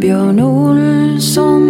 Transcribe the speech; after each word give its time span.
Björn 0.00 0.40
Olsson. 0.40 1.62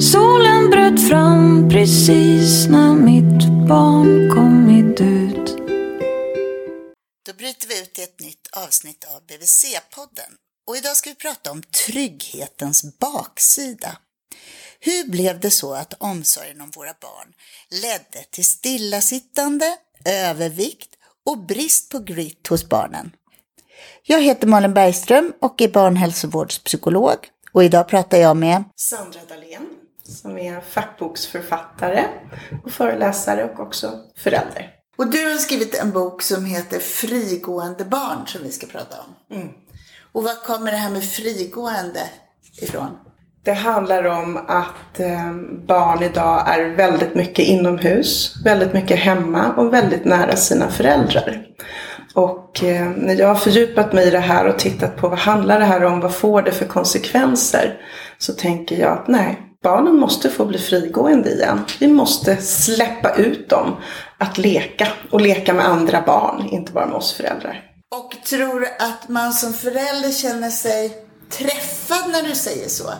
Solen 0.00 0.70
bröt 0.70 1.08
fram 1.08 1.68
precis 1.68 2.66
när 2.68 2.94
mitt 2.94 3.68
barn 3.68 4.30
kommit 4.30 5.00
ut. 5.00 5.56
Då 7.26 7.32
bryter 7.38 7.68
vi 7.68 7.82
ut 7.82 7.98
i 7.98 8.02
ett 8.02 8.20
nytt 8.20 8.48
avsnitt 8.52 9.04
av 9.04 9.26
BVC-podden. 9.26 10.30
Och 10.66 10.76
idag 10.76 10.96
ska 10.96 11.10
vi 11.10 11.16
prata 11.16 11.50
om 11.50 11.62
trygghetens 11.62 12.98
baksida. 12.98 13.98
Hur 14.80 15.10
blev 15.10 15.40
det 15.40 15.50
så 15.50 15.74
att 15.74 15.94
omsorgen 15.98 16.60
om 16.60 16.70
våra 16.70 16.94
barn 17.00 17.32
ledde 17.82 18.24
till 18.30 18.44
stillasittande, 18.44 19.76
övervikt 20.04 20.90
och 21.26 21.38
brist 21.38 21.88
på 21.90 21.98
grit 21.98 22.46
hos 22.46 22.68
barnen? 22.68 23.12
Jag 24.02 24.22
heter 24.22 24.46
Malin 24.46 24.74
Bergström 24.74 25.32
och 25.40 25.60
är 25.60 25.68
barnhälsovårdspsykolog 25.68 27.16
och 27.52 27.64
idag 27.64 27.88
pratar 27.88 28.18
jag 28.18 28.36
med 28.36 28.64
Sandra 28.76 29.20
Dahlén 29.28 29.66
som 30.04 30.38
är 30.38 30.60
fackboksförfattare 30.60 32.04
och 32.64 32.70
föreläsare 32.70 33.44
och 33.44 33.60
också 33.60 33.92
förälder. 34.16 34.70
Och 34.96 35.10
du 35.10 35.30
har 35.30 35.38
skrivit 35.38 35.74
en 35.74 35.90
bok 35.90 36.22
som 36.22 36.44
heter 36.44 36.78
Frigående 36.78 37.84
barn 37.84 38.26
som 38.26 38.42
vi 38.42 38.52
ska 38.52 38.66
prata 38.66 38.96
om. 38.96 39.36
Mm. 39.36 39.48
Och 40.12 40.24
var 40.24 40.44
kommer 40.44 40.70
det 40.70 40.76
här 40.76 40.90
med 40.90 41.04
frigående 41.04 42.00
ifrån? 42.62 42.98
Det 43.42 43.52
handlar 43.52 44.04
om 44.04 44.36
att 44.36 45.00
eh, 45.00 45.32
barn 45.66 46.02
idag 46.02 46.48
är 46.48 46.76
väldigt 46.76 47.14
mycket 47.14 47.44
inomhus, 47.44 48.34
väldigt 48.44 48.72
mycket 48.72 48.98
hemma 48.98 49.52
och 49.56 49.72
väldigt 49.72 50.04
nära 50.04 50.36
sina 50.36 50.70
föräldrar. 50.70 51.46
Och 52.14 52.64
eh, 52.64 52.90
när 52.90 53.14
jag 53.14 53.28
har 53.28 53.34
fördjupat 53.34 53.92
mig 53.92 54.08
i 54.08 54.10
det 54.10 54.18
här 54.18 54.46
och 54.46 54.58
tittat 54.58 54.96
på 54.96 55.08
vad 55.08 55.18
handlar 55.18 55.58
det 55.58 55.64
här 55.64 55.84
om, 55.84 56.00
vad 56.00 56.14
får 56.14 56.42
det 56.42 56.52
för 56.52 56.66
konsekvenser? 56.66 57.80
Så 58.18 58.32
tänker 58.32 58.76
jag 58.76 58.92
att 58.92 59.08
nej, 59.08 59.38
barnen 59.62 59.96
måste 59.96 60.30
få 60.30 60.44
bli 60.44 60.58
frigående 60.58 61.30
igen. 61.30 61.64
Vi 61.80 61.88
måste 61.88 62.36
släppa 62.36 63.14
ut 63.14 63.48
dem 63.48 63.76
att 64.18 64.38
leka 64.38 64.88
och 65.10 65.20
leka 65.20 65.54
med 65.54 65.66
andra 65.66 66.02
barn, 66.06 66.48
inte 66.50 66.72
bara 66.72 66.86
med 66.86 66.96
oss 66.96 67.12
föräldrar. 67.12 67.64
Och 67.94 68.16
tror 68.24 68.60
du 68.60 68.66
att 68.66 69.08
man 69.08 69.32
som 69.32 69.52
förälder 69.52 70.10
känner 70.12 70.50
sig 70.50 71.04
träffad 71.30 72.10
när 72.12 72.22
du 72.22 72.34
säger 72.34 72.68
så? 72.68 72.90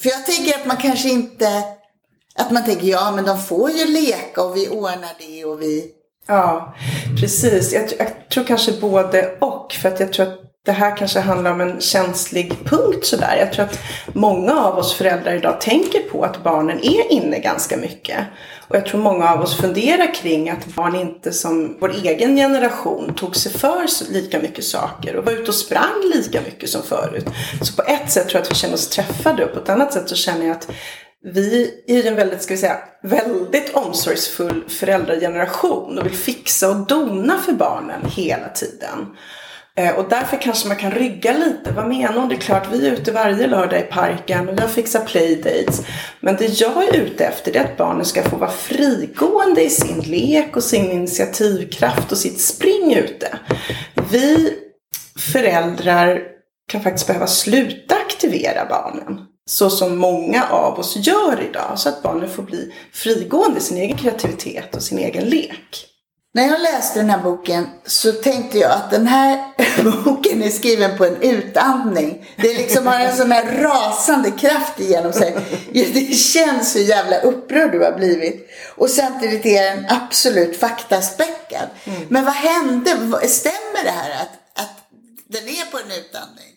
För 0.00 0.08
jag 0.08 0.26
tänker 0.26 0.58
att 0.58 0.66
man 0.66 0.76
kanske 0.76 1.08
inte, 1.08 1.62
att 2.38 2.50
man 2.50 2.64
tänker 2.64 2.86
ja 2.86 3.10
men 3.10 3.24
de 3.24 3.38
får 3.38 3.70
ju 3.70 3.86
leka 3.86 4.42
och 4.42 4.56
vi 4.56 4.68
ordnar 4.68 5.12
det 5.18 5.44
och 5.44 5.62
vi 5.62 5.95
Ja, 6.26 6.74
precis. 7.20 7.72
Jag, 7.72 7.84
jag, 7.98 8.28
tror 8.28 8.44
kanske 8.44 8.72
både 8.80 9.36
och. 9.40 9.72
För 9.72 9.88
att 9.88 10.00
jag 10.00 10.12
tror 10.12 10.26
att 10.26 10.40
det 10.64 10.72
här 10.72 10.96
kanske 10.96 11.20
handlar 11.20 11.52
om 11.52 11.60
en 11.60 11.80
känslig 11.80 12.54
punkt 12.64 13.06
sådär. 13.06 13.36
Jag 13.38 13.52
tror 13.52 13.64
att 13.64 13.78
många 14.12 14.60
av 14.60 14.78
oss 14.78 14.94
föräldrar 14.94 15.34
idag 15.34 15.60
tänker 15.60 16.00
på 16.00 16.24
att 16.24 16.42
barnen 16.42 16.78
är 16.82 17.12
inne 17.12 17.38
ganska 17.38 17.76
mycket. 17.76 18.18
Och 18.68 18.76
jag 18.76 18.86
tror 18.86 19.00
många 19.00 19.32
av 19.32 19.40
oss 19.40 19.56
funderar 19.56 20.14
kring 20.14 20.50
att 20.50 20.66
barn 20.66 20.96
inte 20.96 21.32
som 21.32 21.76
vår 21.80 21.94
egen 22.04 22.36
generation 22.36 23.14
tog 23.14 23.36
sig 23.36 23.52
för 23.52 24.12
lika 24.12 24.38
mycket 24.38 24.64
saker 24.64 25.16
och 25.16 25.24
var 25.24 25.32
ute 25.32 25.48
och 25.48 25.54
sprang 25.54 26.10
lika 26.14 26.40
mycket 26.40 26.68
som 26.68 26.82
förut. 26.82 27.26
Så 27.62 27.72
på 27.72 27.82
ett 27.82 28.10
sätt 28.10 28.28
tror 28.28 28.38
jag 28.38 28.42
att 28.42 28.50
vi 28.50 28.54
känner 28.54 28.74
oss 28.74 28.88
träffade 28.88 29.44
och 29.44 29.52
på 29.52 29.60
ett 29.60 29.68
annat 29.68 29.92
sätt 29.92 30.08
så 30.08 30.14
känner 30.14 30.46
jag 30.46 30.56
att 30.56 30.68
vi 31.26 31.74
är 31.86 32.02
ju 32.02 32.08
en 32.08 32.16
väldigt, 32.16 32.42
ska 32.42 32.54
vi 32.54 32.60
säga, 32.60 32.78
väldigt 33.02 33.74
omsorgsfull 33.74 34.64
föräldrageneration 34.68 35.98
och 35.98 36.06
vill 36.06 36.12
fixa 36.12 36.70
och 36.70 36.86
dona 36.86 37.38
för 37.38 37.52
barnen 37.52 38.06
hela 38.06 38.48
tiden. 38.48 39.16
Eh, 39.76 39.94
och 39.98 40.08
därför 40.08 40.42
kanske 40.42 40.68
man 40.68 40.76
kan 40.76 40.90
rygga 40.90 41.32
lite. 41.32 41.72
Vad 41.72 41.88
menar 41.88 42.20
hon? 42.20 42.28
Det 42.28 42.34
är 42.34 42.40
klart, 42.40 42.68
vi 42.72 42.88
är 42.88 42.92
ute 42.92 43.12
varje 43.12 43.46
lördag 43.46 43.80
i 43.80 43.82
parken 43.82 44.48
och 44.48 44.54
jag 44.58 44.70
fixar 44.70 45.04
playdates. 45.04 45.82
Men 46.20 46.36
det 46.36 46.60
jag 46.60 46.84
är 46.84 46.96
ute 46.96 47.24
efter 47.24 47.56
är 47.56 47.64
att 47.64 47.76
barnen 47.76 48.04
ska 48.04 48.22
få 48.22 48.36
vara 48.36 48.50
frigående 48.50 49.62
i 49.62 49.70
sin 49.70 50.00
lek 50.00 50.56
och 50.56 50.64
sin 50.64 50.90
initiativkraft 50.90 52.12
och 52.12 52.18
sitt 52.18 52.40
spring 52.40 52.94
ute. 52.94 53.38
Vi 54.10 54.52
föräldrar 55.32 56.22
kan 56.68 56.82
faktiskt 56.82 57.06
behöva 57.06 57.26
sluta 57.26 57.94
aktivera 57.94 58.66
barnen 58.68 59.20
så 59.46 59.70
som 59.70 59.98
många 59.98 60.46
av 60.48 60.78
oss 60.78 60.96
gör 60.96 61.42
idag. 61.50 61.72
Så 61.76 61.88
att 61.88 62.02
barnen 62.02 62.30
får 62.30 62.42
bli 62.42 62.74
frigående 62.92 63.58
i 63.58 63.62
sin 63.62 63.76
egen 63.78 63.98
kreativitet 63.98 64.76
och 64.76 64.82
sin 64.82 64.98
egen 64.98 65.24
lek. 65.24 65.92
När 66.34 66.46
jag 66.48 66.60
läste 66.60 66.98
den 66.98 67.10
här 67.10 67.22
boken 67.22 67.66
så 67.86 68.12
tänkte 68.12 68.58
jag 68.58 68.70
att 68.70 68.90
den 68.90 69.06
här 69.06 69.44
boken 70.04 70.42
är 70.42 70.50
skriven 70.50 70.98
på 70.98 71.04
en 71.04 71.22
utandning. 71.22 72.26
Det 72.36 72.54
liksom 72.54 72.86
har 72.86 73.00
en 73.00 73.16
sån 73.16 73.32
här 73.32 73.62
rasande 73.62 74.30
kraft 74.30 74.80
igenom 74.80 75.12
sig. 75.12 75.36
Det 75.72 76.16
känns 76.16 76.76
hur 76.76 76.80
jävla 76.80 77.20
upprörd 77.20 77.72
du 77.72 77.84
har 77.84 77.92
blivit. 77.92 78.50
Och 78.76 78.90
samtidigt 78.90 79.46
är 79.46 79.76
den 79.76 79.86
absolut 79.88 80.56
faktaspäckad. 80.56 81.68
Mm. 81.84 82.00
Men 82.08 82.24
vad 82.24 82.34
hände? 82.34 82.90
Stämmer 83.28 83.84
det 83.84 83.90
här 83.90 84.10
att, 84.10 84.62
att 84.62 84.76
den 85.28 85.48
är 85.48 85.70
på 85.70 85.78
en 85.78 85.92
utandning? 86.00 86.55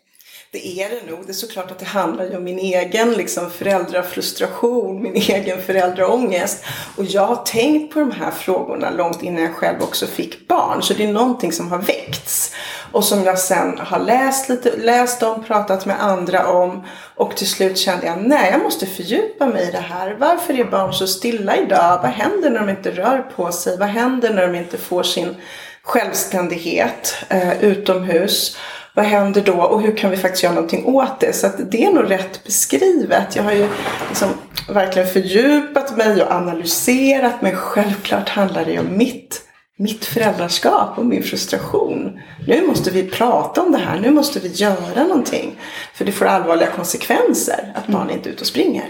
Det 0.52 0.82
är 0.82 0.90
det 0.90 1.12
nog. 1.12 1.26
Det 1.26 1.32
är 1.32 1.34
såklart 1.34 1.72
att 1.72 1.80
det 1.80 1.86
handlar 1.86 2.26
ju 2.26 2.38
om 2.38 2.44
min 2.44 2.60
egen 2.60 3.12
liksom, 3.12 3.52
föräldrafrustration, 3.52 5.02
min 5.02 5.16
egen 5.16 5.62
föräldraångest. 5.62 6.64
Och 6.96 7.06
jag 7.06 7.26
har 7.26 7.36
tänkt 7.36 7.94
på 7.94 8.00
de 8.00 8.12
här 8.12 8.32
frågorna 8.32 8.90
långt 8.90 9.24
innan 9.24 9.44
jag 9.44 9.56
själv 9.56 9.82
också 9.82 10.08
fick 10.08 10.48
barn. 10.48 10.82
Så 10.82 10.94
det 10.94 11.04
är 11.04 11.14
någonting 11.14 11.52
som 11.52 11.72
har 11.72 11.78
väckts. 11.78 12.56
Och 12.92 13.04
som 13.04 13.24
jag 13.24 13.40
sen 13.40 13.78
har 13.78 14.00
läst, 14.00 14.50
lite, 14.50 14.78
läst 14.78 15.24
om, 15.24 15.44
pratat 15.44 15.86
med 15.86 16.04
andra 16.04 16.48
om. 16.48 16.84
Och 17.16 17.38
till 17.38 17.50
slut 17.50 17.78
kände 17.78 18.06
jag, 18.06 18.18
nej 18.22 18.52
jag 18.52 18.64
måste 18.64 18.86
fördjupa 18.86 19.46
mig 19.46 19.68
i 19.68 19.72
det 19.72 19.78
här. 19.78 20.16
Varför 20.20 20.60
är 20.60 20.66
barn 20.66 20.94
så 20.94 21.08
stilla 21.08 21.58
idag? 21.58 22.00
Vad 22.02 22.12
händer 22.12 22.50
när 22.50 22.60
de 22.60 22.70
inte 22.70 22.92
rör 22.92 23.32
på 23.36 23.52
sig? 23.52 23.78
Vad 23.78 23.90
händer 23.90 24.34
när 24.34 24.48
de 24.48 24.56
inte 24.56 24.78
får 24.78 25.04
sin 25.04 25.36
självständighet 25.84 27.16
eh, 27.30 27.64
utomhus? 27.64 28.58
Vad 28.96 29.06
händer 29.06 29.42
då 29.42 29.62
och 29.62 29.82
hur 29.82 29.98
kan 29.98 30.12
vi 30.12 30.18
faktiskt 30.18 30.44
göra 30.44 30.54
någonting 30.54 30.86
åt 30.86 31.20
det? 31.20 31.34
Så 31.34 31.48
att 31.48 31.72
det 31.72 31.84
är 31.86 31.92
nog 31.92 32.12
rätt 32.12 32.44
beskrivet. 32.44 33.36
Jag 33.36 33.44
har 33.44 33.52
ju 33.52 33.68
liksom 34.10 34.30
verkligen 34.70 35.08
fördjupat 35.08 35.98
mig 35.98 36.24
och 36.24 36.32
analyserat 36.32 37.42
men 37.42 37.56
självklart 37.56 38.30
handlar 38.30 38.66
det 38.66 38.80
om 38.80 38.98
mitt, 38.98 39.42
mitt 39.78 40.06
föräldraskap 40.06 40.98
och 40.98 41.06
min 41.06 41.24
frustration. 41.24 42.20
Nu 42.48 42.68
måste 42.68 42.92
vi 42.92 43.10
prata 43.10 43.62
om 43.62 43.72
det 43.72 43.78
här, 43.78 44.00
nu 44.00 44.12
måste 44.12 44.40
vi 44.40 44.48
göra 44.48 45.04
någonting. 45.04 45.60
För 45.94 46.06
det 46.06 46.12
får 46.12 46.26
allvarliga 46.26 46.72
konsekvenser 46.72 47.74
att 47.76 47.88
barn 47.88 48.10
inte 48.10 48.30
är 48.30 48.34
ute 48.34 48.42
och 48.42 48.48
springer. 48.48 48.90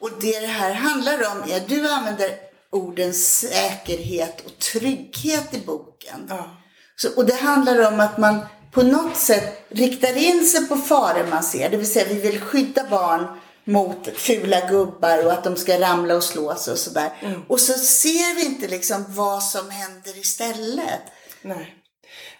Och 0.00 0.10
det 0.20 0.40
det 0.40 0.46
här 0.46 0.74
handlar 0.74 1.14
om 1.14 1.52
är, 1.52 1.60
du 1.68 1.90
använder 1.90 2.30
orden 2.72 3.14
säkerhet 3.14 4.40
och 4.46 4.58
trygghet 4.58 5.54
i 5.54 5.60
boken. 5.66 6.26
Ja. 6.28 6.50
Så, 6.96 7.08
och 7.16 7.26
det 7.26 7.40
handlar 7.40 7.92
om 7.92 8.00
att 8.00 8.18
man 8.18 8.40
på 8.70 8.82
något 8.82 9.16
sätt 9.16 9.66
riktar 9.68 10.16
in 10.16 10.44
sig 10.44 10.68
på 10.68 10.76
faror 10.76 11.26
man 11.30 11.42
ser. 11.42 11.70
Det 11.70 11.76
vill 11.76 11.92
säga 11.92 12.06
vi 12.08 12.20
vill 12.20 12.40
skydda 12.40 12.84
barn 12.90 13.26
mot 13.64 14.08
fula 14.14 14.60
gubbar 14.70 15.26
och 15.26 15.32
att 15.32 15.44
de 15.44 15.56
ska 15.56 15.80
ramla 15.80 16.16
och 16.16 16.22
slå 16.22 16.54
sig 16.54 16.72
och 16.72 16.78
sådär. 16.78 17.10
Mm. 17.20 17.42
Och 17.48 17.60
så 17.60 17.72
ser 17.72 18.34
vi 18.36 18.44
inte 18.44 18.68
liksom 18.68 19.04
vad 19.08 19.42
som 19.42 19.70
händer 19.70 20.18
istället. 20.18 21.02
Nej. 21.42 21.74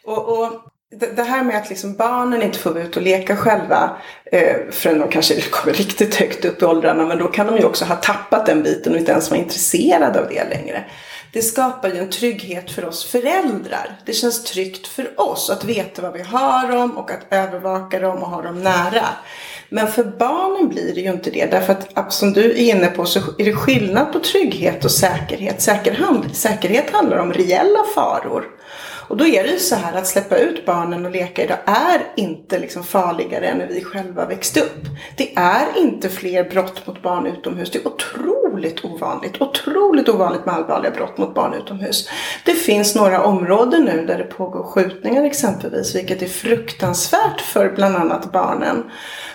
Och, 0.05 0.39
och 0.39 0.53
det 0.91 1.23
här 1.23 1.45
med 1.45 1.57
att 1.57 1.69
liksom 1.69 1.97
barnen 1.97 2.43
inte 2.43 2.59
får 2.59 2.71
vara 2.71 2.83
ute 2.83 2.99
och 2.99 3.05
leka 3.05 3.37
själva 3.37 3.97
eh, 4.33 4.57
förrän 4.71 4.99
de 4.99 5.09
kanske 5.09 5.41
kommer 5.51 5.77
riktigt 5.77 6.15
högt 6.15 6.45
upp 6.45 6.63
i 6.63 6.65
åldrarna. 6.65 7.07
Men 7.07 7.19
då 7.19 7.29
kan 7.29 7.47
de 7.47 7.57
ju 7.57 7.65
också 7.65 7.85
ha 7.85 7.97
tappat 7.97 8.47
den 8.47 8.63
biten 8.63 8.93
och 8.93 8.99
inte 8.99 9.13
ens 9.13 9.31
vara 9.31 9.41
intresserade 9.41 10.21
av 10.21 10.29
det 10.29 10.45
längre 10.45 10.85
det 11.33 11.43
skapar 11.43 11.89
ju 11.89 11.99
en 11.99 12.11
trygghet 12.11 12.71
för 12.71 12.85
oss 12.85 13.05
föräldrar. 13.05 13.97
Det 14.05 14.13
känns 14.13 14.45
tryggt 14.45 14.87
för 14.87 15.21
oss 15.21 15.51
att 15.51 15.65
veta 15.65 16.03
vad 16.03 16.13
vi 16.13 16.23
har 16.23 16.73
dem 16.73 16.99
och 16.99 17.11
att 17.11 17.27
övervaka 17.31 17.99
dem 17.99 18.23
och 18.23 18.29
ha 18.29 18.43
dem 18.43 18.63
nära. 18.63 19.07
Men 19.69 19.89
för 19.89 20.05
barnen 20.05 20.69
blir 20.69 20.95
det 20.95 21.01
ju 21.01 21.11
inte 21.11 21.31
det. 21.31 21.51
Därför 21.51 21.77
att 21.95 22.13
som 22.13 22.33
du 22.33 22.51
är 22.51 22.55
inne 22.55 22.87
på 22.87 23.05
så 23.05 23.21
är 23.39 23.45
det 23.45 23.55
skillnad 23.55 24.13
på 24.13 24.19
trygghet 24.19 24.85
och 24.85 24.91
säkerhet. 24.91 25.63
Säkerhet 26.33 26.91
handlar 26.91 27.17
om 27.17 27.33
reella 27.33 27.85
faror. 27.95 28.45
Och 29.09 29.17
då 29.17 29.27
är 29.27 29.45
det 29.45 29.51
ju 29.51 29.59
så 29.59 29.75
här 29.75 29.99
att 29.99 30.07
släppa 30.07 30.39
ut 30.39 30.67
barnen 30.67 31.07
och 31.07 31.11
leka 31.11 31.45
idag 31.45 31.59
är 31.65 32.01
inte 32.17 32.59
liksom 32.59 32.85
farligare 32.85 33.47
än 33.47 33.59
när 33.59 33.67
vi 33.67 33.85
själva 33.85 34.27
växte 34.27 34.61
upp. 34.61 34.85
Det 35.17 35.37
är 35.37 35.67
inte 35.77 36.09
fler 36.09 36.45
brott 36.45 36.87
mot 36.87 37.03
barn 37.03 37.27
utomhus. 37.27 37.71
Det 37.71 37.79
är 37.79 37.87
otroligt 37.87 38.85
ovanligt. 38.85 39.41
Otroligt 39.41 40.09
ovanligt 40.09 40.47
med 40.47 40.55
allvarliga 40.55 40.91
brott 40.91 41.19
mot 41.19 41.35
barn 41.35 41.55
utomhus. 41.55 42.09
Det 42.45 42.55
finns 42.55 42.95
några 42.95 43.25
områden 43.25 43.85
nu 43.85 44.07
där 44.07 44.19
det 44.19 44.25
pågår 44.25 44.63
skjutningar 44.63 45.25
exempelvis, 45.25 45.95
vilket 45.95 46.23
är 46.23 46.27
fruktansvärt 46.27 47.41
för 47.41 47.73
bland 47.73 47.97
annat 47.97 48.33
barnen. 48.33 48.85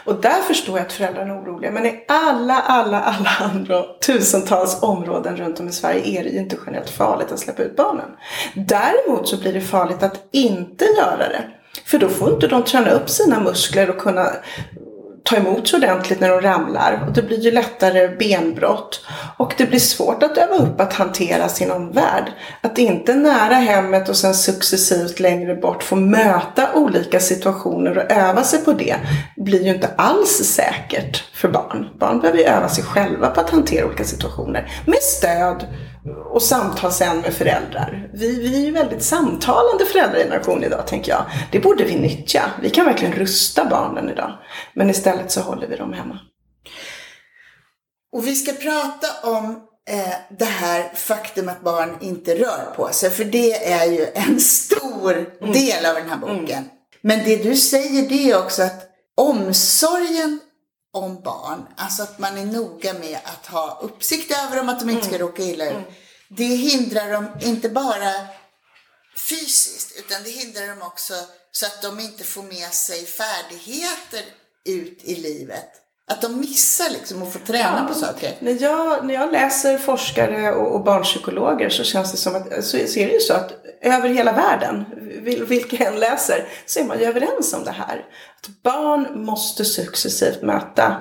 Och 0.06 0.22
där 0.22 0.42
förstår 0.48 0.78
jag 0.78 0.86
att 0.86 0.94
föräldrarna 0.94 1.34
är 1.34 1.40
oroliga. 1.40 1.72
Men 1.72 1.86
i 1.86 2.06
alla, 2.08 2.54
alla, 2.54 3.00
alla 3.02 3.30
andra 3.40 3.84
tusentals 4.06 4.84
områden 4.84 5.38
runt 5.38 5.60
om 5.60 5.68
i 5.68 5.72
Sverige 5.72 6.20
är 6.20 6.24
det 6.24 6.30
ju 6.30 6.40
inte 6.40 6.58
generellt 6.66 6.90
farligt 6.90 7.32
att 7.32 7.40
släppa 7.40 7.64
ut 7.64 7.76
barnen. 7.76 8.10
Däremot 8.56 9.28
så 9.28 9.38
blir 9.38 9.54
det 9.54 9.62
farligt 9.64 10.04
att 10.04 10.28
inte 10.32 10.86
göra 10.86 11.30
det. 11.30 11.44
För 11.86 11.98
då 11.98 12.10
får 12.10 12.34
inte 12.34 12.48
de 12.48 12.64
träna 12.64 12.92
upp 12.92 13.10
sina 13.10 13.40
muskler 13.40 13.90
och 13.90 13.98
kunna 13.98 14.30
ta 15.24 15.36
emot 15.36 15.68
sig 15.68 15.78
ordentligt 15.78 16.20
när 16.20 16.30
de 16.30 16.42
ramlar. 16.42 17.04
Och 17.08 17.14
det 17.14 17.22
blir 17.22 17.40
ju 17.40 17.52
lättare 17.52 18.08
benbrott. 18.08 19.06
Och 19.38 19.54
det 19.58 19.66
blir 19.66 19.80
svårt 19.80 20.24
att 20.24 20.38
öva 20.38 20.56
upp 20.56 20.82
att 20.82 20.94
hantera 20.94 21.50
sin 21.50 21.72
omvärld. 21.72 22.32
Att 22.62 22.78
inte 22.78 23.16
nära 23.16 23.54
hemmet 23.54 24.10
och 24.10 24.16
sen 24.16 24.34
successivt 24.34 25.20
längre 25.20 25.56
bort 25.56 25.84
få 25.84 25.96
möta 25.96 26.74
olika 26.74 27.20
situationer 27.20 27.98
och 27.98 28.12
öva 28.12 28.44
sig 28.44 28.60
på 28.66 28.74
det 28.74 28.96
blir 29.38 29.64
ju 29.64 29.74
inte 29.74 29.90
alls 29.96 30.30
säkert 30.30 31.24
för 31.34 31.50
barn. 31.50 31.90
Barn 32.00 32.20
behöver 32.20 32.40
ju 32.40 32.46
öva 32.46 32.70
sig 32.70 32.84
själva 32.84 33.30
på 33.30 33.42
att 33.42 33.50
hantera 33.50 33.86
olika 33.86 34.04
situationer 34.04 34.72
med 34.86 35.04
stöd 35.04 35.66
och 36.34 36.42
samtal 36.42 36.92
sen 36.92 37.22
med 37.22 37.34
föräldrar. 37.34 38.10
Vi, 38.14 38.40
vi 38.40 38.56
är 38.62 38.66
ju 38.66 38.72
väldigt 38.72 39.04
samtalande 39.04 39.86
föräldrageneration 39.86 40.64
idag, 40.64 40.88
tänker 40.88 41.12
jag. 41.12 41.26
Det 41.52 41.60
borde 41.60 41.84
vi 41.84 41.96
nyttja. 41.96 42.52
Vi 42.62 42.70
kan 42.70 42.86
verkligen 42.86 43.14
rusta 43.14 43.66
barnen 43.66 44.10
idag. 44.10 44.38
Men 44.74 44.90
istället 44.90 45.32
så 45.32 45.42
håller 45.42 45.68
vi 45.68 45.76
dem 45.76 45.94
hemma. 45.94 46.20
Och 48.14 48.28
vi 48.28 48.36
ska 48.36 48.52
prata 48.52 49.08
om 49.30 49.46
eh, 49.90 50.38
det 50.38 50.46
här 50.46 50.92
faktum 50.96 51.50
att 51.50 51.62
barn 51.62 51.98
inte 52.02 52.36
rör 52.36 52.74
på 52.76 52.90
sig. 52.94 53.10
För 53.10 53.24
det 53.24 53.72
är 53.72 53.86
ju 53.86 54.08
en 54.14 54.40
stor 54.40 55.12
mm. 55.42 55.54
del 55.54 55.86
av 55.86 55.96
den 55.96 56.10
här 56.10 56.18
boken. 56.18 56.58
Mm. 56.58 56.70
Men 57.02 57.26
det 57.26 57.44
du 57.44 57.56
säger 57.56 58.10
det 58.10 58.32
är 58.32 58.40
också 58.40 58.64
att 58.64 58.90
omsorgen 59.18 60.40
om 60.94 61.22
barn, 61.22 61.66
alltså 61.78 62.04
att 62.04 62.20
man 62.20 62.38
är 62.38 62.46
noga 62.46 62.94
med 62.94 63.20
att 63.24 63.46
ha 63.46 63.80
uppsikt 63.82 64.32
över 64.32 64.58
dem, 64.58 64.70
att 64.70 64.80
de 64.80 64.90
inte 64.90 65.06
ska 65.06 65.16
mm. 65.16 65.28
råka 65.28 65.44
illa 65.44 65.66
ut. 65.66 65.72
Mm. 65.72 65.92
Det 66.28 66.44
hindrar 66.44 67.12
dem 67.12 67.28
inte 67.42 67.70
bara 67.70 68.28
fysiskt, 69.16 70.00
utan 70.00 70.24
det 70.24 70.30
hindrar 70.30 70.68
dem 70.68 70.82
också 70.82 71.14
så 71.52 71.66
att 71.66 71.82
de 71.82 72.00
inte 72.00 72.24
får 72.24 72.44
med 72.44 72.74
sig 72.74 73.06
färdigheter 73.06 74.24
ut 74.66 75.04
i 75.04 75.16
livet. 75.16 75.83
Att 76.12 76.22
de 76.22 76.40
missar 76.40 76.90
liksom 76.90 77.24
att 77.24 77.34
få 77.34 77.40
träna 77.40 77.80
ja, 77.82 77.88
på 77.88 77.94
saker. 77.94 78.32
När 78.40 78.62
jag, 78.62 79.06
när 79.06 79.14
jag 79.14 79.32
läser 79.32 79.78
forskare 79.78 80.52
och, 80.52 80.76
och 80.76 80.84
barnpsykologer 80.84 81.70
så 81.70 81.84
känns 81.84 82.12
det 82.12 82.18
som 82.18 82.36
att, 82.36 82.64
så, 82.64 82.78
så 82.88 83.00
är 83.00 83.08
det 83.08 83.14
ju 83.14 83.20
så 83.20 83.34
att 83.34 83.52
över 83.82 84.10
hela 84.10 84.32
världen, 84.32 84.86
vilka 85.48 85.86
än 85.86 86.00
läser, 86.00 86.48
så 86.66 86.80
är 86.80 86.84
man 86.84 87.00
ju 87.00 87.06
överens 87.06 87.54
om 87.54 87.64
det 87.64 87.72
här. 87.72 88.06
Att 88.40 88.64
barn 88.64 89.26
måste 89.26 89.66
successivt 89.66 90.42
möta 90.42 90.96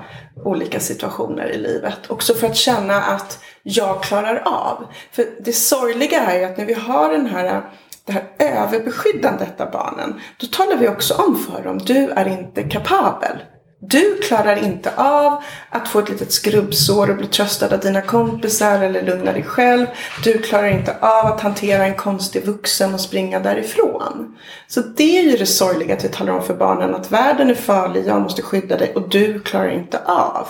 olika 0.44 0.80
situationer 0.80 1.50
i 1.50 1.58
livet. 1.58 2.10
Också 2.10 2.34
för 2.34 2.46
att 2.46 2.56
känna 2.56 3.02
att 3.02 3.38
jag 3.62 4.02
klarar 4.02 4.42
av. 4.46 4.86
För 5.12 5.26
det 5.44 5.52
sorgliga 5.52 6.20
är 6.20 6.38
ju 6.38 6.44
att 6.44 6.56
när 6.56 6.66
vi 6.66 6.74
har 6.74 7.12
den 7.12 7.26
här 7.26 7.62
det 8.04 8.12
här 8.12 8.24
överbeskyddandet 8.38 9.60
av 9.60 9.70
barnen, 9.70 10.20
då 10.36 10.46
talar 10.46 10.76
vi 10.76 10.88
också 10.88 11.14
om 11.14 11.38
för 11.38 11.62
dem, 11.62 11.78
du 11.78 12.08
är 12.08 12.28
inte 12.28 12.62
kapabel. 12.62 13.38
Du 13.84 14.18
klarar 14.18 14.56
inte 14.56 14.96
av 14.96 15.42
att 15.70 15.88
få 15.88 15.98
ett 15.98 16.08
litet 16.08 16.32
skrubbsår 16.32 17.10
och 17.10 17.16
bli 17.16 17.26
tröstad 17.26 17.74
av 17.74 17.80
dina 17.80 18.02
kompisar 18.02 18.82
eller 18.82 19.02
lugna 19.02 19.32
dig 19.32 19.42
själv. 19.42 19.86
Du 20.24 20.42
klarar 20.42 20.68
inte 20.68 20.96
av 21.00 21.26
att 21.26 21.40
hantera 21.40 21.86
en 21.86 21.96
konstig 21.96 22.44
vuxen 22.44 22.94
och 22.94 23.00
springa 23.00 23.40
därifrån. 23.40 24.38
Så 24.68 24.80
det 24.80 25.18
är 25.18 25.22
ju 25.22 25.36
det 25.36 25.46
sorgliga 25.46 25.94
att 25.96 26.04
vi 26.04 26.08
talar 26.08 26.32
om 26.32 26.42
för 26.42 26.54
barnen 26.54 26.94
att 26.94 27.10
världen 27.10 27.50
är 27.50 27.54
farlig, 27.54 28.06
jag 28.06 28.22
måste 28.22 28.42
skydda 28.42 28.76
dig 28.76 28.92
och 28.94 29.08
du 29.08 29.40
klarar 29.40 29.70
inte 29.70 29.98
av 30.04 30.48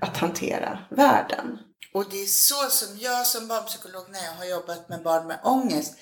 att 0.00 0.16
hantera 0.16 0.78
världen. 0.90 1.58
Och 1.94 2.04
det 2.10 2.22
är 2.22 2.26
så 2.26 2.70
som 2.70 2.98
jag 2.98 3.26
som 3.26 3.48
barnpsykolog 3.48 4.04
när 4.10 4.24
jag 4.24 4.32
har 4.32 4.44
jobbat 4.44 4.88
med 4.88 5.02
barn 5.02 5.26
med 5.26 5.38
ångest 5.42 5.94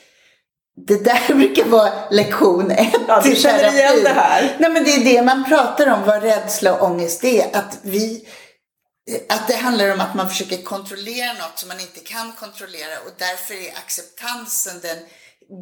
det 0.86 1.04
där 1.04 1.34
brukar 1.34 1.64
vara 1.64 1.92
lektion 2.10 2.70
ett 2.70 2.94
ja, 3.08 3.20
du 3.24 3.36
känner 3.36 3.72
igen 3.72 4.04
det 4.04 4.08
här. 4.08 4.56
Nej, 4.58 4.70
men 4.70 4.84
det 4.84 4.90
är 4.90 5.04
det 5.04 5.22
man 5.22 5.44
pratar 5.44 5.86
om, 5.86 6.06
vad 6.06 6.22
rädsla 6.22 6.74
och 6.74 6.90
ångest 6.90 7.24
är. 7.24 7.56
Att, 7.56 7.78
vi, 7.82 8.28
att 9.28 9.48
det 9.48 9.56
handlar 9.56 9.92
om 9.92 10.00
att 10.00 10.14
man 10.14 10.28
försöker 10.28 10.62
kontrollera 10.62 11.32
något 11.32 11.58
som 11.58 11.68
man 11.68 11.80
inte 11.80 12.00
kan 12.00 12.32
kontrollera 12.32 12.98
och 13.06 13.12
därför 13.18 13.54
är 13.54 13.78
acceptansen 13.84 14.80
den 14.82 14.98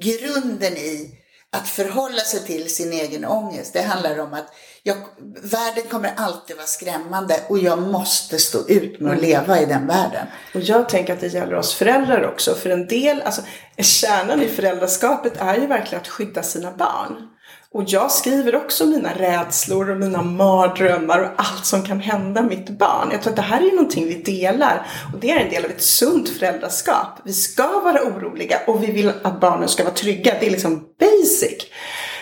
grunden 0.00 0.76
i 0.76 1.15
att 1.53 1.69
förhålla 1.69 2.20
sig 2.20 2.47
till 2.47 2.75
sin 2.75 2.93
egen 2.93 3.25
ångest. 3.25 3.73
Det 3.73 3.82
handlar 3.82 4.19
om 4.19 4.35
att 4.35 4.55
jag, 4.88 4.96
världen 5.43 5.85
kommer 5.90 6.12
alltid 6.17 6.56
vara 6.56 6.67
skrämmande 6.67 7.40
och 7.49 7.58
jag 7.58 7.79
måste 7.79 8.38
stå 8.38 8.69
ut 8.69 9.00
med 9.00 9.12
att 9.12 9.23
leva 9.23 9.61
i 9.61 9.67
den 9.67 9.87
världen. 9.87 10.26
Och 10.55 10.61
jag 10.61 10.88
tänker 10.88 11.12
att 11.12 11.20
det 11.20 11.26
gäller 11.26 11.55
oss 11.55 11.75
föräldrar 11.75 12.29
också. 12.32 12.55
För 12.55 12.70
en 12.70 12.87
del, 12.87 13.23
alltså 13.23 13.43
kärnan 13.79 14.43
i 14.43 14.49
föräldraskapet 14.49 15.32
är 15.40 15.55
ju 15.55 15.67
verkligen 15.67 16.00
att 16.00 16.08
skydda 16.08 16.43
sina 16.43 16.73
barn. 16.73 17.29
Och 17.70 17.85
jag 17.87 18.11
skriver 18.11 18.56
också 18.56 18.87
mina 18.87 19.14
rädslor 19.14 19.90
och 19.90 19.96
mina 19.96 20.23
mardrömmar 20.23 21.19
och 21.19 21.31
allt 21.37 21.67
som 21.67 21.82
kan 21.82 22.00
hända 22.00 22.43
mitt 22.43 22.69
barn. 22.69 23.08
Jag 23.12 23.23
tror 23.23 23.32
att 23.32 23.37
det 23.37 23.43
här 23.43 23.61
är 23.61 23.73
någonting 23.73 24.06
vi 24.06 24.23
delar 24.23 24.87
och 25.12 25.20
det 25.20 25.31
är 25.31 25.41
en 25.41 25.50
del 25.50 25.64
av 25.64 25.70
ett 25.70 25.82
sunt 25.82 26.29
föräldraskap. 26.29 27.20
Vi 27.25 27.32
ska 27.32 27.81
vara 27.81 28.02
oroliga 28.02 28.61
och 28.67 28.82
vi 28.82 28.93
vill 28.93 29.12
att 29.23 29.41
barnen 29.41 29.69
ska 29.69 29.84
vara 29.84 29.94
trygga. 29.94 30.34
Det 30.41 30.46
är 30.46 30.50
liksom 30.50 30.84
basic. 31.00 31.67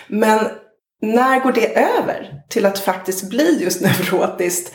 Men 0.09 0.49
när 1.03 1.41
går 1.41 1.53
det 1.53 1.79
över 1.79 2.43
till 2.49 2.67
att 2.67 2.79
faktiskt 2.79 3.29
bli 3.29 3.63
just 3.63 3.81
neurotiskt 4.11 4.75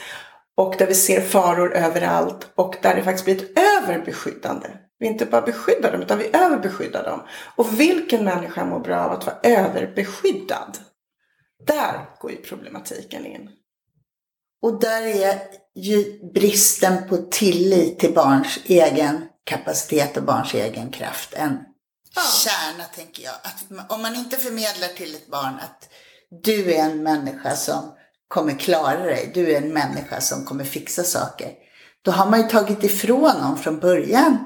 och 0.57 0.75
där 0.77 0.87
vi 0.87 0.95
ser 0.95 1.21
faror 1.21 1.75
överallt 1.75 2.51
och 2.55 2.75
där 2.81 2.95
det 2.95 3.03
faktiskt 3.03 3.25
blir 3.25 3.35
ett 3.35 3.59
överbeskyddande? 3.59 4.67
Vi 4.99 5.07
inte 5.07 5.25
bara 5.25 5.41
beskyddar 5.41 5.91
dem 5.91 6.01
utan 6.01 6.17
vi 6.17 6.29
överbeskyddar 6.33 7.03
dem. 7.03 7.23
Och 7.55 7.79
vilken 7.79 8.23
människa 8.23 8.65
mår 8.65 8.79
bra 8.79 8.99
av 8.99 9.11
att 9.11 9.25
vara 9.25 9.37
överbeskyddad? 9.43 10.77
Där 11.67 12.09
går 12.19 12.31
ju 12.31 12.37
problematiken 12.37 13.25
in. 13.25 13.49
Och 14.61 14.79
där 14.79 15.01
är 15.01 15.41
ju 15.75 16.31
bristen 16.33 17.07
på 17.09 17.17
tillit 17.17 17.99
till 17.99 18.13
barns 18.13 18.59
egen 18.65 19.27
kapacitet 19.43 20.17
och 20.17 20.23
barns 20.23 20.53
egen 20.53 20.91
kraft 20.91 21.33
en 21.33 21.57
ja. 22.15 22.21
kärna, 22.21 22.83
tänker 22.83 23.23
jag. 23.23 23.33
Att 23.33 23.91
om 23.91 24.01
man 24.01 24.15
inte 24.15 24.37
förmedlar 24.37 24.87
till 24.87 25.15
ett 25.15 25.27
barn 25.27 25.59
att 25.59 25.89
du 26.43 26.73
är 26.73 26.83
en 26.83 27.03
människa 27.03 27.55
som 27.55 27.93
kommer 28.27 28.53
klara 28.53 29.03
dig, 29.03 29.31
du 29.33 29.51
är 29.51 29.61
en 29.61 29.73
människa 29.73 30.21
som 30.21 30.45
kommer 30.45 30.63
fixa 30.63 31.03
saker. 31.03 31.51
Då 32.01 32.11
har 32.11 32.29
man 32.29 32.41
ju 32.41 32.47
tagit 32.47 32.83
ifrån 32.83 33.41
någon 33.41 33.57
från 33.57 33.79
början 33.79 34.37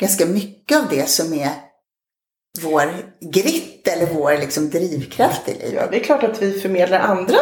ganska 0.00 0.26
mycket 0.26 0.78
av 0.78 0.88
det 0.90 1.08
som 1.08 1.32
är 1.32 1.50
vår 2.60 2.82
gritt 3.20 3.88
eller 3.88 4.06
vår 4.06 4.32
liksom 4.32 4.70
drivkraft 4.70 5.48
i 5.48 5.52
livet. 5.52 5.72
Ja, 5.74 5.86
det 5.90 6.00
är 6.00 6.04
klart 6.04 6.22
att 6.22 6.42
vi 6.42 6.60
förmedlar 6.60 6.98
andra, 6.98 7.36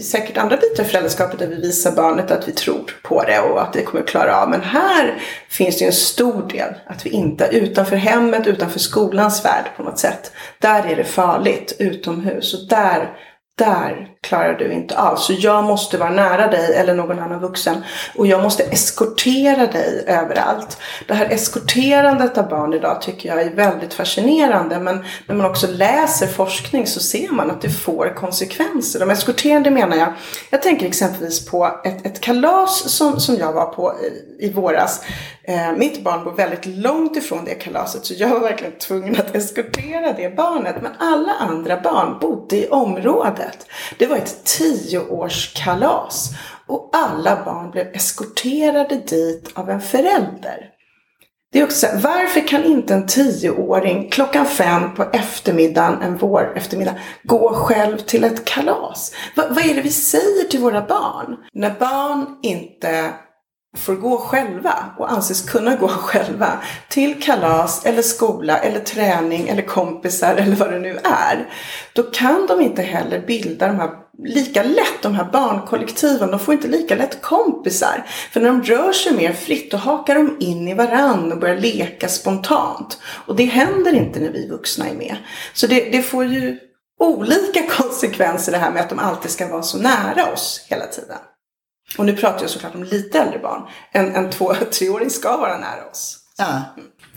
säkert 0.00 0.36
andra 0.36 0.56
bitar 0.56 0.84
i 0.84 0.86
föräldraskapet 0.86 1.38
där 1.38 1.46
vi 1.46 1.56
visar 1.56 1.92
barnet 1.92 2.30
att 2.30 2.48
vi 2.48 2.52
tror 2.52 2.90
på 3.02 3.22
det 3.22 3.40
och 3.40 3.62
att 3.62 3.72
det 3.72 3.82
kommer 3.82 4.06
klara 4.06 4.42
av. 4.42 4.50
Men 4.50 4.60
här 4.60 5.22
finns 5.48 5.78
det 5.78 5.84
en 5.84 5.92
stor 5.92 6.48
del 6.48 6.74
att 6.86 7.06
vi 7.06 7.10
inte, 7.10 7.48
utanför 7.52 7.96
hemmet, 7.96 8.46
utanför 8.46 8.78
skolans 8.78 9.44
värld 9.44 9.64
på 9.76 9.82
något 9.82 9.98
sätt. 9.98 10.32
Där 10.58 10.86
är 10.86 10.96
det 10.96 11.04
farligt, 11.04 11.76
utomhus. 11.78 12.54
Och 12.54 12.68
där 12.68 13.16
där 13.58 14.08
klarar 14.20 14.54
du 14.54 14.72
inte 14.72 14.98
av. 14.98 15.16
Så 15.16 15.32
jag 15.38 15.64
måste 15.64 15.98
vara 15.98 16.10
nära 16.10 16.46
dig 16.46 16.74
eller 16.74 16.94
någon 16.94 17.18
annan 17.18 17.40
vuxen. 17.40 17.84
Och 18.16 18.26
jag 18.26 18.42
måste 18.42 18.62
eskortera 18.62 19.66
dig 19.66 20.04
överallt. 20.06 20.78
Det 21.08 21.14
här 21.14 21.26
eskorterandet 21.26 22.38
av 22.38 22.48
barn 22.48 22.72
idag 22.72 23.02
tycker 23.02 23.28
jag 23.28 23.42
är 23.42 23.50
väldigt 23.50 23.94
fascinerande. 23.94 24.78
Men 24.78 25.04
när 25.26 25.36
man 25.36 25.46
också 25.46 25.66
läser 25.70 26.26
forskning 26.26 26.86
så 26.86 27.00
ser 27.00 27.32
man 27.32 27.50
att 27.50 27.62
det 27.62 27.70
får 27.70 28.14
konsekvenser. 28.16 29.00
De 29.00 29.10
eskorterande 29.10 29.70
menar 29.70 29.96
jag, 29.96 30.12
jag 30.50 30.62
tänker 30.62 30.86
exempelvis 30.86 31.46
på 31.46 31.80
ett, 31.84 32.06
ett 32.06 32.20
kalas 32.20 32.90
som, 32.90 33.20
som 33.20 33.36
jag 33.36 33.52
var 33.52 33.66
på 33.66 33.94
i, 34.38 34.46
i 34.46 34.52
våras. 34.52 35.04
Eh, 35.46 35.72
mitt 35.76 36.04
barn 36.04 36.24
bor 36.24 36.32
väldigt 36.32 36.66
långt 36.66 37.16
ifrån 37.16 37.44
det 37.44 37.54
kalaset 37.54 38.06
så 38.06 38.14
jag 38.16 38.28
var 38.28 38.40
verkligen 38.40 38.78
tvungen 38.78 39.16
att 39.16 39.34
eskortera 39.34 40.12
det 40.12 40.36
barnet. 40.36 40.76
Men 40.82 40.92
alla 40.98 41.32
andra 41.32 41.80
barn 41.80 42.18
bodde 42.20 42.56
i 42.56 42.68
området. 42.68 43.43
Det 43.98 44.06
var 44.06 44.16
ett 44.16 44.44
tioårskalas 44.44 46.30
och 46.66 46.90
alla 46.92 47.44
barn 47.44 47.70
blev 47.70 47.86
eskorterade 47.86 48.96
dit 48.96 49.50
av 49.54 49.70
en 49.70 49.80
förälder. 49.80 50.70
Det 51.52 51.60
är 51.60 51.64
också 51.64 51.86
så 51.86 51.86
här, 51.86 52.00
varför 52.00 52.48
kan 52.48 52.64
inte 52.64 52.94
en 52.94 53.06
tioåring 53.06 54.10
klockan 54.10 54.46
fem 54.46 54.94
på 54.94 55.02
eftermiddagen, 55.02 56.02
en 56.02 56.16
vår 56.16 56.52
eftermiddag, 56.56 56.94
gå 57.22 57.54
själv 57.54 57.98
till 57.98 58.24
ett 58.24 58.44
kalas? 58.44 59.14
Va, 59.34 59.44
vad 59.50 59.64
är 59.64 59.74
det 59.74 59.82
vi 59.82 59.90
säger 59.90 60.48
till 60.48 60.60
våra 60.60 60.86
barn? 60.86 61.36
När 61.52 61.70
barn 61.78 62.26
inte 62.42 63.10
får 63.76 63.94
gå 63.94 64.18
själva 64.18 64.74
och 64.98 65.12
anses 65.12 65.50
kunna 65.50 65.76
gå 65.76 65.88
själva 65.88 66.58
till 66.88 67.22
kalas 67.22 67.86
eller 67.86 68.02
skola 68.02 68.58
eller 68.58 68.80
träning 68.80 69.48
eller 69.48 69.62
kompisar 69.62 70.34
eller 70.34 70.56
vad 70.56 70.72
det 70.72 70.78
nu 70.78 70.98
är. 71.04 71.48
Då 71.92 72.02
kan 72.02 72.46
de 72.46 72.60
inte 72.60 72.82
heller 72.82 73.20
bilda 73.26 73.66
de 73.66 73.76
här 73.76 73.90
lika 74.18 74.62
lätt, 74.62 75.02
de 75.02 75.14
här 75.14 75.24
barnkollektiven, 75.32 76.30
de 76.30 76.40
får 76.40 76.54
inte 76.54 76.68
lika 76.68 76.96
lätt 76.96 77.22
kompisar. 77.22 78.04
För 78.32 78.40
när 78.40 78.48
de 78.48 78.62
rör 78.62 78.92
sig 78.92 79.12
mer 79.12 79.32
fritt 79.32 79.70
då 79.70 79.76
hakar 79.76 80.14
de 80.14 80.36
in 80.40 80.68
i 80.68 80.74
varann 80.74 81.32
och 81.32 81.38
börjar 81.38 81.56
leka 81.56 82.08
spontant. 82.08 82.98
Och 83.26 83.36
det 83.36 83.44
händer 83.44 83.94
inte 83.94 84.20
när 84.20 84.30
vi 84.30 84.48
vuxna 84.48 84.88
är 84.88 84.94
med. 84.94 85.16
Så 85.52 85.66
det, 85.66 85.90
det 85.92 86.02
får 86.02 86.24
ju 86.24 86.58
olika 87.00 87.62
konsekvenser 87.70 88.52
det 88.52 88.58
här 88.58 88.70
med 88.70 88.82
att 88.82 88.90
de 88.90 88.98
alltid 88.98 89.30
ska 89.30 89.48
vara 89.48 89.62
så 89.62 89.78
nära 89.78 90.32
oss 90.32 90.66
hela 90.68 90.86
tiden. 90.86 91.18
Och 91.98 92.06
nu 92.06 92.16
pratar 92.16 92.40
jag 92.40 92.50
såklart 92.50 92.74
om 92.74 92.84
lite 92.84 93.20
äldre 93.20 93.38
barn. 93.38 93.62
En, 93.92 94.14
en 94.14 94.30
två, 94.30 94.54
treåring 94.72 95.10
ska 95.10 95.36
vara 95.36 95.58
nära 95.58 95.90
oss. 95.90 96.18
Ja. 96.38 96.62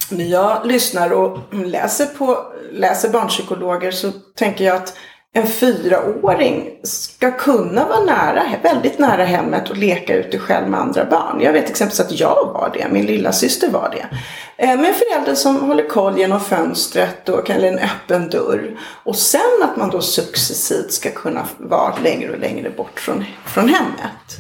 När 0.09 0.25
jag 0.25 0.67
lyssnar 0.67 1.09
och 1.09 1.53
läser, 1.53 2.05
på, 2.05 2.53
läser 2.71 3.09
barnpsykologer 3.09 3.91
så 3.91 4.11
tänker 4.11 4.65
jag 4.65 4.75
att 4.75 4.97
en 5.37 5.47
fyraåring 5.47 6.69
ska 6.83 7.31
kunna 7.31 7.87
vara 7.87 7.99
nära, 7.99 8.43
väldigt 8.63 8.99
nära 8.99 9.23
hemmet 9.23 9.69
och 9.69 9.77
leka 9.77 10.15
ute 10.15 10.39
själv 10.39 10.69
med 10.69 10.79
andra 10.79 11.05
barn. 11.05 11.41
Jag 11.41 11.53
vet 11.53 11.69
exempelvis 11.69 11.99
att 11.99 12.19
jag 12.19 12.51
var 12.53 12.71
det, 12.73 12.87
min 12.91 13.05
lilla 13.05 13.31
syster 13.31 13.69
var 13.69 13.95
det. 13.95 14.17
Eh, 14.63 14.79
med 14.79 14.89
en 14.89 14.95
förälder 14.95 15.35
som 15.35 15.59
håller 15.59 15.89
koll 15.89 16.19
genom 16.19 16.39
fönstret 16.39 17.29
och, 17.29 17.49
eller 17.49 17.67
en 17.67 17.79
öppen 17.79 18.29
dörr. 18.29 18.77
Och 19.03 19.15
sen 19.15 19.63
att 19.63 19.77
man 19.77 19.89
då 19.89 20.01
successivt 20.01 20.91
ska 20.91 21.09
kunna 21.11 21.47
vara 21.57 21.95
längre 22.03 22.31
och 22.31 22.39
längre 22.39 22.69
bort 22.69 22.99
från, 22.99 23.25
från 23.45 23.69
hemmet. 23.69 24.37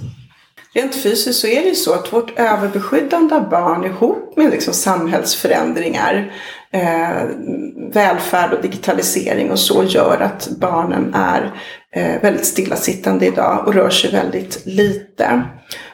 Rent 0.73 0.95
fysiskt 0.95 1.39
så 1.39 1.47
är 1.47 1.61
det 1.61 1.69
ju 1.69 1.75
så 1.75 1.93
att 1.93 2.13
vårt 2.13 2.39
överbeskyddande 2.39 3.35
av 3.35 3.49
barn 3.49 3.83
ihop 3.83 4.37
med 4.37 4.49
liksom 4.49 4.73
samhällsförändringar, 4.73 6.33
eh, 6.77 7.27
välfärd 7.93 8.53
och 8.53 8.61
digitalisering 8.61 9.51
och 9.51 9.59
så 9.59 9.83
gör 9.83 10.19
att 10.21 10.47
barnen 10.59 11.13
är 11.13 11.61
eh, 11.91 12.21
väldigt 12.21 12.45
stillasittande 12.45 13.25
idag 13.25 13.67
och 13.67 13.73
rör 13.73 13.89
sig 13.89 14.11
väldigt 14.11 14.65
lite. 14.65 15.43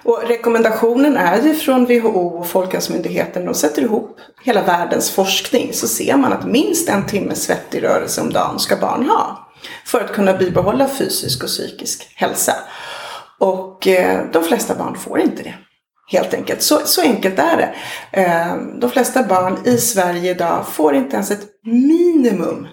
Och 0.03 0.23
rekommendationen 0.27 1.17
är 1.17 1.41
ju 1.41 1.53
från 1.53 1.85
WHO 1.85 2.39
och 2.39 2.47
Folkhälsomyndigheten, 2.47 3.45
de 3.45 3.53
sätter 3.53 3.81
ihop 3.81 4.17
hela 4.43 4.63
världens 4.63 5.11
forskning 5.11 5.73
så 5.73 5.87
ser 5.87 6.17
man 6.17 6.33
att 6.33 6.45
minst 6.45 6.89
en 6.89 7.05
timme 7.05 7.35
svettig 7.35 7.83
rörelse 7.83 8.21
om 8.21 8.29
dagen 8.29 8.59
ska 8.59 8.75
barn 8.75 9.09
ha 9.09 9.49
för 9.85 10.01
att 10.01 10.13
kunna 10.13 10.33
bibehålla 10.33 10.87
fysisk 10.87 11.43
och 11.43 11.49
psykisk 11.49 12.13
hälsa. 12.15 12.53
Och 13.39 13.87
eh, 13.87 14.25
de 14.33 14.43
flesta 14.43 14.75
barn 14.75 14.95
får 14.95 15.19
inte 15.19 15.43
det. 15.43 15.53
Helt 16.07 16.33
enkelt. 16.33 16.61
Så, 16.61 16.79
så 16.85 17.01
enkelt 17.01 17.39
är 17.39 17.57
det. 17.57 17.75
Ehm, 18.21 18.79
de 18.79 18.89
flesta 18.89 19.23
barn 19.23 19.57
i 19.65 19.77
Sverige 19.77 20.31
idag 20.31 20.67
får 20.67 20.95
inte 20.95 21.15
ens 21.15 21.31
ett 21.31 21.47
minimum 21.63 22.67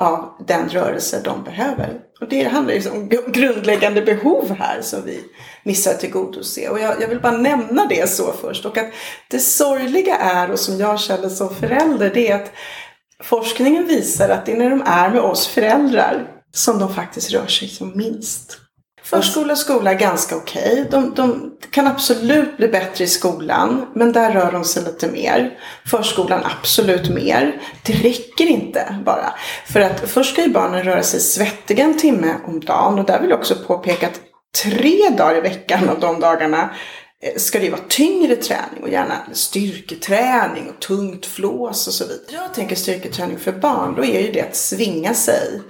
av 0.00 0.44
den 0.46 0.68
rörelse 0.68 1.20
de 1.24 1.44
behöver. 1.44 2.00
Och 2.20 2.28
det 2.28 2.44
handlar 2.44 2.74
ju 2.74 2.90
om 2.90 3.08
grundläggande 3.08 4.02
behov 4.02 4.56
här 4.58 4.82
som 4.82 5.04
vi 5.04 5.24
missar 5.64 5.90
att 5.90 6.00
tillgodose. 6.00 6.68
Och 6.68 6.80
jag, 6.80 7.02
jag, 7.02 7.08
vill 7.08 7.20
bara 7.20 7.36
nämna 7.36 7.86
det 7.86 8.10
så 8.10 8.32
först. 8.32 8.64
Och 8.64 8.78
att 8.78 8.90
det 9.30 9.38
sorgliga 9.38 10.16
är, 10.16 10.50
och 10.50 10.58
som 10.58 10.78
jag 10.78 11.00
känner 11.00 11.28
som 11.28 11.54
förälder, 11.54 12.10
det 12.14 12.28
är 12.28 12.34
att 12.34 12.52
forskningen 13.22 13.86
visar 13.86 14.28
att 14.28 14.46
det 14.46 14.52
är 14.52 14.56
när 14.56 14.70
de 14.70 14.82
är 14.86 15.10
med 15.10 15.20
oss 15.20 15.46
föräldrar 15.46 16.26
som 16.54 16.78
de 16.78 16.94
faktiskt 16.94 17.32
rör 17.32 17.46
sig 17.46 17.68
som 17.68 17.96
minst. 17.96 18.58
Förskola 19.12 19.52
och 19.52 19.58
skola 19.58 19.90
är 19.90 19.98
ganska 19.98 20.36
okej. 20.36 20.72
Okay. 20.72 20.84
De, 20.90 21.14
de, 21.14 21.52
kan 21.70 21.86
absolut 21.86 22.56
bli 22.56 22.68
bättre 22.68 23.04
i 23.04 23.06
skolan, 23.06 23.86
men 23.94 24.12
där 24.12 24.32
rör 24.32 24.52
de 24.52 24.64
sig 24.64 24.84
lite 24.84 25.10
mer. 25.10 25.58
Förskolan 25.86 26.40
absolut 26.44 27.08
mer. 27.08 27.62
Det 27.86 27.92
räcker 27.92 28.46
inte 28.46 28.96
bara. 29.06 29.34
För 29.66 29.80
att 29.80 30.10
först 30.10 30.32
ska 30.32 30.42
ju 30.42 30.48
barnen 30.48 30.82
röra 30.82 31.02
sig 31.02 31.20
svettiga 31.20 31.84
en 31.84 31.98
timme 31.98 32.34
om 32.46 32.60
dagen 32.60 32.98
och 32.98 33.04
där 33.04 33.20
vill 33.20 33.30
jag 33.30 33.38
också 33.38 33.54
påpeka 33.66 34.06
att 34.06 34.20
tre 34.64 35.10
dagar 35.18 35.36
i 35.36 35.40
veckan 35.40 35.88
av 35.88 36.00
de 36.00 36.20
dagarna 36.20 36.70
eh, 37.22 37.36
ska 37.36 37.58
det 37.58 37.70
vara 37.70 37.82
tyngre 37.88 38.36
träning 38.36 38.82
och 38.82 38.88
gärna 38.88 39.14
styrketräning 39.32 40.68
och 40.68 40.80
tungt 40.80 41.26
flås 41.26 41.86
och 41.86 41.94
så 41.94 42.04
vidare. 42.04 42.42
Jag 42.44 42.54
tänker 42.54 42.76
styrketräning 42.76 43.38
för 43.38 43.52
barn, 43.52 43.94
då 43.96 44.04
är 44.04 44.20
ju 44.20 44.32
det 44.32 44.40
att 44.40 44.56
svinga 44.56 45.14
sig 45.14 45.60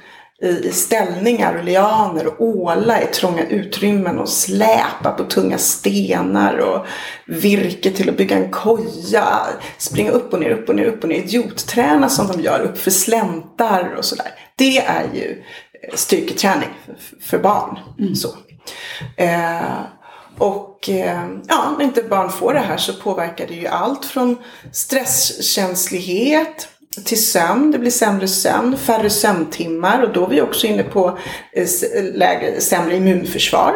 i 0.42 0.70
ställningar 0.72 1.54
och 1.54 1.64
lianer 1.64 2.26
och 2.26 2.40
åla 2.40 3.02
i 3.02 3.06
trånga 3.06 3.46
utrymmen 3.46 4.18
och 4.18 4.28
släpa 4.28 5.14
på 5.18 5.25
tunga 5.25 5.58
stenar 5.58 6.56
och 6.56 6.87
virke 7.26 7.90
till 7.90 8.08
att 8.08 8.16
bygga 8.16 8.37
en 8.37 8.50
koja. 8.50 9.38
Springa 9.78 10.11
upp 10.11 10.32
och 10.32 10.40
ner, 10.40 10.50
upp 10.50 10.68
och 10.68 10.75
ner, 10.75 10.84
upp 10.84 11.02
och 11.02 11.08
ner. 11.08 11.16
Idiotträna 11.16 12.08
som 12.08 12.26
de 12.26 12.40
gör 12.40 12.61
upp 12.61 12.78
för 12.78 12.90
släntar 12.90 13.94
och 13.99 14.04
sådär. 14.04 14.34
Det 14.56 14.78
är 14.78 15.04
ju 15.14 15.42
eh, 15.82 15.94
styrketräning 15.94 16.68
för 17.20 17.38
barn. 17.38 17.78
Mm. 17.99 18.14
Så. 18.14 18.28
Eh, 19.16 19.82
och 20.38 20.88
eh, 20.88 21.28
ja, 21.49 21.75
när 21.78 21.84
inte 21.84 22.02
barn 22.02 22.30
får 22.30 22.54
det 22.54 22.61
här 22.61 22.76
så 22.76 22.92
påverkar 22.92 23.46
det 23.46 23.54
ju 23.54 23.66
allt 23.66 24.04
från 24.04 24.37
stresskänslighet 24.72 26.68
till 27.04 27.25
sömn, 27.25 27.70
det 27.70 27.78
blir 27.78 27.90
sämre 27.90 28.28
sömn, 28.28 28.76
färre 28.76 29.11
sömntimmar 29.11 30.02
och 30.02 30.12
då 30.12 30.25
är 30.25 30.28
vi 30.28 30.40
också 30.40 30.66
inne 30.66 30.82
på 30.82 31.18
eh, 31.52 31.66
lägre, 32.14 32.61
sämre 32.61 32.96
immunförsvar. 32.96 33.75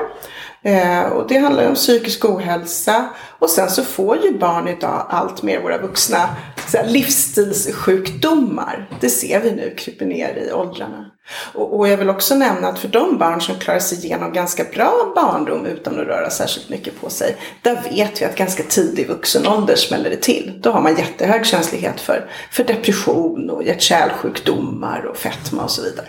Eh, 0.66 1.02
och 1.02 1.28
det 1.28 1.38
handlar 1.38 1.68
om 1.68 1.74
psykisk 1.74 2.24
ohälsa 2.24 3.08
och 3.38 3.50
sen 3.50 3.70
så 3.70 3.84
får 3.84 4.16
ju 4.16 4.38
barn 4.38 4.68
idag 4.68 5.06
allt 5.08 5.42
mer 5.42 5.60
våra 5.60 5.78
vuxna 5.78 6.28
så 6.68 6.78
livsstilssjukdomar. 6.86 8.88
Det 9.00 9.08
ser 9.08 9.40
vi 9.40 9.50
nu 9.50 9.74
kryper 9.78 10.06
ner 10.06 10.36
i 10.36 10.52
åldrarna. 10.52 11.10
Och, 11.54 11.78
och, 11.78 11.88
jag 11.88 11.96
vill 11.96 12.10
också 12.10 12.34
nämna 12.34 12.68
att 12.68 12.78
för 12.78 12.88
de 12.88 13.18
barn 13.18 13.40
som 13.40 13.54
klarar 13.54 13.78
sig 13.78 14.04
igenom 14.04 14.32
ganska 14.32 14.64
bra 14.64 15.12
barndom 15.14 15.66
utan 15.66 16.00
att 16.00 16.06
röra 16.06 16.30
särskilt 16.30 16.68
mycket 16.68 17.00
på 17.00 17.10
sig, 17.10 17.36
där 17.62 17.82
vet 17.90 18.22
vi 18.22 18.24
att 18.24 18.36
ganska 18.36 18.62
tidig 18.62 19.08
vuxen 19.08 19.46
ålder 19.46 19.76
smäller 19.76 20.10
det 20.10 20.22
till. 20.22 20.58
Då 20.62 20.70
har 20.70 20.80
man 20.80 20.96
jättehög 20.96 21.46
känslighet 21.46 22.00
för, 22.00 22.30
för 22.52 22.64
depression 22.64 23.50
och 23.50 23.62
hjärt-kärlsjukdomar 23.62 25.06
och 25.10 25.16
fetma 25.16 25.62
och 25.62 25.70
så 25.70 25.82
vidare. 25.82 26.08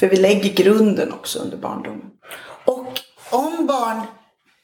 För 0.00 0.06
vi 0.06 0.16
lägger 0.16 0.52
grunden 0.52 1.12
också 1.12 1.38
under 1.38 1.56
barndomen. 1.56 2.10
Om 3.30 3.66
barn 3.66 4.02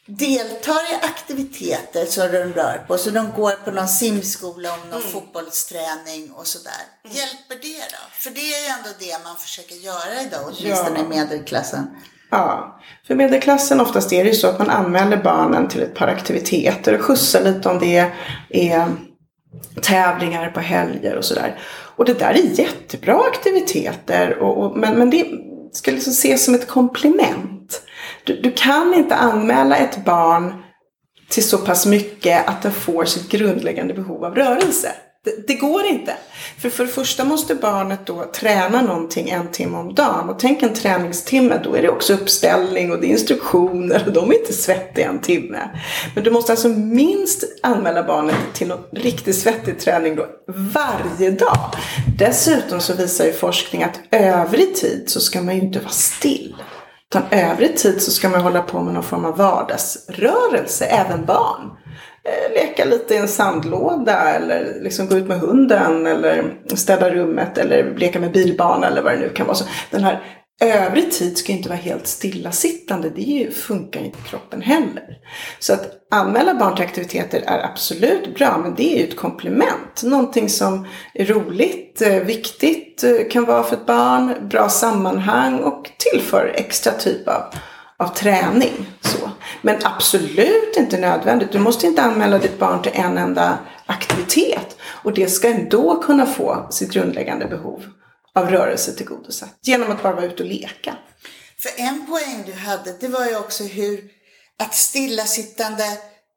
deltar 0.06 0.92
i 0.92 0.94
aktiviteter 1.02 2.06
som 2.06 2.32
de 2.32 2.38
rör 2.38 2.84
på, 2.86 2.98
så 2.98 3.10
de 3.10 3.32
går 3.36 3.64
på 3.64 3.70
någon 3.70 3.88
simskola 3.88 4.68
och 4.72 4.86
någon 4.90 5.00
mm. 5.00 5.12
fotbollsträning 5.12 6.30
och 6.34 6.46
sådär. 6.46 6.72
Mm. 7.04 7.16
Hjälper 7.16 7.54
det 7.62 7.78
då? 7.78 8.02
För 8.12 8.30
det 8.30 8.40
är 8.40 8.62
ju 8.62 8.68
ändå 8.78 8.88
det 8.98 9.24
man 9.24 9.36
försöker 9.36 9.74
göra 9.74 10.22
idag, 10.22 10.40
åtminstone 10.44 10.98
ja. 10.98 11.04
i 11.04 11.08
medelklassen. 11.08 11.86
Ja, 12.30 12.80
för 13.06 13.14
medelklassen 13.14 13.80
oftast 13.80 14.12
är 14.12 14.24
det 14.24 14.30
ju 14.30 14.36
så 14.36 14.48
att 14.48 14.58
man 14.58 14.70
anmäler 14.70 15.16
barnen 15.16 15.68
till 15.68 15.82
ett 15.82 15.94
par 15.94 16.08
aktiviteter 16.08 16.94
och 16.94 17.00
skjutsar 17.00 17.44
lite 17.44 17.68
om 17.68 17.78
det 17.78 18.12
är 18.50 18.86
tävlingar 19.82 20.50
på 20.50 20.60
helger 20.60 21.16
och 21.16 21.24
sådär. 21.24 21.58
Och 21.96 22.04
det 22.04 22.14
där 22.14 22.30
är 22.30 22.60
jättebra 22.60 23.22
aktiviteter, 23.34 24.38
och, 24.38 24.64
och 24.64 24.78
men, 24.78 24.98
men 24.98 25.10
det 25.10 25.26
ska 25.72 25.90
liksom 25.90 26.10
ses 26.10 26.44
som 26.44 26.54
ett 26.54 26.68
komplement. 26.68 27.82
Du, 28.26 28.40
du 28.40 28.52
kan 28.52 28.94
inte 28.94 29.16
anmäla 29.16 29.76
ett 29.76 30.04
barn 30.04 30.62
till 31.28 31.48
så 31.48 31.58
pass 31.58 31.86
mycket 31.86 32.48
att 32.48 32.62
den 32.62 32.72
får 32.72 33.04
sitt 33.04 33.28
grundläggande 33.28 33.94
behov 33.94 34.24
av 34.24 34.34
rörelse. 34.34 34.92
Det, 35.24 35.46
det, 35.46 35.54
går 35.54 35.84
inte. 35.84 36.16
För 36.58 36.70
för 36.70 36.84
det 36.84 36.92
första 36.92 37.24
måste 37.24 37.54
barnet 37.54 38.06
då 38.06 38.24
träna 38.34 38.82
någonting 38.82 39.30
en 39.30 39.50
timme 39.50 39.76
om 39.76 39.94
dagen. 39.94 40.28
Och 40.28 40.38
tänk 40.38 40.62
en 40.62 40.74
träningstimme, 40.74 41.60
då 41.64 41.74
är 41.74 41.82
det 41.82 41.88
också 41.88 42.14
uppställning 42.14 42.92
och 42.92 43.00
det 43.00 43.06
är 43.06 43.10
instruktioner 43.10 44.02
och 44.06 44.12
de 44.12 44.30
är 44.30 44.38
inte 44.38 44.52
svettiga 44.52 45.08
en 45.08 45.20
timme. 45.20 45.58
Men 46.14 46.24
du 46.24 46.30
måste 46.30 46.52
alltså 46.52 46.68
minst 46.68 47.44
anmäla 47.62 48.02
barnet 48.02 48.36
till 48.52 48.68
någon 48.68 48.84
riktigt 48.92 49.36
svettig 49.38 49.78
träning 49.78 50.16
då 50.16 50.26
varje 50.46 51.30
dag. 51.30 51.70
Dessutom 52.18 52.80
så 52.80 52.94
visar 52.94 53.24
ju 53.24 53.32
forskning 53.32 53.82
att 53.82 54.00
övrig 54.10 54.74
tid 54.74 55.04
så 55.06 55.20
ska 55.20 55.42
man 55.42 55.56
ju 55.56 55.60
inte 55.60 55.78
vara 55.78 55.88
still. 55.88 56.54
Utan 57.10 57.22
övrig 57.30 57.76
tid 57.76 58.02
så 58.02 58.10
ska 58.10 58.28
man 58.28 58.40
hålla 58.40 58.62
på 58.62 58.82
med 58.82 58.94
någon 58.94 59.02
form 59.02 59.24
av 59.24 59.36
vardagsrörelse, 59.36 60.84
även 60.84 61.24
barn. 61.24 61.70
Eh, 62.24 62.52
leka 62.54 62.84
lite 62.84 63.14
i 63.14 63.16
en 63.16 63.28
sandlåda 63.28 64.34
eller 64.34 64.80
liksom 64.80 65.06
gå 65.06 65.16
ut 65.16 65.28
med 65.28 65.40
hunden 65.40 66.06
eller 66.06 66.54
städa 66.74 67.10
rummet 67.10 67.58
eller 67.58 67.94
leka 67.96 68.20
med 68.20 68.32
bilbana 68.32 68.86
eller 68.86 69.02
vad 69.02 69.12
det 69.12 69.18
nu 69.18 69.28
kan 69.28 69.46
vara. 69.46 69.56
Så 69.56 69.64
den 69.90 70.04
här 70.04 70.22
övrig 70.60 71.12
tid 71.12 71.38
ska 71.38 71.52
inte 71.52 71.68
vara 71.68 71.78
helt 71.78 72.06
stillasittande. 72.06 73.10
Det 73.10 73.56
funkar 73.56 74.00
inte 74.00 74.18
i 74.18 74.28
kroppen 74.28 74.62
heller. 74.62 75.18
Så 75.58 75.72
att 75.72 76.06
anmäla 76.10 76.54
barn 76.54 76.74
till 76.74 76.84
aktiviteter 76.84 77.42
är 77.46 77.64
absolut 77.64 78.34
bra, 78.34 78.58
men 78.62 78.74
det 78.74 78.94
är 78.94 78.98
ju 78.98 79.08
ett 79.08 79.16
komplement. 79.16 80.02
Någonting 80.02 80.48
som 80.48 80.86
är 81.14 81.24
roligt, 81.24 82.02
eh, 82.02 82.14
viktigt, 82.14 83.04
eh, 83.04 83.28
kan 83.30 83.44
vara 83.44 83.62
för 83.62 83.76
ett 83.76 83.86
barn, 83.86 84.48
bra 84.48 84.68
sammanhang 84.68 85.58
och 85.58 85.90
tillför 85.98 86.52
extra 86.54 86.92
typ 86.92 87.28
av, 87.28 87.42
av 87.96 88.08
träning. 88.08 88.86
Så. 89.00 89.30
Men 89.62 89.76
absolut 89.82 90.76
inte 90.76 90.98
nödvändigt. 90.98 91.52
Du 91.52 91.58
måste 91.58 91.86
inte 91.86 92.02
anmäla 92.02 92.38
ditt 92.38 92.58
barn 92.58 92.82
till 92.82 92.92
en 92.94 93.18
enda 93.18 93.58
aktivitet. 93.86 94.76
Och 94.82 95.12
det 95.14 95.30
ska 95.30 95.48
ändå 95.48 96.02
kunna 96.02 96.26
få 96.26 96.66
sitt 96.70 96.92
grundläggande 96.92 97.46
behov 97.46 97.82
av 98.36 98.50
rörelse 98.50 98.92
tillgodosatt. 98.92 99.58
Genom 99.62 99.90
att 99.90 100.02
bara 100.02 100.14
vara 100.14 100.26
ute 100.26 100.42
och 100.42 100.48
leka. 100.48 100.96
För 101.58 101.70
en 101.76 102.06
poäng 102.06 102.42
du 102.46 102.52
hade, 102.52 102.92
det 103.00 103.08
var 103.08 103.26
ju 103.26 103.36
också 103.36 103.64
hur 103.64 104.10
att 104.58 104.74
stillasittande 104.74 105.84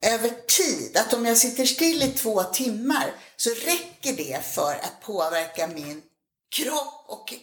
över 0.06 0.29
tid, 0.29 0.98
att 0.98 1.13
om 1.13 1.25
jag 1.25 1.38
sitter 1.38 1.65
still 1.65 2.03
i 2.03 2.08
två 2.08 2.44
timmar 2.44 3.06
så 3.36 3.50
räcker 3.50 4.18
det 4.18 4.46
för 4.46 4.72
att 4.72 5.01
påverka 5.06 5.68
min 5.68 6.01
kropp 6.56 7.06
och 7.08 7.34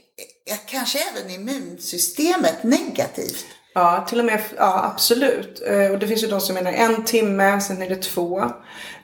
eh, 0.51 0.59
kanske 0.67 0.99
även 0.99 1.31
immunsystemet 1.31 2.63
negativt. 2.63 3.45
Ja, 3.75 4.07
till 4.09 4.19
och 4.19 4.25
med, 4.25 4.43
ja 4.57 4.91
absolut. 4.95 5.63
Eh, 5.67 5.91
och 5.91 5.99
det 5.99 6.09
finns 6.09 6.23
ju 6.23 6.27
de 6.27 6.41
som 6.41 6.55
menar 6.55 6.73
en 6.73 7.05
timme, 7.05 7.61
sen 7.61 7.83
är 7.83 7.89
det 7.89 8.03
två. 8.03 8.53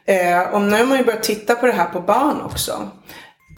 Eh, 0.04 0.40
och 0.40 0.62
nu 0.62 0.76
har 0.76 0.84
man 0.84 0.98
ju 0.98 1.04
börjat 1.04 1.22
titta 1.22 1.54
på 1.54 1.66
det 1.66 1.72
här 1.72 1.88
på 1.88 2.00
barn 2.00 2.40
också. 2.40 2.90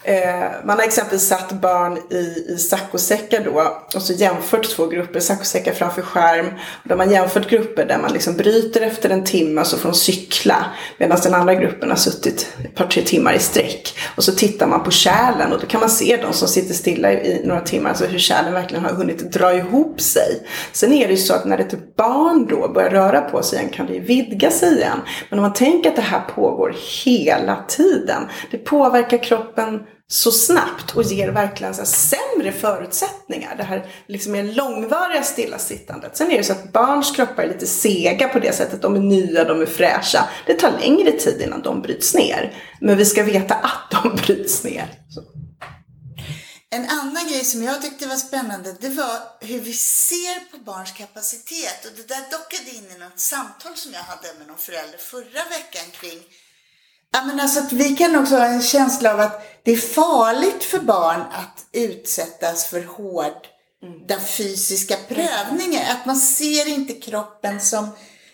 Eh, 0.06 0.50
man 0.64 0.78
har 0.78 0.84
exempelvis 0.84 1.28
satt 1.28 1.52
barn 1.52 1.98
i, 2.10 2.52
i 2.52 2.58
saccosäckar 2.58 3.44
då 3.44 3.82
och 3.94 4.02
så 4.02 4.12
jämfört 4.12 4.70
två 4.70 4.86
grupper, 4.86 5.20
saccosäckar 5.20 5.72
framför 5.72 6.02
skärm. 6.02 6.46
Och 6.46 6.88
då 6.88 6.90
har 6.90 6.96
man 6.96 7.10
jämfört 7.10 7.50
grupper 7.50 7.86
där 7.86 7.98
man 7.98 8.12
liksom 8.12 8.36
bryter 8.36 8.80
efter 8.80 9.10
en 9.10 9.24
timme 9.24 9.60
alltså 9.60 9.76
och 9.76 9.80
så 9.80 9.82
får 9.82 9.88
de 9.88 9.94
cykla. 9.94 10.66
Medan 10.98 11.18
den 11.22 11.34
andra 11.34 11.54
gruppen 11.54 11.90
har 11.90 11.96
suttit 11.96 12.56
ett 12.64 12.74
par 12.74 12.86
tre 12.86 13.02
timmar 13.02 13.32
i 13.32 13.38
sträck. 13.38 13.98
Och 14.16 14.24
så 14.24 14.32
tittar 14.32 14.66
man 14.66 14.82
på 14.82 14.90
kärlen 14.90 15.52
och 15.52 15.60
då 15.60 15.66
kan 15.66 15.80
man 15.80 15.90
se 15.90 16.16
de 16.16 16.32
som 16.32 16.48
sitter 16.48 16.74
stilla 16.74 17.12
i, 17.12 17.16
i 17.16 17.46
några 17.46 17.60
timmar, 17.60 17.90
alltså 17.90 18.06
hur 18.06 18.18
kärlen 18.18 18.52
verkligen 18.52 18.84
har 18.84 18.92
hunnit 18.92 19.32
dra 19.32 19.54
ihop 19.54 20.00
sig. 20.00 20.46
Sen 20.72 20.92
är 20.92 21.06
det 21.06 21.12
ju 21.12 21.20
så 21.20 21.34
att 21.34 21.44
när 21.44 21.58
ett 21.58 21.96
barn 21.96 22.46
då 22.46 22.68
börjar 22.68 22.90
röra 22.90 23.20
på 23.20 23.42
sig 23.42 23.58
igen 23.58 23.70
kan 23.70 23.86
det 23.86 23.94
ju 23.94 24.00
vidga 24.00 24.50
sig 24.50 24.76
igen. 24.76 24.98
Men 25.30 25.38
om 25.38 25.42
man 25.42 25.52
tänker 25.52 25.90
att 25.90 25.96
det 25.96 26.02
här 26.02 26.20
pågår 26.20 26.74
hela 27.04 27.64
tiden. 27.68 28.22
Det 28.50 28.58
påverkar 28.58 29.18
kroppen 29.24 29.80
så 30.08 30.32
snabbt 30.32 30.96
och 30.96 31.02
ger 31.02 31.28
verkligen 31.28 31.74
så 31.74 31.84
sämre 31.84 32.52
förutsättningar. 32.52 33.56
Det 33.56 33.62
här 33.62 33.86
liksom 34.06 34.32
mer 34.32 34.44
långvariga 34.44 35.22
stillasittandet. 35.22 36.16
Sen 36.16 36.30
är 36.30 36.38
det 36.38 36.44
så 36.44 36.52
att 36.52 36.72
barns 36.72 37.10
kroppar 37.16 37.42
är 37.42 37.48
lite 37.48 37.66
sega 37.66 38.28
på 38.28 38.38
det 38.38 38.52
sättet. 38.52 38.82
De 38.82 38.94
är 38.94 39.00
nya, 39.00 39.44
de 39.44 39.60
är 39.60 39.66
fräscha. 39.66 40.28
Det 40.46 40.54
tar 40.54 40.78
längre 40.80 41.12
tid 41.12 41.40
innan 41.40 41.62
de 41.62 41.82
bryts 41.82 42.14
ner. 42.14 42.54
Men 42.80 42.96
vi 42.96 43.04
ska 43.04 43.22
veta 43.22 43.54
att 43.54 44.02
de 44.02 44.16
bryts 44.26 44.64
ner. 44.64 44.86
Så. 45.08 45.20
En 46.70 46.88
annan 46.88 47.28
grej 47.28 47.44
som 47.44 47.62
jag 47.62 47.82
tyckte 47.82 48.06
var 48.06 48.16
spännande 48.16 48.76
det 48.80 48.88
var 48.88 49.18
hur 49.40 49.60
vi 49.60 49.72
ser 49.72 50.50
på 50.50 50.58
barns 50.58 50.92
kapacitet. 50.92 51.84
Och 51.84 51.92
det 51.96 52.08
där 52.08 52.30
dockade 52.30 52.70
in 52.70 52.96
i 52.96 52.98
något 53.04 53.20
samtal 53.20 53.76
som 53.76 53.92
jag 53.92 54.00
hade 54.00 54.38
med 54.38 54.46
någon 54.46 54.58
förälder 54.58 54.98
förra 54.98 55.44
veckan 55.56 55.86
kring 55.92 56.20
Ja, 57.14 57.24
men 57.24 57.40
alltså 57.40 57.60
att 57.60 57.72
vi 57.72 57.96
kan 57.96 58.16
också 58.16 58.36
ha 58.36 58.46
en 58.46 58.62
känsla 58.62 59.12
av 59.12 59.20
att 59.20 59.62
det 59.62 59.72
är 59.72 59.76
farligt 59.76 60.64
för 60.64 60.78
barn 60.78 61.20
att 61.20 61.66
utsättas 61.72 62.66
för 62.66 62.84
hårda 62.84 63.34
mm. 63.82 64.20
fysiska 64.20 64.96
prövningar. 65.08 65.92
Att 65.92 66.06
man 66.06 66.16
ser 66.16 66.68
inte 66.68 66.92
kroppen 66.92 67.60
som 67.60 67.88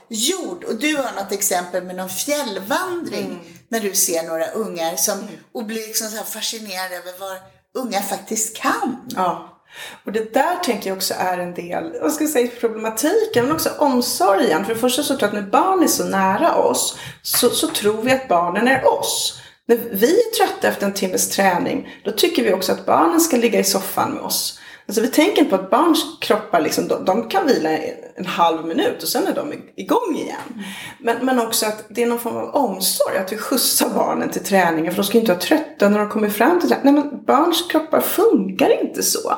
jord. 0.08 0.64
Och 0.64 0.74
du 0.74 0.96
har 0.96 1.12
något 1.12 1.32
exempel 1.32 1.84
med 1.84 1.96
någon 1.96 2.08
fjällvandring 2.08 3.26
mm. 3.26 3.38
när 3.68 3.80
du 3.80 3.94
ser 3.94 4.22
några 4.22 4.46
ungar 4.46 4.96
som, 4.96 5.18
mm. 5.18 5.34
och 5.52 5.64
blir 5.64 5.86
liksom 5.86 6.08
så 6.08 6.24
fascinerad 6.24 6.92
över 6.92 7.18
vad 7.18 7.38
unga 7.84 8.02
faktiskt 8.02 8.56
kan. 8.56 8.96
Ja. 9.16 9.59
Och 10.04 10.12
det 10.12 10.34
där 10.34 10.56
tänker 10.56 10.90
jag 10.90 10.96
också 10.96 11.14
är 11.18 11.38
en 11.38 11.54
del, 11.54 11.92
vad 12.02 12.12
ska 12.12 12.24
jag 12.24 12.30
säga, 12.30 12.50
problematiken 12.60 13.44
men 13.44 13.52
också 13.52 13.70
omsorgen. 13.78 14.64
För 14.64 14.74
det 14.74 14.80
första 14.80 15.02
så 15.02 15.16
tror 15.16 15.20
jag 15.20 15.38
att 15.38 15.44
när 15.44 15.50
barn 15.50 15.82
är 15.82 15.86
så 15.86 16.04
nära 16.04 16.54
oss 16.54 16.98
så, 17.22 17.50
så 17.50 17.66
tror 17.66 18.02
vi 18.02 18.12
att 18.12 18.28
barnen 18.28 18.68
är 18.68 18.98
oss. 18.98 19.42
När 19.66 19.76
vi 19.76 20.20
är 20.20 20.36
trötta 20.36 20.68
efter 20.68 20.86
en 20.86 20.94
timmes 20.94 21.28
träning 21.28 22.00
då 22.04 22.10
tycker 22.10 22.42
vi 22.42 22.52
också 22.52 22.72
att 22.72 22.86
barnen 22.86 23.20
ska 23.20 23.36
ligga 23.36 23.60
i 23.60 23.64
soffan 23.64 24.12
med 24.12 24.22
oss. 24.22 24.60
Alltså 24.90 25.02
vi 25.02 25.08
tänker 25.08 25.44
på 25.44 25.54
att 25.54 25.70
barns 25.70 26.18
kroppar 26.20 26.60
liksom, 26.60 26.88
de, 26.88 27.04
de, 27.04 27.28
kan 27.28 27.46
vila 27.46 27.70
en 28.14 28.26
halv 28.26 28.66
minut 28.66 29.02
och 29.02 29.08
sen 29.08 29.26
är 29.26 29.34
de 29.34 29.52
igång 29.76 30.16
igen. 30.16 30.64
Men, 30.98 31.26
men 31.26 31.38
också 31.38 31.66
att 31.66 31.84
det 31.88 32.02
är 32.02 32.06
någon 32.06 32.18
form 32.18 32.36
av 32.36 32.54
omsorg, 32.54 33.18
att 33.18 33.32
vi 33.32 33.36
skjutsar 33.36 33.88
barnen 33.88 34.30
till 34.30 34.44
träningen 34.44 34.92
för 34.92 35.02
de 35.02 35.06
ska 35.06 35.18
inte 35.18 35.32
vara 35.32 35.40
trötta 35.40 35.88
när 35.88 35.98
de 35.98 36.08
kommer 36.08 36.28
fram 36.28 36.60
till 36.60 36.68
träningen. 36.68 36.94
Nej 36.94 37.04
men 37.04 37.24
barns 37.24 37.68
kroppar 37.70 38.00
funkar 38.00 38.82
inte 38.82 39.02
så. 39.02 39.34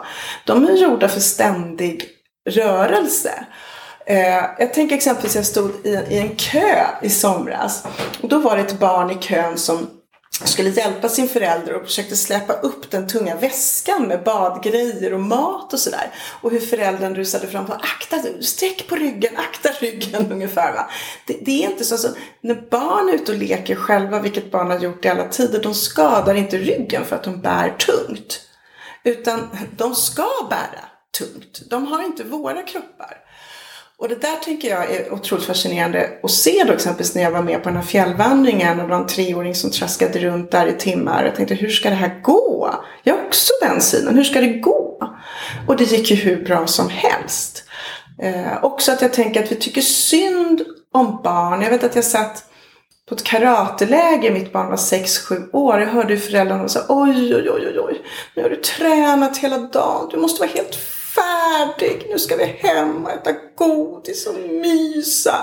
De 0.46 0.68
är 0.68 0.72
gjorda 0.72 1.08
för 1.08 1.20
ständig 1.20 2.08
rörelse. 2.50 3.46
Eh, 4.06 4.44
jag 4.58 4.74
tänker 4.74 4.96
exempelvis 4.96 5.36
jag 5.36 5.46
stod 5.46 5.70
i, 5.84 5.88
i 5.88 6.18
en 6.18 6.36
kö 6.36 6.86
i 7.02 7.10
somras 7.10 7.84
och 8.22 8.28
då 8.28 8.38
var 8.38 8.56
det 8.56 8.62
ett 8.62 8.78
barn 8.78 9.10
i 9.10 9.14
kön 9.14 9.58
som 9.58 9.86
skulle 10.48 10.70
hjälpa 10.70 11.08
sin 11.08 11.28
förälder 11.28 11.74
och 11.74 11.86
försökte 11.86 12.16
släpa 12.16 12.52
upp 12.52 12.90
den 12.90 13.08
tunga 13.08 13.36
väskan 13.36 14.08
med 14.08 14.22
badgrejer 14.22 15.14
och 15.14 15.20
mat 15.20 15.72
och 15.72 15.78
sådär. 15.78 16.10
Och 16.40 16.50
hur 16.50 16.60
föräldern 16.60 17.14
rusade 17.14 17.46
fram 17.46 17.64
och 17.64 17.74
akta, 17.74 18.16
sträck 18.40 18.88
på 18.88 18.96
ryggen, 18.96 19.32
akta 19.36 19.68
ryggen 19.68 20.32
ungefär. 20.32 20.72
Va? 20.72 20.90
Det, 21.26 21.38
det 21.42 21.64
är 21.64 21.70
inte 21.70 21.84
så, 21.84 21.94
alltså, 21.94 22.08
när 22.40 22.54
barn 22.70 23.08
är 23.08 23.12
ute 23.12 23.32
och 23.32 23.38
leker 23.38 23.74
själva, 23.74 24.20
vilket 24.20 24.50
barn 24.50 24.70
har 24.70 24.78
gjort 24.78 25.04
i 25.04 25.08
alla 25.08 25.28
tider, 25.28 25.62
de 25.62 25.74
skadar 25.74 26.34
inte 26.34 26.58
ryggen 26.58 27.04
för 27.04 27.16
att 27.16 27.24
de 27.24 27.40
bär 27.40 27.70
tungt. 27.70 28.40
Utan 29.04 29.48
de 29.76 29.94
ska 29.94 30.28
bära 30.50 30.84
tungt. 31.18 31.62
De 31.70 31.86
har 31.86 32.02
inte 32.02 32.24
våra 32.24 32.62
kroppar. 32.62 33.21
Och 34.02 34.08
det 34.08 34.20
där 34.20 34.36
tänker 34.44 34.68
jag 34.68 34.90
är 34.90 35.12
otroligt 35.12 35.44
fascinerande 35.44 36.10
att 36.22 36.30
se 36.30 36.64
då 36.66 36.72
exempelvis 36.72 37.14
när 37.14 37.22
jag 37.22 37.30
var 37.30 37.42
med 37.42 37.62
på 37.62 37.68
den 37.68 37.76
här 37.76 37.84
fjällvandringen 37.84 38.80
och 38.80 38.86
det 38.88 38.94
var 38.94 39.00
en 39.00 39.06
treåring 39.06 39.54
som 39.54 39.70
traskade 39.70 40.18
runt 40.18 40.50
där 40.50 40.66
i 40.66 40.72
timmar. 40.72 41.24
Jag 41.24 41.34
tänkte 41.34 41.54
hur 41.54 41.68
ska 41.68 41.88
det 41.88 41.94
här 41.94 42.20
gå? 42.22 42.74
Jag 43.02 43.14
har 43.14 43.26
också 43.26 43.52
den 43.62 43.80
synen. 43.80 44.14
Hur 44.14 44.24
ska 44.24 44.40
det 44.40 44.48
gå? 44.48 45.02
Och 45.68 45.76
det 45.76 45.84
gick 45.84 46.10
ju 46.10 46.16
hur 46.16 46.44
bra 46.44 46.66
som 46.66 46.88
helst. 46.88 47.64
Eh, 48.22 48.64
också 48.64 48.92
att 48.92 49.02
jag 49.02 49.12
tänker 49.12 49.42
att 49.42 49.52
vi 49.52 49.56
tycker 49.56 49.80
synd 49.80 50.62
om 50.92 51.20
barn. 51.24 51.62
Jag 51.62 51.70
vet 51.70 51.84
att 51.84 51.94
jag 51.94 52.04
satt 52.04 52.44
på 53.08 53.14
ett 53.14 53.24
karateläger, 53.24 54.32
mitt 54.32 54.52
barn 54.52 54.68
var 54.68 54.76
6-7 54.76 55.50
år. 55.52 55.80
Jag 55.80 55.88
hörde 55.88 56.16
föräldrarna 56.16 56.68
föräldrarna 56.68 56.86
oj, 56.88 57.34
oj, 57.34 57.50
oj, 57.50 57.66
oj, 57.66 57.80
oj, 57.80 58.00
nu 58.36 58.42
har 58.42 58.50
du 58.50 58.56
tränat 58.56 59.38
hela 59.38 59.58
dagen. 59.58 60.08
Du 60.10 60.16
måste 60.16 60.40
vara 60.40 60.50
helt 60.54 61.01
färdig, 61.52 62.06
nu 62.10 62.18
ska 62.18 62.36
vi 62.36 62.44
hem 62.44 63.04
och 63.04 63.10
äta 63.10 63.30
godis 63.56 64.26
och 64.26 64.34
mysa. 64.34 65.34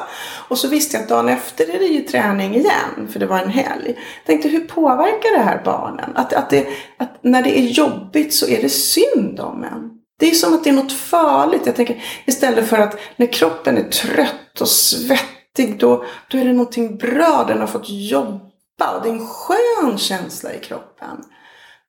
Och 0.48 0.58
så 0.58 0.68
visste 0.68 0.98
jag 0.98 1.04
att 1.04 1.10
dagen 1.10 1.30
efter 1.30 1.76
är 1.76 1.80
det 1.80 1.86
ju 1.86 2.02
träning 2.02 2.56
igen, 2.56 3.08
för 3.12 3.20
det 3.20 3.26
var 3.26 3.40
en 3.40 3.50
helg. 3.50 3.88
Jag 3.88 4.26
tänkte, 4.26 4.50
hur 4.50 4.68
påverkar 4.68 5.38
det 5.38 5.44
här 5.44 5.62
barnen? 5.66 6.10
Att, 6.16 6.34
att, 6.34 6.50
det, 6.50 6.68
att 6.98 7.24
när 7.24 7.44
det 7.44 7.60
är 7.60 7.64
jobbigt 7.64 8.34
så 8.34 8.48
är 8.48 8.62
det 8.62 8.70
synd 8.70 9.40
om 9.40 9.64
en. 9.64 9.92
Det 10.20 10.30
är 10.30 10.32
som 10.32 10.54
att 10.54 10.64
det 10.64 10.70
är 10.70 10.74
något 10.74 10.92
farligt. 10.92 11.62
Jag 11.66 11.76
tänker 11.76 12.04
istället 12.26 12.70
för 12.70 12.78
att 12.78 13.00
när 13.16 13.34
kroppen 13.34 13.78
är 13.78 13.90
trött 13.90 14.62
och 14.62 14.68
svettig, 14.68 15.80
då, 15.80 16.06
då 16.32 16.38
är 16.38 16.46
det 16.46 16.54
någonting 16.54 16.98
bra. 16.98 17.46
Den 17.48 17.60
har 17.60 17.68
fått 17.68 17.90
jobba 17.90 18.96
och 18.96 19.04
det 19.04 19.10
är 19.10 19.14
en 19.14 19.28
skön 19.28 19.98
känsla 19.98 20.54
i 20.54 20.60
kroppen. 20.60 21.24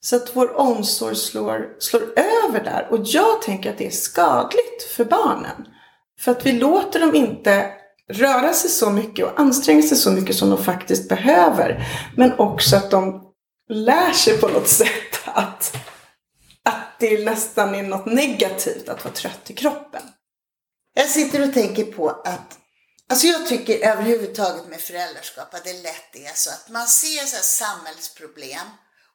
Så 0.02 0.16
att 0.16 0.36
vår 0.36 0.56
omsorg 0.56 1.16
slår, 1.16 1.76
slår 1.78 2.02
över 2.18 2.64
där. 2.64 2.88
Och 2.90 2.98
jag 3.04 3.42
tänker 3.42 3.70
att 3.70 3.78
det 3.78 3.86
är 3.86 3.90
skadligt 3.90 4.82
för 4.96 5.04
barnen. 5.04 5.66
För 6.20 6.32
att 6.32 6.46
vi 6.46 6.52
låter 6.52 7.00
dem 7.00 7.14
inte 7.14 7.72
röra 8.08 8.52
sig 8.52 8.70
så 8.70 8.90
mycket 8.90 9.26
och 9.26 9.40
anstränga 9.40 9.82
sig 9.82 9.96
så 9.96 10.10
mycket 10.10 10.36
som 10.36 10.50
de 10.50 10.64
faktiskt 10.64 11.08
behöver. 11.08 11.86
Men 12.16 12.38
också 12.38 12.76
att 12.76 12.90
de 12.90 13.22
lär 13.68 14.12
sig 14.12 14.38
på 14.38 14.48
något 14.48 14.68
sätt 14.78 15.20
att, 15.24 15.76
att 16.64 16.98
det 16.98 17.24
nästan 17.24 17.74
är 17.74 17.82
något 17.82 18.06
negativt 18.06 18.88
att 18.88 19.04
vara 19.04 19.14
trött 19.14 19.50
i 19.50 19.54
kroppen. 19.54 20.02
Jag 20.94 21.08
sitter 21.08 21.48
och 21.48 21.54
tänker 21.54 21.84
på 21.84 22.08
att 22.08 22.56
Alltså 23.08 23.26
jag 23.26 23.46
tycker 23.46 23.86
överhuvudtaget 23.88 24.68
med 24.68 24.80
föräldraskap 24.80 25.54
att 25.54 25.64
det 25.64 25.82
lätt 25.82 26.16
är 26.16 26.34
så 26.34 26.50
att 26.50 26.68
man 26.68 26.86
ser 26.86 27.26
så 27.26 27.42
samhällsproblem 27.42 28.66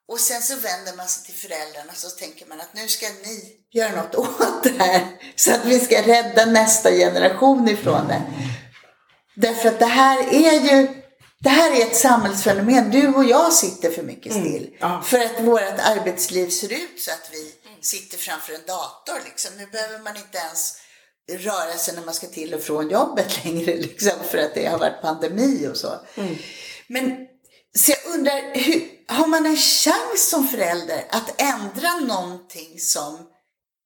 och 0.07 0.19
sen 0.19 0.41
så 0.41 0.55
vänder 0.55 0.95
man 0.97 1.07
sig 1.07 1.23
till 1.23 1.33
föräldrarna 1.33 1.91
och 1.91 1.97
så 1.97 2.09
tänker 2.09 2.45
man 2.45 2.61
att 2.61 2.73
nu 2.73 2.87
ska 2.87 3.05
ni 3.05 3.57
göra 3.71 3.95
något 3.95 4.15
åt 4.39 4.63
det 4.63 4.83
här. 4.83 5.07
Så 5.35 5.53
att 5.53 5.65
vi 5.65 5.79
ska 5.79 6.01
rädda 6.01 6.45
nästa 6.45 6.91
generation 6.91 7.69
ifrån 7.69 8.07
det. 8.07 8.21
Därför 9.35 9.69
att 9.69 9.79
det 9.79 9.85
här 9.85 10.33
är 10.33 10.59
ju 10.61 11.01
det 11.39 11.49
här 11.49 11.81
är 11.81 11.85
ett 11.85 11.95
samhällsfenomen. 11.95 12.91
Du 12.91 13.07
och 13.07 13.25
jag 13.25 13.53
sitter 13.53 13.91
för 13.91 14.03
mycket 14.03 14.31
mm, 14.31 14.43
still. 14.43 14.63
Mm, 14.63 14.77
ja. 14.79 15.01
För 15.05 15.19
att 15.19 15.39
vårt 15.39 15.79
arbetsliv 15.79 16.49
ser 16.49 16.73
ut 16.73 17.01
så 17.01 17.11
att 17.11 17.29
vi 17.31 17.53
sitter 17.81 18.17
framför 18.17 18.53
en 18.53 18.65
dator. 18.67 19.19
Liksom. 19.25 19.51
Nu 19.57 19.65
behöver 19.65 19.99
man 19.99 20.17
inte 20.17 20.37
ens 20.37 20.77
röra 21.31 21.77
sig 21.77 21.95
när 21.95 22.05
man 22.05 22.13
ska 22.13 22.27
till 22.27 22.53
och 22.53 22.61
från 22.61 22.89
jobbet 22.89 23.43
längre. 23.45 23.75
Liksom, 23.75 24.11
för 24.29 24.37
att 24.37 24.53
det 24.53 24.65
har 24.65 24.79
varit 24.79 25.01
pandemi 25.01 25.67
och 25.67 25.77
så. 25.77 25.93
Mm. 26.15 26.35
Men 26.87 27.17
så 27.77 27.91
jag 27.91 28.13
undrar, 28.13 28.55
hur, 28.55 28.94
har 29.07 29.27
man 29.27 29.45
en 29.45 29.57
chans 29.57 30.29
som 30.29 30.47
förälder 30.47 31.03
att 31.09 31.41
ändra 31.41 32.15
någonting 32.15 32.79
som 32.79 33.17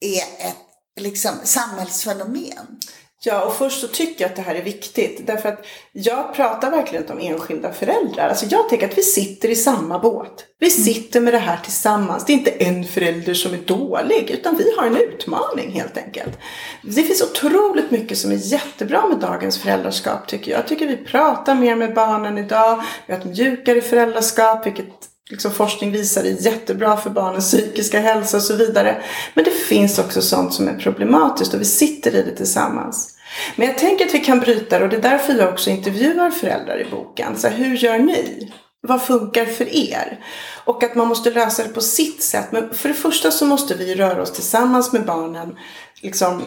är 0.01 0.47
ett 0.47 0.55
liksom, 0.99 1.31
samhällsfenomen? 1.43 2.79
Ja, 3.21 3.45
och 3.45 3.55
först 3.55 3.81
så 3.81 3.87
tycker 3.87 4.23
jag 4.23 4.29
att 4.29 4.35
det 4.35 4.41
här 4.41 4.55
är 4.55 4.61
viktigt. 4.61 5.27
Därför 5.27 5.49
att 5.49 5.65
jag 5.91 6.33
pratar 6.33 6.71
verkligen 6.71 7.03
inte 7.03 7.13
om 7.13 7.19
enskilda 7.19 7.73
föräldrar. 7.73 8.29
Alltså 8.29 8.45
jag 8.45 8.69
tänker 8.69 8.87
att 8.87 8.97
vi 8.97 9.03
sitter 9.03 9.49
i 9.49 9.55
samma 9.55 9.99
båt. 9.99 10.45
Vi 10.59 10.73
mm. 10.73 10.83
sitter 10.85 11.21
med 11.21 11.33
det 11.33 11.39
här 11.39 11.57
tillsammans. 11.63 12.25
Det 12.25 12.33
är 12.33 12.37
inte 12.37 12.51
en 12.51 12.83
förälder 12.83 13.33
som 13.33 13.53
är 13.53 13.57
dålig, 13.57 14.29
utan 14.29 14.57
vi 14.57 14.75
har 14.77 14.87
en 14.87 14.97
utmaning 14.97 15.71
helt 15.71 15.97
enkelt. 15.97 16.37
Det 16.81 17.03
finns 17.03 17.21
otroligt 17.21 17.91
mycket 17.91 18.17
som 18.17 18.31
är 18.31 18.35
jättebra 18.35 19.07
med 19.07 19.17
dagens 19.17 19.57
föräldraskap 19.57 20.27
tycker 20.27 20.51
jag. 20.51 20.59
Jag 20.59 20.67
tycker 20.67 20.87
vi 20.87 20.97
pratar 20.97 21.55
mer 21.55 21.75
med 21.75 21.93
barnen 21.93 22.37
idag. 22.37 22.83
Vi 23.07 23.13
har 23.13 23.19
ett 23.19 23.25
mjukare 23.25 23.81
föräldraskap, 23.81 24.65
vilket 24.65 25.08
liksom 25.29 25.51
forskning 25.51 25.91
visar 25.91 26.23
är 26.23 26.45
jättebra 26.45 26.97
för 26.97 27.09
barnens 27.09 27.51
psykiska 27.51 27.99
hälsa 27.99 28.37
och 28.37 28.43
så 28.43 28.55
vidare. 28.55 29.03
Men 29.33 29.43
det 29.43 29.51
finns 29.51 29.99
också 29.99 30.21
sånt 30.21 30.53
som 30.53 30.67
är 30.67 30.73
problematiskt 30.73 31.53
och 31.53 31.61
vi 31.61 31.65
sitter 31.65 32.15
i 32.15 32.23
det 32.23 32.35
tillsammans. 32.35 33.15
Men 33.55 33.67
jag 33.67 33.77
tänker 33.77 34.05
att 34.05 34.13
vi 34.13 34.19
kan 34.19 34.39
bryta 34.39 34.79
det 34.79 34.85
och 34.85 34.89
det 34.89 34.97
är 34.97 35.01
därför 35.01 35.33
jag 35.33 35.53
också 35.53 35.69
intervjuar 35.69 36.31
föräldrar 36.31 36.81
i 36.81 36.91
boken. 36.91 37.37
Så 37.37 37.47
här, 37.47 37.57
hur 37.57 37.75
gör 37.75 37.99
ni? 37.99 38.51
Vad 38.81 39.01
funkar 39.01 39.45
för 39.45 39.75
er? 39.75 40.25
Och 40.65 40.83
att 40.83 40.95
man 40.95 41.07
måste 41.07 41.31
lösa 41.31 41.63
det 41.63 41.69
på 41.69 41.81
sitt 41.81 42.23
sätt. 42.23 42.51
Men 42.51 42.73
för 42.73 42.89
det 42.89 42.95
första 42.95 43.31
så 43.31 43.45
måste 43.45 43.75
vi 43.75 43.95
röra 43.95 44.21
oss 44.21 44.31
tillsammans 44.31 44.93
med 44.93 45.05
barnen. 45.05 45.55
Liksom 46.01 46.41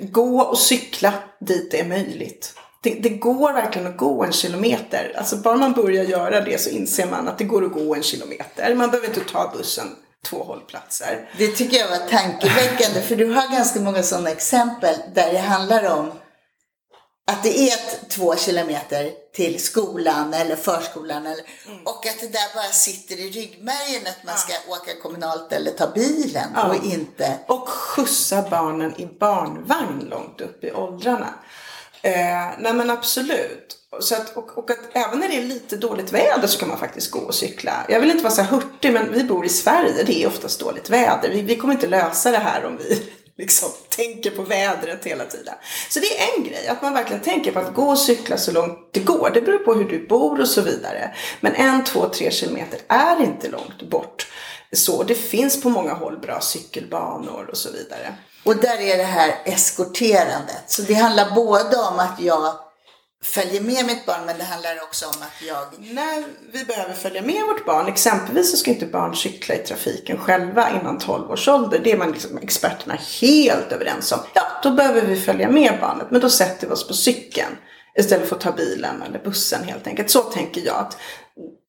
gå 0.00 0.40
och 0.40 0.58
cykla 0.58 1.12
dit 1.40 1.70
det 1.70 1.80
är 1.80 1.88
möjligt. 1.88 2.54
Det, 2.82 2.94
det, 2.94 3.08
går 3.08 3.52
verkligen 3.52 3.88
att 3.88 3.96
gå 3.96 4.24
en 4.24 4.32
kilometer. 4.32 5.12
Alltså 5.18 5.36
bara 5.36 5.56
man 5.56 5.72
börjar 5.72 6.04
göra 6.04 6.40
det 6.40 6.60
så 6.60 6.70
inser 6.70 7.06
man 7.06 7.28
att 7.28 7.38
det 7.38 7.44
går 7.44 7.64
att 7.64 7.72
gå 7.72 7.94
en 7.94 8.02
kilometer. 8.02 8.74
Man 8.74 8.90
behöver 8.90 9.08
inte 9.08 9.20
ta 9.20 9.52
bussen 9.56 9.86
två 10.26 10.44
hållplatser. 10.44 11.30
Det 11.38 11.48
tycker 11.48 11.76
jag 11.76 11.88
var 11.88 12.08
tankeväckande 12.08 13.00
för 13.00 13.16
du 13.16 13.32
har 13.32 13.52
ganska 13.52 13.80
många 13.80 14.02
sådana 14.02 14.30
exempel 14.30 14.94
där 15.14 15.32
det 15.32 15.38
handlar 15.38 15.98
om 15.98 16.12
att 17.30 17.42
det 17.42 17.70
är 17.70 18.08
två 18.08 18.36
kilometer 18.36 19.12
till 19.34 19.62
skolan 19.64 20.34
eller 20.34 20.56
förskolan. 20.56 21.26
Eller, 21.26 21.44
mm. 21.66 21.82
Och 21.84 22.06
att 22.06 22.20
det 22.20 22.32
där 22.32 22.54
bara 22.54 22.72
sitter 22.72 23.20
i 23.20 23.30
ryggmärgen 23.30 24.06
att 24.06 24.24
man 24.24 24.36
ska 24.36 24.52
åka 24.68 25.00
kommunalt 25.02 25.52
eller 25.52 25.70
ta 25.70 25.86
bilen 25.86 26.48
ja. 26.54 26.68
och 26.68 26.84
inte... 26.84 27.38
Och 27.46 27.68
skjutsa 27.68 28.44
barnen 28.50 29.00
i 29.00 29.06
barnvagn 29.06 30.06
långt 30.10 30.40
upp 30.40 30.64
i 30.64 30.72
åldrarna. 30.72 31.34
Eh, 32.06 32.48
nej 32.58 32.74
men 32.74 32.90
absolut. 32.90 33.76
Så 34.00 34.14
att, 34.14 34.36
och, 34.36 34.58
och, 34.58 34.70
att 34.70 34.78
även 34.92 35.18
när 35.18 35.28
det 35.28 35.36
är 35.36 35.42
lite 35.42 35.76
dåligt 35.76 36.12
väder 36.12 36.46
så 36.46 36.58
kan 36.58 36.68
man 36.68 36.78
faktiskt 36.78 37.10
gå 37.10 37.18
och 37.18 37.34
cykla. 37.34 37.86
Jag 37.88 38.00
vill 38.00 38.10
inte 38.10 38.22
vara 38.22 38.34
så 38.34 38.42
här 38.42 38.50
hurtig 38.50 38.92
men 38.92 39.12
vi 39.12 39.24
bor 39.24 39.46
i 39.46 39.48
Sverige. 39.48 40.02
Det 40.06 40.22
är 40.22 40.26
oftast 40.26 40.60
dåligt 40.60 40.90
väder. 40.90 41.30
Vi, 41.30 41.42
vi 41.42 41.56
kommer 41.56 41.74
inte 41.74 41.86
lösa 41.86 42.30
det 42.30 42.38
här 42.38 42.64
om 42.64 42.76
vi 42.76 43.02
liksom 43.42 43.68
tänker 43.88 44.30
på 44.30 44.42
vädret 44.42 45.04
hela 45.04 45.24
tiden. 45.24 45.54
Så 45.90 46.00
det 46.00 46.18
är 46.18 46.36
en 46.36 46.44
grej, 46.44 46.68
att 46.68 46.82
man 46.82 46.94
verkligen 46.94 47.22
tänker 47.22 47.52
på 47.52 47.58
att 47.58 47.74
gå 47.74 47.88
och 47.88 47.98
cykla 47.98 48.36
så 48.36 48.52
långt 48.52 48.78
det 48.92 49.00
går. 49.00 49.30
Det 49.34 49.40
beror 49.40 49.58
på 49.58 49.74
hur 49.74 49.88
du 49.88 50.06
bor 50.06 50.40
och 50.40 50.48
så 50.48 50.62
vidare. 50.62 51.14
Men 51.40 51.54
en, 51.54 51.84
två, 51.84 52.08
tre 52.08 52.30
kilometer 52.30 52.80
är 52.88 53.22
inte 53.22 53.48
långt 53.48 53.82
bort. 53.82 54.26
Så 54.72 55.02
det 55.02 55.14
finns 55.14 55.62
på 55.62 55.68
många 55.68 55.94
håll 55.94 56.18
bra 56.18 56.40
cykelbanor 56.40 57.48
och 57.50 57.56
så 57.56 57.70
vidare. 57.72 58.14
Och 58.46 58.56
där 58.56 58.80
är 58.80 58.96
det 58.96 59.04
här 59.04 59.34
eskorterandet. 59.44 60.62
Så 60.66 60.82
det 60.82 60.94
handlar 60.94 61.34
både 61.34 61.76
om 61.76 61.98
att 61.98 62.20
jag 62.20 62.54
följer 63.24 63.60
med 63.60 63.86
mitt 63.86 64.06
barn 64.06 64.20
men 64.26 64.38
det 64.38 64.44
handlar 64.44 64.82
också 64.82 65.06
om 65.06 65.22
att 65.22 65.42
jag... 65.48 65.94
När 65.94 66.24
vi 66.52 66.64
behöver 66.64 66.94
följa 66.94 67.22
med 67.22 67.42
vårt 67.46 67.66
barn, 67.66 67.86
exempelvis 67.86 68.50
så 68.50 68.56
ska 68.56 68.70
inte 68.70 68.86
barn 68.86 69.16
cykla 69.16 69.54
i 69.54 69.58
trafiken 69.58 70.18
själva 70.18 70.70
innan 70.80 70.98
12 70.98 71.30
års 71.30 71.48
ålder. 71.48 71.80
Det 71.84 71.92
är 71.92 71.96
man 71.96 72.12
liksom 72.12 72.38
experterna 72.38 72.98
helt 73.20 73.72
överens 73.72 74.12
om. 74.12 74.18
Ja, 74.34 74.42
då 74.62 74.70
behöver 74.70 75.02
vi 75.02 75.20
följa 75.20 75.48
med 75.48 75.78
barnet 75.80 76.06
men 76.10 76.20
då 76.20 76.30
sätter 76.30 76.66
vi 76.66 76.72
oss 76.72 76.88
på 76.88 76.94
cykeln 76.94 77.56
istället 77.98 78.28
för 78.28 78.36
att 78.36 78.42
ta 78.42 78.52
bilen 78.52 79.02
eller 79.02 79.18
bussen 79.18 79.64
helt 79.64 79.86
enkelt. 79.86 80.10
Så 80.10 80.20
tänker 80.20 80.60
jag 80.60 80.76
att 80.76 80.96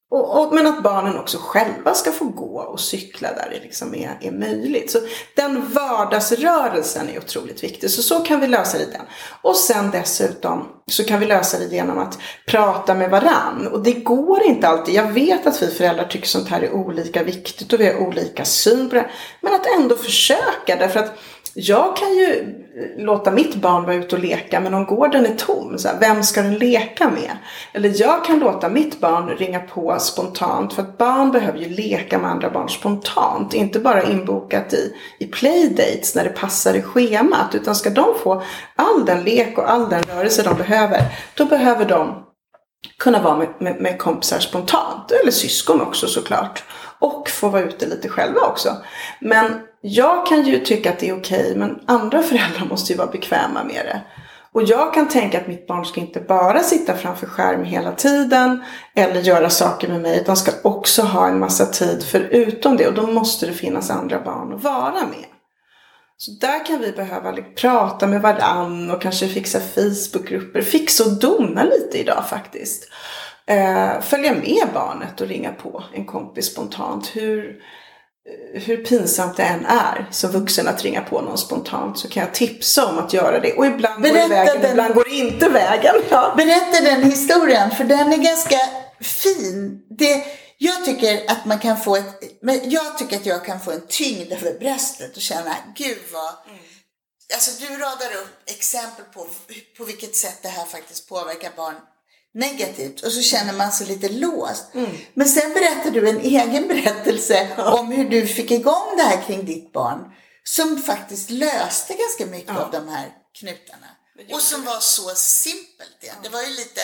och, 0.10 0.42
och, 0.42 0.54
men 0.54 0.68
att 0.68 0.84
barnen 0.84 1.20
också 1.20 1.38
själva 1.42 1.94
ska 1.94 2.12
få 2.12 2.26
gå 2.26 2.60
och 2.60 2.80
cykla 2.80 3.34
där 3.34 3.50
det 3.52 3.60
liksom 3.64 3.96
är, 3.96 4.18
är 4.22 4.32
möjligt. 4.32 4.92
Så 4.92 5.00
den 5.36 5.74
vardagsrörelsen 5.74 7.10
är 7.10 7.18
otroligt 7.18 7.64
viktig. 7.64 7.90
Så 7.90 8.02
så 8.02 8.20
kan 8.20 8.40
vi 8.40 8.48
lösa 8.48 8.78
det 8.78 8.86
den. 8.86 9.02
Och 9.42 9.56
sen 9.56 9.92
dessutom 9.92 10.68
så 10.92 11.04
kan 11.04 11.20
vi 11.20 11.26
lösa 11.26 11.60
det 11.60 11.66
genom 11.66 11.98
att 11.98 12.20
prata 12.46 12.94
med 12.94 13.10
varann. 13.10 13.68
Och 13.68 13.84
det 13.84 13.94
går 13.94 14.44
inte 14.44 14.68
alltid. 14.68 14.96
Jag 14.96 15.12
vet 15.12 15.48
att 15.48 15.62
vi 15.62 15.68
föräldrar 15.68 16.06
tycker 16.06 16.28
sånt 16.28 16.50
här 16.50 16.62
är 16.62 16.72
olika 16.72 17.24
viktigt 17.24 17.74
och 17.74 17.80
vi 17.80 17.88
har 17.88 18.08
olika 18.08 18.46
syn 18.46 18.90
på 18.90 18.96
det. 18.96 19.10
Men 19.42 19.54
att 19.54 19.66
ändå 19.78 19.96
försöka. 19.96 20.76
Därför 20.80 21.00
att 21.00 21.20
jag 21.54 21.98
kan 21.98 22.10
ju 22.10 22.56
låta 22.98 23.32
mitt 23.32 23.56
barn 23.56 23.84
vara 23.84 23.96
ute 23.96 24.16
och 24.16 24.22
leka 24.22 24.60
men 24.60 24.74
om 24.74 24.86
gården 24.86 25.26
är 25.26 25.36
tom, 25.36 25.78
så 25.78 25.88
här, 25.88 26.00
vem 26.00 26.24
ska 26.24 26.42
den 26.42 26.58
leka 26.58 27.10
med? 27.10 27.32
Eller 27.74 28.02
jag 28.02 28.26
kan 28.26 28.40
låta 28.40 28.70
mitt 28.70 29.00
barn 29.00 29.30
ringa 29.30 29.60
på 29.60 30.00
spontant 30.00 30.74
för 30.74 30.82
att 30.82 30.98
barn 30.98 31.32
behöver 31.32 31.60
ju 31.60 31.70
leka 31.70 32.20
med 32.20 32.32
andra 32.32 32.50
barn 32.50 32.70
spontant. 32.70 33.54
Inte 33.54 33.80
bara 33.80 34.04
inbokat 34.04 34.74
i, 34.74 34.94
i 35.20 35.28
playdates 35.28 36.16
när 36.16 36.24
det 36.24 36.30
passar 36.30 36.74
i 36.74 36.82
schemat 36.82 37.56
utan 37.56 37.76
ska 37.76 37.90
de 37.90 38.14
få 38.24 38.44
all 38.76 39.06
den 39.06 39.24
lek 39.24 39.58
och 39.58 39.72
all 39.72 39.90
den 39.90 40.04
rörelse 40.04 40.44
de 40.44 40.56
behöver 40.58 41.02
då 41.34 41.46
behöver 41.46 41.86
de 41.86 42.24
kunna 43.00 43.22
vara 43.22 43.38
med, 43.38 43.48
med, 43.60 43.82
med 43.82 44.00
kompisar 44.00 44.40
spontant. 44.40 45.12
Eller 45.12 45.32
syskon 45.32 45.82
också 45.82 46.08
såklart. 46.08 46.64
Och 47.00 47.30
få 47.30 47.50
vara 47.50 47.62
ute 47.62 47.86
lite 47.86 48.10
själva 48.10 48.42
också. 48.42 48.70
Men 49.20 49.62
jag 49.88 50.26
kan 50.26 50.46
ju 50.46 50.60
tycka 50.60 50.90
att 50.90 51.00
det 51.00 51.10
är 51.10 51.18
okej, 51.18 51.54
men 51.56 51.80
andra 51.86 52.24
föräldrar 52.24 52.66
måste 52.70 52.94
ju 52.94 52.98
vara 52.98 53.12
bekväma 53.12 53.64
med 53.64 53.86
det. 53.86 54.02
Och 54.52 54.64
jag 54.64 54.94
kan 54.94 55.08
tänka 55.08 55.38
att 55.38 55.48
mitt 55.48 55.68
barn 55.68 55.86
ska 55.86 56.02
inte 56.02 56.20
bara 56.20 56.60
sitta 56.60 56.98
framför 56.98 57.28
skärm 57.28 57.64
hela 57.64 57.92
tiden 57.92 58.64
eller 58.96 59.22
göra 59.22 59.50
saker 59.50 59.88
med 59.88 60.02
mig, 60.02 60.20
utan 60.22 60.38
ska 60.38 60.52
också 60.64 61.02
ha 61.02 61.28
en 61.28 61.40
massa 61.40 61.66
tid 61.66 62.04
förutom 62.04 62.78
det. 62.78 62.88
Och 62.88 62.94
då 62.94 63.08
måste 63.08 63.46
det 63.46 63.54
finnas 63.54 63.90
andra 63.90 64.20
barn 64.20 64.54
att 64.54 64.64
vara 64.64 64.92
med. 64.92 65.26
Så 66.18 66.32
där 66.32 66.66
kan 66.66 66.80
vi 66.80 66.92
behöva 66.92 67.34
prata 67.56 68.08
med 68.08 68.22
varann 68.22 68.92
och 68.92 69.02
kanske 69.02 69.28
fixa 69.28 69.60
Facebookgrupper. 69.60 70.62
Fixa 70.62 71.04
och 71.04 71.20
dona 71.20 71.64
lite 71.64 71.98
idag 71.98 72.30
faktiskt. 72.30 72.90
Eh, 73.46 74.02
följa 74.02 74.34
med 74.34 74.68
barnet 74.74 75.22
och 75.22 75.28
ringa 75.28 75.52
på 75.52 75.84
en 75.94 76.06
kompis 76.06 76.46
spontant. 76.46 77.16
Hur, 77.16 77.62
hur 78.54 78.78
pinsamt 78.78 79.38
det 79.38 79.44
än 79.44 79.66
är 79.66 80.08
som 80.12 80.32
vuxen 80.32 80.68
att 80.68 80.84
ringa 80.84 81.02
på 81.02 81.22
någon 81.22 81.38
spontant 81.38 82.00
så 82.00 82.10
kan 82.10 82.24
jag 82.24 82.34
tipsa 82.34 82.86
om 82.86 82.98
att 82.98 83.14
göra 83.14 83.40
det. 83.40 83.54
Och 83.54 83.66
ibland 83.66 84.02
Berätta 84.02 84.20
går 84.20 84.30
det 84.30 84.36
vägen, 84.36 84.62
den... 84.62 84.72
ibland 84.72 84.94
går 84.94 85.04
det 85.04 85.16
inte 85.16 85.50
vägen. 85.50 85.96
Ja. 86.10 86.34
Berätta 86.38 86.82
den 86.82 87.04
historien, 87.04 87.72
för 87.72 87.84
den 87.84 88.14
är 88.14 88.18
ganska 88.18 88.60
fin. 89.02 89.80
Det, 89.90 90.26
jag 90.58 90.86
tycker 90.86 91.32
att 91.32 91.46
man 91.46 91.60
kan 91.60 91.80
få 91.80 91.96
ett, 91.96 92.24
men 92.42 92.70
jag 92.70 92.98
tycker 92.98 93.18
att 93.18 93.26
jag 93.26 93.46
kan 93.46 93.60
få 93.60 93.72
en 93.72 93.88
tyngd 93.88 94.32
över 94.32 94.60
bröstet 94.60 95.16
och 95.16 95.22
känna, 95.22 95.56
gud 95.76 96.00
vad 96.14 96.34
mm. 96.50 96.64
Alltså 97.34 97.66
du 97.66 97.78
radar 97.78 98.22
upp 98.22 98.50
exempel 98.50 99.06
på 99.14 99.28
på 99.78 99.84
vilket 99.84 100.16
sätt 100.16 100.40
det 100.42 100.48
här 100.48 100.66
faktiskt 100.66 101.10
påverkar 101.10 101.52
barn 101.56 101.76
negativt 102.38 103.02
och 103.02 103.12
så 103.12 103.22
känner 103.22 103.54
man 103.54 103.72
sig 103.72 103.88
lite 103.88 104.10
låst. 104.10 104.74
Mm. 104.74 104.90
Men 105.14 105.28
sen 105.28 105.54
berättar 105.54 105.92
du 105.92 106.10
en 106.10 106.22
egen 106.22 106.68
berättelse 106.68 107.48
om 107.58 107.92
hur 107.92 108.10
du 108.10 108.28
fick 108.28 108.52
igång 108.52 108.98
det 108.98 109.04
här 109.04 109.22
kring 109.22 109.46
ditt 109.46 109.74
barn. 109.74 110.00
Som 110.44 110.78
faktiskt 110.78 111.30
löste 111.30 111.94
ganska 111.94 112.26
mycket 112.26 112.54
ja. 112.56 112.62
av 112.62 112.72
de 112.72 112.88
här 112.88 113.08
knutarna. 113.40 113.88
Och 114.34 114.42
som 114.42 114.64
var 114.66 114.80
så 114.80 115.10
simpelt. 115.16 115.98
Ja. 116.02 116.14
Det 116.24 116.30
var 116.30 116.42
ju 116.42 116.50
lite 116.50 116.82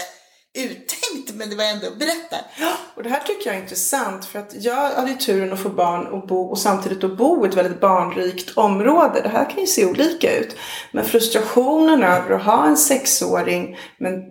uttänkt 0.57 1.33
men 1.33 1.49
det 1.49 1.55
var 1.55 1.63
ändå 1.63 1.91
berätta. 1.91 2.35
Ja, 2.59 2.73
och 2.95 3.03
det 3.03 3.09
här 3.09 3.19
tycker 3.19 3.47
jag 3.47 3.55
är 3.55 3.61
intressant 3.61 4.25
för 4.25 4.39
att 4.39 4.53
jag 4.63 4.91
hade 4.91 5.11
ju 5.11 5.17
turen 5.17 5.53
att 5.53 5.59
få 5.59 5.69
barn 5.69 6.07
och 6.07 6.27
bo 6.27 6.41
och 6.41 6.57
samtidigt 6.57 7.03
att 7.03 7.17
bo 7.17 7.45
i 7.45 7.49
ett 7.49 7.55
väldigt 7.55 7.79
barnrikt 7.79 8.57
område. 8.57 9.21
Det 9.21 9.29
här 9.29 9.49
kan 9.49 9.59
ju 9.59 9.67
se 9.67 9.85
olika 9.85 10.37
ut. 10.37 10.55
Men 10.91 11.05
frustrationen 11.05 12.03
över 12.03 12.35
att 12.35 12.43
ha 12.43 12.67
en 12.67 12.77
sexåring 12.77 13.77
men 13.97 14.29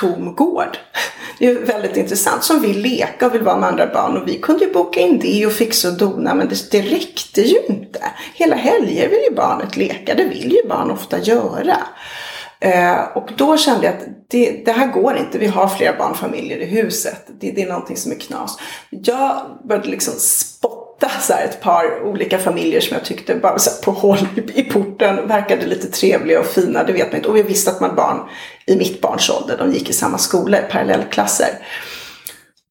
tom 0.00 0.34
gård. 0.34 0.78
Det 1.38 1.46
är 1.46 1.54
väldigt 1.54 1.96
intressant 1.96 2.44
som 2.44 2.62
vill 2.62 2.80
leka 2.80 3.26
och 3.26 3.34
vill 3.34 3.42
vara 3.42 3.56
med 3.56 3.68
andra 3.68 3.86
barn 3.86 4.16
och 4.16 4.28
vi 4.28 4.38
kunde 4.38 4.64
ju 4.64 4.72
boka 4.72 5.00
in 5.00 5.18
det 5.18 5.46
och 5.46 5.52
fixa 5.52 5.88
och 5.88 5.98
dona 5.98 6.34
men 6.34 6.48
det, 6.48 6.70
det 6.70 6.82
räckte 6.82 7.40
ju 7.42 7.58
inte. 7.68 8.00
Hela 8.34 8.56
helger 8.56 9.08
vill 9.08 9.22
ju 9.30 9.34
barnet 9.36 9.76
leka, 9.76 10.14
det 10.14 10.24
vill 10.24 10.52
ju 10.52 10.68
barn 10.68 10.90
ofta 10.90 11.18
göra. 11.18 11.76
Eh, 12.60 13.00
och 13.14 13.30
då 13.36 13.56
kände 13.56 13.86
jag 13.86 13.94
att 13.94 14.04
det, 14.28 14.64
det, 14.64 14.72
här 14.72 14.86
går 14.86 15.16
inte, 15.16 15.38
vi 15.38 15.46
har 15.46 15.68
flera 15.68 15.98
barnfamiljer 15.98 16.58
i 16.58 16.64
huset. 16.64 17.26
Det, 17.40 17.50
det 17.50 17.62
är 17.62 17.68
någonting 17.68 17.96
som 17.96 18.12
är 18.12 18.16
knas. 18.16 18.58
Jag 18.90 19.36
började 19.64 19.88
liksom 19.88 20.14
spotta 20.18 20.83
så 21.08 21.32
här 21.32 21.44
ett 21.44 21.60
par 21.60 22.02
olika 22.02 22.38
familjer 22.38 22.80
som 22.80 22.96
jag 22.96 23.04
tyckte 23.04 23.34
bara 23.34 23.58
så 23.58 23.82
på 23.82 23.90
håll 23.90 24.28
i 24.54 24.62
porten 24.62 25.28
verkade 25.28 25.66
lite 25.66 25.86
trevliga 25.86 26.40
och 26.40 26.46
fina, 26.46 26.84
det 26.84 26.92
vet 26.92 27.06
man 27.06 27.16
inte. 27.16 27.28
Och 27.28 27.36
vi 27.36 27.42
visste 27.42 27.70
att 27.70 27.80
man 27.80 27.94
barn 27.94 28.20
i 28.66 28.76
mitt 28.76 29.00
barns 29.00 29.30
ålder, 29.30 29.58
de 29.58 29.72
gick 29.72 29.90
i 29.90 29.92
samma 29.92 30.18
skola, 30.18 30.58
parallellklasser. 30.70 31.48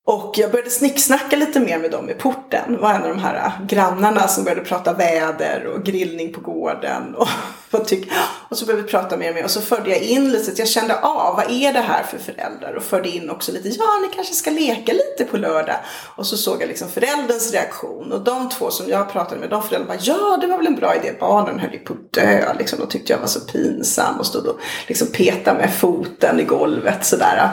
Och 0.05 0.33
jag 0.37 0.51
började 0.51 0.69
snicksnacka 0.69 1.35
lite 1.35 1.59
mer 1.59 1.79
med 1.79 1.91
dem 1.91 2.09
i 2.09 2.13
porten. 2.13 2.71
Det 2.71 2.77
var 2.77 2.93
en 2.93 3.03
av 3.03 3.09
de 3.09 3.19
här 3.19 3.35
äh, 3.35 3.65
grannarna 3.67 4.27
som 4.27 4.43
började 4.43 4.61
prata 4.61 4.93
väder 4.93 5.65
och 5.75 5.83
grillning 5.83 6.33
på 6.33 6.41
gården. 6.41 7.15
Och 7.15 7.27
och, 7.73 7.87
tyck? 7.87 8.11
Och 8.49 8.57
så 8.57 8.65
började 8.65 8.83
vi 8.83 8.89
prata 8.89 9.17
mer 9.17 9.29
och 9.29 9.35
mer 9.35 9.43
och 9.43 9.51
så 9.51 9.61
förde 9.61 9.89
jag 9.89 9.99
in 9.99 10.31
lite, 10.31 10.51
jag 10.61 10.67
kände 10.67 10.99
av 10.99 11.35
vad 11.35 11.51
är 11.51 11.73
det 11.73 11.79
här 11.79 12.03
för 12.03 12.17
föräldrar? 12.17 12.73
Och 12.73 12.83
förde 12.83 13.09
in 13.09 13.29
också 13.29 13.51
lite, 13.51 13.69
ja 13.69 13.99
ni 14.01 14.15
kanske 14.15 14.33
ska 14.33 14.51
leka 14.51 14.91
lite 14.93 15.31
på 15.31 15.37
lördag. 15.37 15.75
Och 16.15 16.25
så 16.25 16.37
såg 16.37 16.61
jag 16.61 16.67
liksom 16.67 16.89
förälderns 16.89 17.51
reaktion 17.51 18.11
och 18.11 18.21
de 18.21 18.49
två 18.49 18.71
som 18.71 18.89
jag 18.89 19.11
pratade 19.11 19.41
med, 19.41 19.49
de 19.49 19.63
föräldrarna 19.63 19.93
bara, 19.93 20.03
ja 20.03 20.37
det 20.41 20.47
var 20.47 20.57
väl 20.57 20.67
en 20.67 20.75
bra 20.75 20.95
idé, 20.95 21.13
barnen 21.19 21.59
höll 21.59 21.73
ju 21.73 21.79
på 21.79 21.93
att 21.93 22.13
dö 22.13 22.53
liksom. 22.59 22.79
De 22.79 22.87
tyckte 22.87 23.13
jag 23.13 23.19
var 23.19 23.27
så 23.27 23.39
pinsam 23.39 24.19
och 24.19 24.25
stod 24.25 24.45
och 24.47 24.59
liksom 24.87 25.07
petade 25.07 25.57
med 25.57 25.73
foten 25.73 26.39
i 26.39 26.43
golvet 26.43 27.05
sådär. 27.05 27.49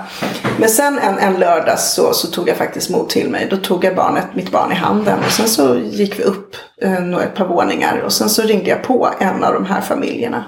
Men 0.59 0.69
sen 0.69 0.99
en, 0.99 1.19
en 1.19 1.35
lördag 1.35 1.79
så, 1.79 2.13
så 2.13 2.27
tog 2.27 2.49
jag 2.49 2.57
faktiskt 2.57 2.91
mod 2.91 3.09
till 3.09 3.31
mig. 3.31 3.47
Då 3.51 3.57
tog 3.57 3.85
jag 3.85 3.97
barnet, 3.97 4.35
mitt 4.35 4.51
barn 4.51 4.73
i 4.73 4.75
handen 4.75 5.19
och 5.27 5.33
sen 5.33 5.49
så 5.49 5.77
gick 5.77 6.19
vi 6.19 6.23
upp 6.23 6.57
Eh, 6.83 7.01
några, 7.01 7.25
ett 7.25 7.35
par 7.35 7.47
våningar 7.47 7.99
och 7.99 8.13
sen 8.13 8.31
så 8.31 8.43
ringde 8.43 8.71
jag 8.71 8.83
på 8.83 9.11
en 9.21 9.45
av 9.45 9.55
de 9.55 9.67
här 9.67 9.81
familjerna. 9.81 10.45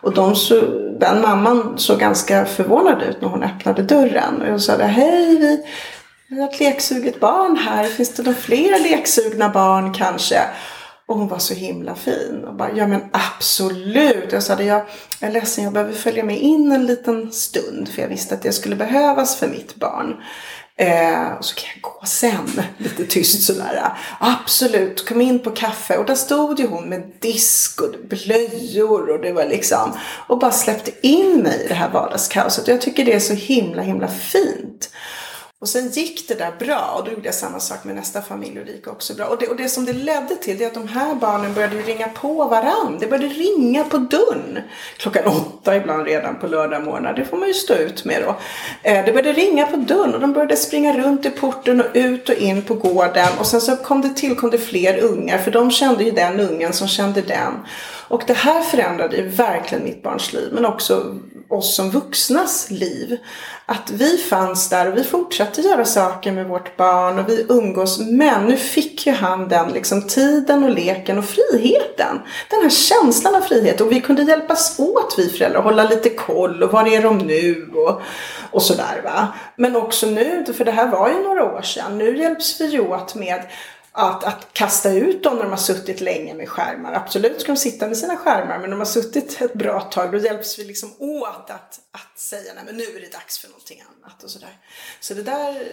Och 0.00 0.14
de 0.14 0.36
så, 0.36 0.60
den 1.00 1.22
mamman 1.22 1.78
såg 1.78 1.98
ganska 1.98 2.44
förvånad 2.44 3.02
ut 3.02 3.20
när 3.20 3.28
hon 3.28 3.42
öppnade 3.42 3.82
dörren. 3.82 4.42
Och 4.42 4.48
jag 4.48 4.60
sa 4.60 4.76
hej 4.76 5.36
vi, 5.36 5.64
vi 6.28 6.40
har 6.40 6.48
ett 6.48 6.60
leksuget 6.60 7.20
barn 7.20 7.56
här. 7.56 7.84
Finns 7.84 8.14
det 8.14 8.22
några 8.22 8.38
fler 8.38 8.78
leksugna 8.82 9.48
barn 9.48 9.94
kanske? 9.94 10.40
Och 11.06 11.18
hon 11.18 11.28
var 11.28 11.38
så 11.38 11.54
himla 11.54 11.94
fin. 11.94 12.44
Och 12.46 12.54
bara, 12.54 12.70
ja 12.74 12.86
men 12.86 13.00
absolut. 13.12 14.32
Jag 14.32 14.42
sa, 14.42 14.62
jag 14.62 14.82
är 15.20 15.30
ledsen, 15.30 15.64
jag 15.64 15.72
behöver 15.72 15.92
följa 15.92 16.24
med 16.24 16.38
in 16.38 16.72
en 16.72 16.86
liten 16.86 17.32
stund. 17.32 17.88
För 17.88 18.02
jag 18.02 18.08
visste 18.08 18.34
att 18.34 18.42
det 18.42 18.52
skulle 18.52 18.76
behövas 18.76 19.36
för 19.36 19.48
mitt 19.48 19.74
barn. 19.74 20.16
Eh, 20.78 21.32
och 21.38 21.44
så 21.44 21.54
kan 21.54 21.68
jag 21.74 21.82
gå 21.82 22.06
sen, 22.06 22.62
lite 22.78 23.06
tyst 23.06 23.42
sådär. 23.42 23.92
Absolut, 24.20 25.08
kom 25.08 25.20
in 25.20 25.38
på 25.38 25.50
kaffe. 25.50 25.96
Och 25.96 26.06
där 26.06 26.14
stod 26.14 26.60
ju 26.60 26.66
hon 26.66 26.88
med 26.88 27.12
disk 27.20 27.80
och 27.82 27.94
blöjor 28.08 29.10
och 29.10 29.20
det 29.20 29.32
var 29.32 29.44
liksom. 29.44 29.92
Och 30.26 30.38
bara 30.38 30.52
släppte 30.52 30.90
in 31.06 31.42
mig 31.42 31.64
i 31.64 31.68
det 31.68 31.74
här 31.74 31.90
vardagskaoset. 31.90 32.64
Och 32.64 32.74
jag 32.74 32.80
tycker 32.80 33.04
det 33.04 33.12
är 33.12 33.20
så 33.20 33.34
himla, 33.34 33.82
himla 33.82 34.08
fint. 34.08 34.90
Och 35.66 35.70
sen 35.70 35.88
gick 35.88 36.28
det 36.28 36.34
där 36.34 36.52
bra 36.58 36.94
och 36.98 37.04
då 37.04 37.10
gjorde 37.10 37.24
jag 37.24 37.34
samma 37.34 37.60
sak 37.60 37.84
med 37.84 37.94
nästa 37.94 38.22
familj 38.22 38.60
och 38.60 38.66
det 38.66 38.72
gick 38.72 38.86
också 38.86 39.14
bra. 39.14 39.26
Och 39.26 39.38
det, 39.38 39.46
och 39.46 39.56
det 39.56 39.68
som 39.68 39.84
det 39.84 39.92
ledde 39.92 40.36
till 40.36 40.58
det 40.58 40.64
är 40.64 40.68
att 40.68 40.74
de 40.74 40.88
här 40.88 41.14
barnen 41.14 41.54
började 41.54 41.76
ringa 41.76 42.08
på 42.08 42.44
varann. 42.44 42.96
Det 43.00 43.06
började 43.06 43.34
ringa 43.34 43.84
på 43.84 43.98
dörren. 43.98 44.58
Klockan 44.96 45.26
åtta 45.26 45.76
ibland 45.76 46.06
redan 46.06 46.40
på 46.40 46.46
lördag 46.46 46.84
morgon. 46.84 47.14
Det 47.16 47.24
får 47.24 47.36
man 47.36 47.48
ju 47.48 47.54
stå 47.54 47.74
ut 47.74 48.04
med 48.04 48.22
då. 48.22 48.36
Eh, 48.82 49.04
det 49.04 49.12
började 49.12 49.32
ringa 49.32 49.66
på 49.66 49.76
dörren 49.76 50.14
och 50.14 50.20
de 50.20 50.32
började 50.32 50.56
springa 50.56 50.98
runt 50.98 51.26
i 51.26 51.30
porten 51.30 51.80
och 51.80 51.86
ut 51.94 52.28
och 52.28 52.34
in 52.34 52.62
på 52.62 52.74
gården. 52.74 53.28
Och 53.38 53.46
sen 53.46 53.60
så 53.60 53.76
kom 53.76 54.00
det 54.00 54.14
tillkom 54.14 54.50
det 54.50 54.58
fler 54.58 54.98
ungar 54.98 55.38
för 55.38 55.50
de 55.50 55.70
kände 55.70 56.04
ju 56.04 56.10
den 56.10 56.40
ungen 56.40 56.72
som 56.72 56.88
kände 56.88 57.20
den. 57.22 57.52
Och 58.08 58.22
det 58.26 58.36
här 58.36 58.62
förändrade 58.62 59.16
ju 59.16 59.28
verkligen 59.28 59.84
mitt 59.84 60.02
barns 60.02 60.32
liv 60.32 60.48
men 60.52 60.66
också 60.66 61.18
oss 61.48 61.76
som 61.76 61.90
vuxnas 61.90 62.70
liv. 62.70 63.18
Att 63.66 63.90
vi 63.90 64.16
fanns 64.16 64.68
där 64.68 64.92
och 64.92 64.98
vi 64.98 65.04
fortsatte 65.04 65.55
göra 65.60 65.84
saker 65.84 66.32
med 66.32 66.46
vårt 66.46 66.76
barn 66.76 67.18
och 67.18 67.28
vi 67.28 67.46
umgås. 67.48 67.98
Men 67.98 68.46
nu 68.46 68.56
fick 68.56 69.06
ju 69.06 69.12
han 69.12 69.48
den 69.48 69.72
liksom 69.72 70.02
tiden 70.02 70.64
och 70.64 70.70
leken 70.70 71.18
och 71.18 71.24
friheten. 71.24 72.20
Den 72.50 72.62
här 72.62 72.70
känslan 72.70 73.34
av 73.34 73.40
frihet 73.40 73.80
och 73.80 73.92
vi 73.92 74.00
kunde 74.00 74.22
hjälpas 74.22 74.78
åt 74.78 75.14
vi 75.18 75.28
föräldrar. 75.28 75.62
Hålla 75.62 75.84
lite 75.84 76.10
koll 76.10 76.62
och 76.62 76.72
var 76.72 76.86
är 76.86 77.02
de 77.02 77.18
nu 77.18 77.70
och, 77.74 78.00
och 78.50 78.62
sådär 78.62 79.00
va. 79.04 79.28
Men 79.56 79.76
också 79.76 80.06
nu, 80.06 80.44
för 80.56 80.64
det 80.64 80.72
här 80.72 80.86
var 80.86 81.08
ju 81.08 81.22
några 81.22 81.44
år 81.44 81.62
sedan. 81.62 81.98
Nu 81.98 82.18
hjälps 82.18 82.60
vi 82.60 82.66
ju 82.66 82.80
åt 82.80 83.14
med 83.14 83.40
att, 83.96 84.24
att 84.24 84.52
kasta 84.52 84.92
ut 84.92 85.22
dem 85.22 85.36
när 85.36 85.42
de 85.42 85.50
har 85.50 85.56
suttit 85.56 86.00
länge 86.00 86.34
med 86.34 86.48
skärmar. 86.48 86.92
Absolut 86.92 87.40
ska 87.40 87.52
de 87.52 87.58
sitta 87.58 87.86
med 87.86 87.96
sina 87.96 88.16
skärmar 88.16 88.58
men 88.58 88.60
när 88.60 88.70
de 88.70 88.78
har 88.78 88.86
suttit 88.86 89.40
ett 89.40 89.54
bra 89.54 89.80
tag 89.80 90.12
då 90.12 90.18
hjälps 90.18 90.58
vi 90.58 90.64
liksom 90.64 90.92
åt 90.98 91.50
att, 91.50 91.80
att 91.92 92.18
säga 92.18 92.52
nej 92.54 92.62
men 92.66 92.76
nu 92.76 92.84
är 92.84 93.00
det 93.00 93.12
dags 93.12 93.38
för 93.38 93.48
någonting 93.48 93.82
annat 93.82 94.22
och 94.22 94.30
sådär. 94.30 94.58
Så 95.00 95.14
det 95.14 95.22
där 95.22 95.72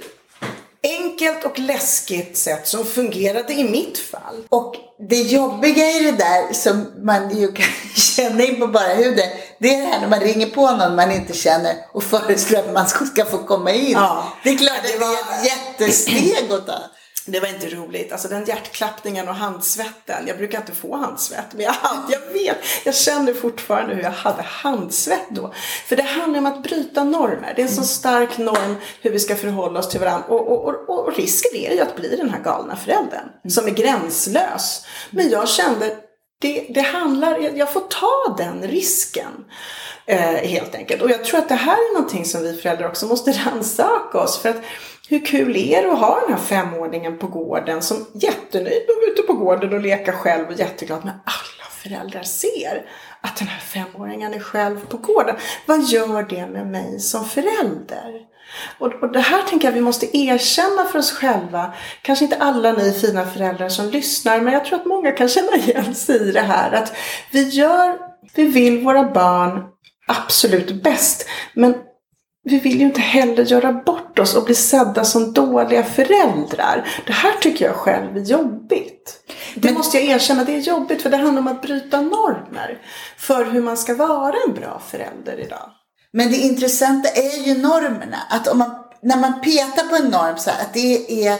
enkelt 0.84 1.46
och 1.46 1.60
läskigt 1.60 2.38
sätt 2.38 2.68
som 2.68 2.86
fungerade 2.86 3.54
i 3.54 3.70
mitt 3.70 3.98
fall. 3.98 4.36
Och 4.50 4.76
det 5.10 5.22
jobbiga 5.22 5.92
i 5.92 6.04
det 6.04 6.18
där 6.18 6.54
som 6.54 6.86
man 7.06 7.40
ju 7.40 7.52
kan 7.52 7.66
känna 7.96 8.44
in 8.44 8.60
på 8.60 8.68
bara 8.68 8.94
huden, 8.94 9.30
det 9.60 9.76
är 9.76 9.82
det 9.82 9.88
här 9.88 10.02
när 10.02 10.08
man 10.08 10.20
ringer 10.20 10.48
på 10.48 10.72
någon 10.72 10.96
man 10.96 11.12
inte 11.12 11.34
känner 11.34 11.76
och 11.94 12.04
föreslår 12.04 12.60
att 12.60 12.74
man 12.74 12.88
ska 12.88 13.26
få 13.26 13.38
komma 13.38 13.72
in. 13.72 13.92
Ja, 13.92 14.34
det 14.44 14.50
är 14.50 14.58
klart 14.58 14.78
att 14.78 14.88
det, 14.88 14.98
var... 14.98 15.08
det 15.08 15.50
är 15.50 15.56
ett 15.56 15.80
jättesteg 15.80 16.52
att 16.52 16.68
ta. 16.68 16.80
Det 17.26 17.40
var 17.40 17.48
inte 17.48 17.70
roligt. 17.70 18.12
Alltså 18.12 18.28
den 18.28 18.46
hjärtklappningen 18.46 19.28
och 19.28 19.36
handsvetten. 19.36 20.28
Jag 20.28 20.38
brukar 20.38 20.60
inte 20.60 20.72
få 20.72 20.96
handsvett. 20.96 21.46
Men 21.54 21.62
jag, 21.62 21.74
hade, 21.74 22.14
jag 22.14 22.34
vet, 22.34 22.58
jag 22.86 22.96
känner 22.96 23.34
fortfarande 23.34 23.96
hur 23.96 24.04
jag 24.04 24.12
hade 24.12 24.42
handsvett 24.42 25.30
då. 25.30 25.54
För 25.86 25.96
det 25.96 26.04
handlar 26.04 26.40
om 26.40 26.46
att 26.46 26.64
bryta 26.64 27.04
normer. 27.04 27.54
Det 27.56 27.62
är 27.62 27.66
en 27.66 27.74
så 27.74 27.84
stark 27.84 28.38
norm 28.38 28.76
hur 29.02 29.12
vi 29.12 29.20
ska 29.20 29.36
förhålla 29.36 29.80
oss 29.80 29.90
till 29.90 30.00
varandra. 30.00 30.28
Och, 30.28 30.52
och, 30.52 30.68
och, 30.68 30.90
och 30.90 31.16
risken 31.16 31.56
är 31.56 31.74
ju 31.74 31.82
att 31.82 31.96
bli 31.96 32.16
den 32.16 32.30
här 32.30 32.40
galna 32.40 32.76
föräldern. 32.76 33.30
Som 33.50 33.68
är 33.68 33.72
gränslös. 33.72 34.86
Men 35.10 35.30
jag 35.30 35.50
kände, 35.50 35.98
det, 36.42 36.68
det 36.70 36.82
handlar, 36.82 37.58
jag 37.58 37.74
får 37.74 37.82
ta 37.90 38.36
den 38.38 38.68
risken. 38.68 39.46
Eh, 40.06 40.50
helt 40.50 40.76
enkelt. 40.76 41.02
Och 41.02 41.10
jag 41.10 41.24
tror 41.24 41.40
att 41.40 41.50
det 41.50 41.56
här 41.56 41.74
är 41.74 41.94
någonting 41.94 42.26
som 42.26 42.42
vi 42.42 42.54
föräldrar 42.54 42.88
också 42.88 43.06
måste 43.06 43.32
rannsaka 43.46 44.20
oss. 44.20 44.42
För 44.42 44.50
att 44.50 44.62
hur 45.10 45.26
kul 45.26 45.58
är 45.58 45.84
det 45.84 45.92
att 45.92 46.00
ha 46.00 46.20
den 46.20 46.38
här 46.38 46.44
femåringen 46.44 47.18
på 47.18 47.28
gården 47.28 47.82
som 47.82 48.06
jättenöjd 48.14 48.84
och 48.90 49.12
ute 49.12 49.22
på 49.22 49.34
gården 49.34 49.74
och 49.74 49.82
leka 49.82 50.14
själv 50.14 50.48
och 50.48 50.60
jätteglad. 50.60 51.06
Men 51.06 51.14
alla 51.14 51.70
föräldrar 51.72 52.24
ser 52.24 52.86
att 53.22 53.38
den 53.38 53.48
här 53.48 53.60
femåringen 53.60 54.34
är 54.34 54.40
själv 54.40 54.86
på 54.86 54.98
gården. 54.98 55.36
Vad 55.66 55.84
gör 55.84 56.24
det 56.24 56.48
med 56.48 56.68
mig 56.68 57.00
som 57.00 57.26
förälder? 57.26 58.22
Och, 58.80 59.04
och 59.04 59.12
det 59.12 59.20
här 59.20 59.42
tänker 59.42 59.68
jag 59.68 59.74
vi 59.74 59.82
måste 59.82 60.18
erkänna 60.18 60.86
för 60.86 61.00
oss 61.00 61.12
själva. 61.12 61.74
Kanske 62.02 62.26
inte 62.26 62.38
alla 62.38 62.72
ni 62.72 62.92
fina 62.92 63.26
föräldrar 63.26 63.70
som 63.70 63.90
lyssnar, 63.90 64.40
men 64.42 64.54
jag 64.54 64.66
tror 64.66 64.80
att 64.80 64.86
många 64.86 65.12
kan 65.12 65.30
känna 65.30 65.56
igen 65.56 65.96
sig 65.96 66.30
i 66.30 66.32
det 66.32 66.42
här. 66.42 66.72
Att 66.72 66.94
vi 67.32 67.50
gör, 67.50 67.98
vi 68.36 68.46
vill 68.46 68.84
våra 68.84 69.04
barn 69.04 69.73
absolut 70.08 70.84
bäst. 70.84 71.26
Men 71.54 71.76
vi 72.44 72.60
vill 72.60 72.80
ju 72.80 72.86
inte 72.86 73.02
heller 73.02 73.44
göra 73.44 73.74
bort 73.74 74.20
oss 74.20 74.36
och 74.36 74.44
bli 74.44 74.56
sedda 74.56 75.06
som 75.06 75.34
dåliga 75.34 75.84
föräldrar. 75.84 76.88
Det 77.06 77.14
här 77.14 77.34
tycker 77.34 77.66
jag 77.66 77.76
själv 77.76 78.18
är 78.18 78.22
jobbigt. 78.22 79.20
Det 79.56 79.68
Men, 79.68 79.74
måste 79.74 79.98
jag 79.98 80.06
erkänna, 80.06 80.44
det 80.44 80.56
är 80.56 80.60
jobbigt 80.60 81.02
för 81.02 81.10
det 81.10 81.18
handlar 81.18 81.42
om 81.42 81.48
att 81.48 81.62
bryta 81.62 82.02
normer 82.02 82.82
för 83.18 83.46
hur 83.46 83.62
man 83.62 83.78
ska 83.78 83.96
vara 83.96 84.36
en 84.48 84.54
bra 84.54 84.82
förälder 84.88 85.40
idag. 85.40 85.70
Men 86.12 86.32
det 86.32 86.38
intressanta 86.38 87.10
är 87.10 87.48
ju 87.48 87.62
normerna. 87.62 88.18
Att 88.30 88.48
om 88.48 88.58
man, 88.58 88.72
när 89.02 89.18
man 89.18 89.42
petar 89.42 89.84
på 89.84 89.96
en 89.96 90.12
norm 90.12 90.38
så 90.38 90.50
här, 90.50 90.62
att 90.62 90.74
det 90.74 91.28
är 91.28 91.38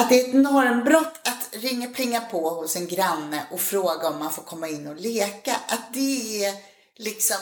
att 0.00 0.08
det 0.08 0.20
är 0.20 0.28
ett 0.28 0.34
normbrott 0.34 1.20
att 1.24 1.62
ringa 1.62 1.88
plinga 1.88 2.20
på 2.20 2.50
hos 2.50 2.76
en 2.76 2.86
granne 2.86 3.42
och 3.50 3.60
fråga 3.60 4.08
om 4.08 4.18
man 4.18 4.32
får 4.32 4.42
komma 4.42 4.68
in 4.68 4.86
och 4.86 4.96
leka. 4.96 5.56
Att 5.68 5.94
det 5.94 6.44
är 6.44 6.52
liksom 6.96 7.36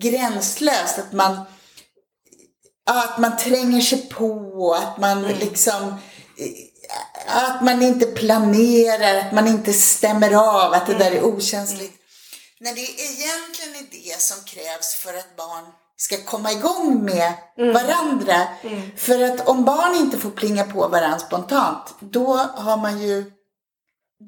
gränslöst. 0.00 0.98
Att 0.98 1.12
man 1.12 1.40
att 2.86 3.18
man 3.18 3.36
tränger 3.36 3.80
sig 3.80 4.08
på, 4.08 4.74
att 4.74 4.98
man 4.98 5.24
mm. 5.24 5.38
liksom 5.38 5.98
att 7.26 7.64
man 7.64 7.82
inte 7.82 8.06
planerar, 8.06 9.14
att 9.14 9.32
man 9.32 9.46
inte 9.46 9.72
stämmer 9.72 10.32
av, 10.32 10.72
att 10.72 10.86
det 10.86 10.94
där 10.94 11.10
är 11.10 11.18
mm. 11.18 11.34
okänsligt. 11.34 11.80
Mm. 11.80 11.98
När 12.60 12.74
det 12.74 12.80
egentligen 12.80 13.74
är 13.74 13.86
det 13.90 14.20
som 14.20 14.44
krävs 14.44 14.94
för 14.94 15.14
att 15.14 15.36
barn 15.36 15.64
ska 15.96 16.24
komma 16.24 16.52
igång 16.52 17.04
med 17.04 17.32
mm. 17.58 17.72
varandra. 17.72 18.48
Mm. 18.62 18.96
För 18.96 19.20
att 19.20 19.48
om 19.48 19.64
barn 19.64 19.94
inte 19.94 20.18
får 20.18 20.30
plinga 20.30 20.64
på 20.64 20.88
varandra 20.88 21.18
spontant, 21.18 21.94
då 22.00 22.36
har 22.36 22.76
man 22.76 23.02
ju, 23.02 23.32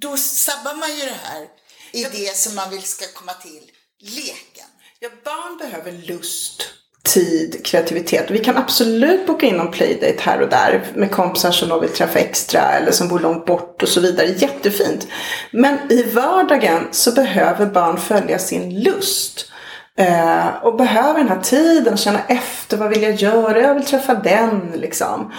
då 0.01 0.17
sabbar 0.17 0.75
man 0.75 0.97
ju 0.97 1.05
det 1.05 1.19
här 1.23 1.49
i 1.93 2.05
det 2.05 2.37
som 2.37 2.55
man 2.55 2.71
vill 2.71 2.83
ska 2.83 3.07
komma 3.15 3.33
till, 3.35 3.71
leken. 4.01 4.67
Ja, 5.01 5.09
barn 5.25 5.59
behöver 5.59 5.93
lust 5.93 6.63
tid, 7.03 7.67
kreativitet. 7.67 8.31
Vi 8.31 8.39
kan 8.39 8.57
absolut 8.57 9.27
boka 9.27 9.47
in 9.47 9.57
någon 9.57 9.71
playdate 9.71 10.17
här 10.21 10.41
och 10.41 10.49
där 10.49 10.87
med 10.95 11.11
kompisar 11.11 11.51
som 11.51 11.69
de 11.69 11.81
vill 11.81 11.91
träffa 11.91 12.19
extra 12.19 12.61
eller 12.61 12.91
som 12.91 13.09
bor 13.09 13.19
långt 13.19 13.47
bort 13.47 13.83
och 13.83 13.89
så 13.89 14.01
vidare. 14.01 14.27
Jättefint. 14.27 15.07
Men 15.51 15.79
i 15.93 16.03
vardagen 16.03 16.89
så 16.91 17.13
behöver 17.13 17.67
barn 17.67 17.99
följa 17.99 18.39
sin 18.39 18.81
lust. 18.81 19.51
Eh, 19.99 20.49
och 20.63 20.77
behöver 20.77 21.19
den 21.19 21.29
här 21.29 21.41
tiden, 21.41 21.97
känna 21.97 22.21
efter, 22.29 22.77
vad 22.77 22.89
vill 22.89 23.03
jag 23.03 23.15
göra? 23.15 23.61
Jag 23.61 23.75
vill 23.75 23.85
träffa 23.85 24.15
den 24.15 24.73
liksom. 24.75 25.33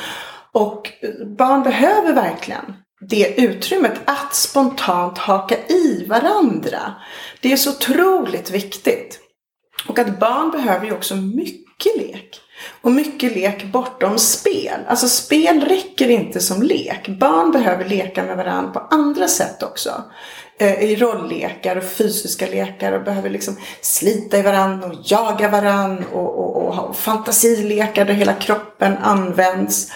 Och 0.51 0.91
barn 1.37 1.63
behöver 1.63 2.13
verkligen 2.13 2.73
det 3.09 3.41
utrymmet 3.41 3.99
att 4.05 4.35
spontant 4.35 5.17
haka 5.17 5.55
i 5.67 6.05
varandra. 6.07 6.95
Det 7.41 7.51
är 7.51 7.57
så 7.57 7.69
otroligt 7.69 8.51
viktigt. 8.51 9.19
Och 9.87 9.99
att 9.99 10.19
barn 10.19 10.51
behöver 10.51 10.85
ju 10.85 10.91
också 10.91 11.15
mycket 11.15 11.97
lek. 11.97 12.41
Och 12.81 12.91
mycket 12.91 13.35
lek 13.35 13.65
bortom 13.65 14.19
spel. 14.19 14.79
Alltså 14.87 15.07
spel 15.07 15.61
räcker 15.61 16.09
inte 16.09 16.39
som 16.39 16.61
lek. 16.63 17.07
Barn 17.19 17.51
behöver 17.51 17.85
leka 17.85 18.23
med 18.23 18.37
varandra 18.37 18.71
på 18.71 18.79
andra 18.79 19.27
sätt 19.27 19.63
också. 19.63 20.03
eh, 20.59 20.83
i 20.83 20.95
rolllekar 20.95 21.75
och 21.75 21.83
fysiska 21.83 22.47
lekar 22.47 22.91
och 22.91 23.03
behöver 23.03 23.29
liksom 23.29 23.57
slita 23.81 24.37
i 24.37 24.41
varandra 24.41 24.87
och 24.87 24.95
jaga 25.03 25.49
varandra 25.49 26.03
och, 26.13 26.39
och, 26.39 26.65
och 26.65 26.75
ha 26.75 26.93
fantasilekar 26.93 28.05
där 28.05 28.13
hela 28.13 28.33
kroppen 28.33 28.97
används. 28.97 29.91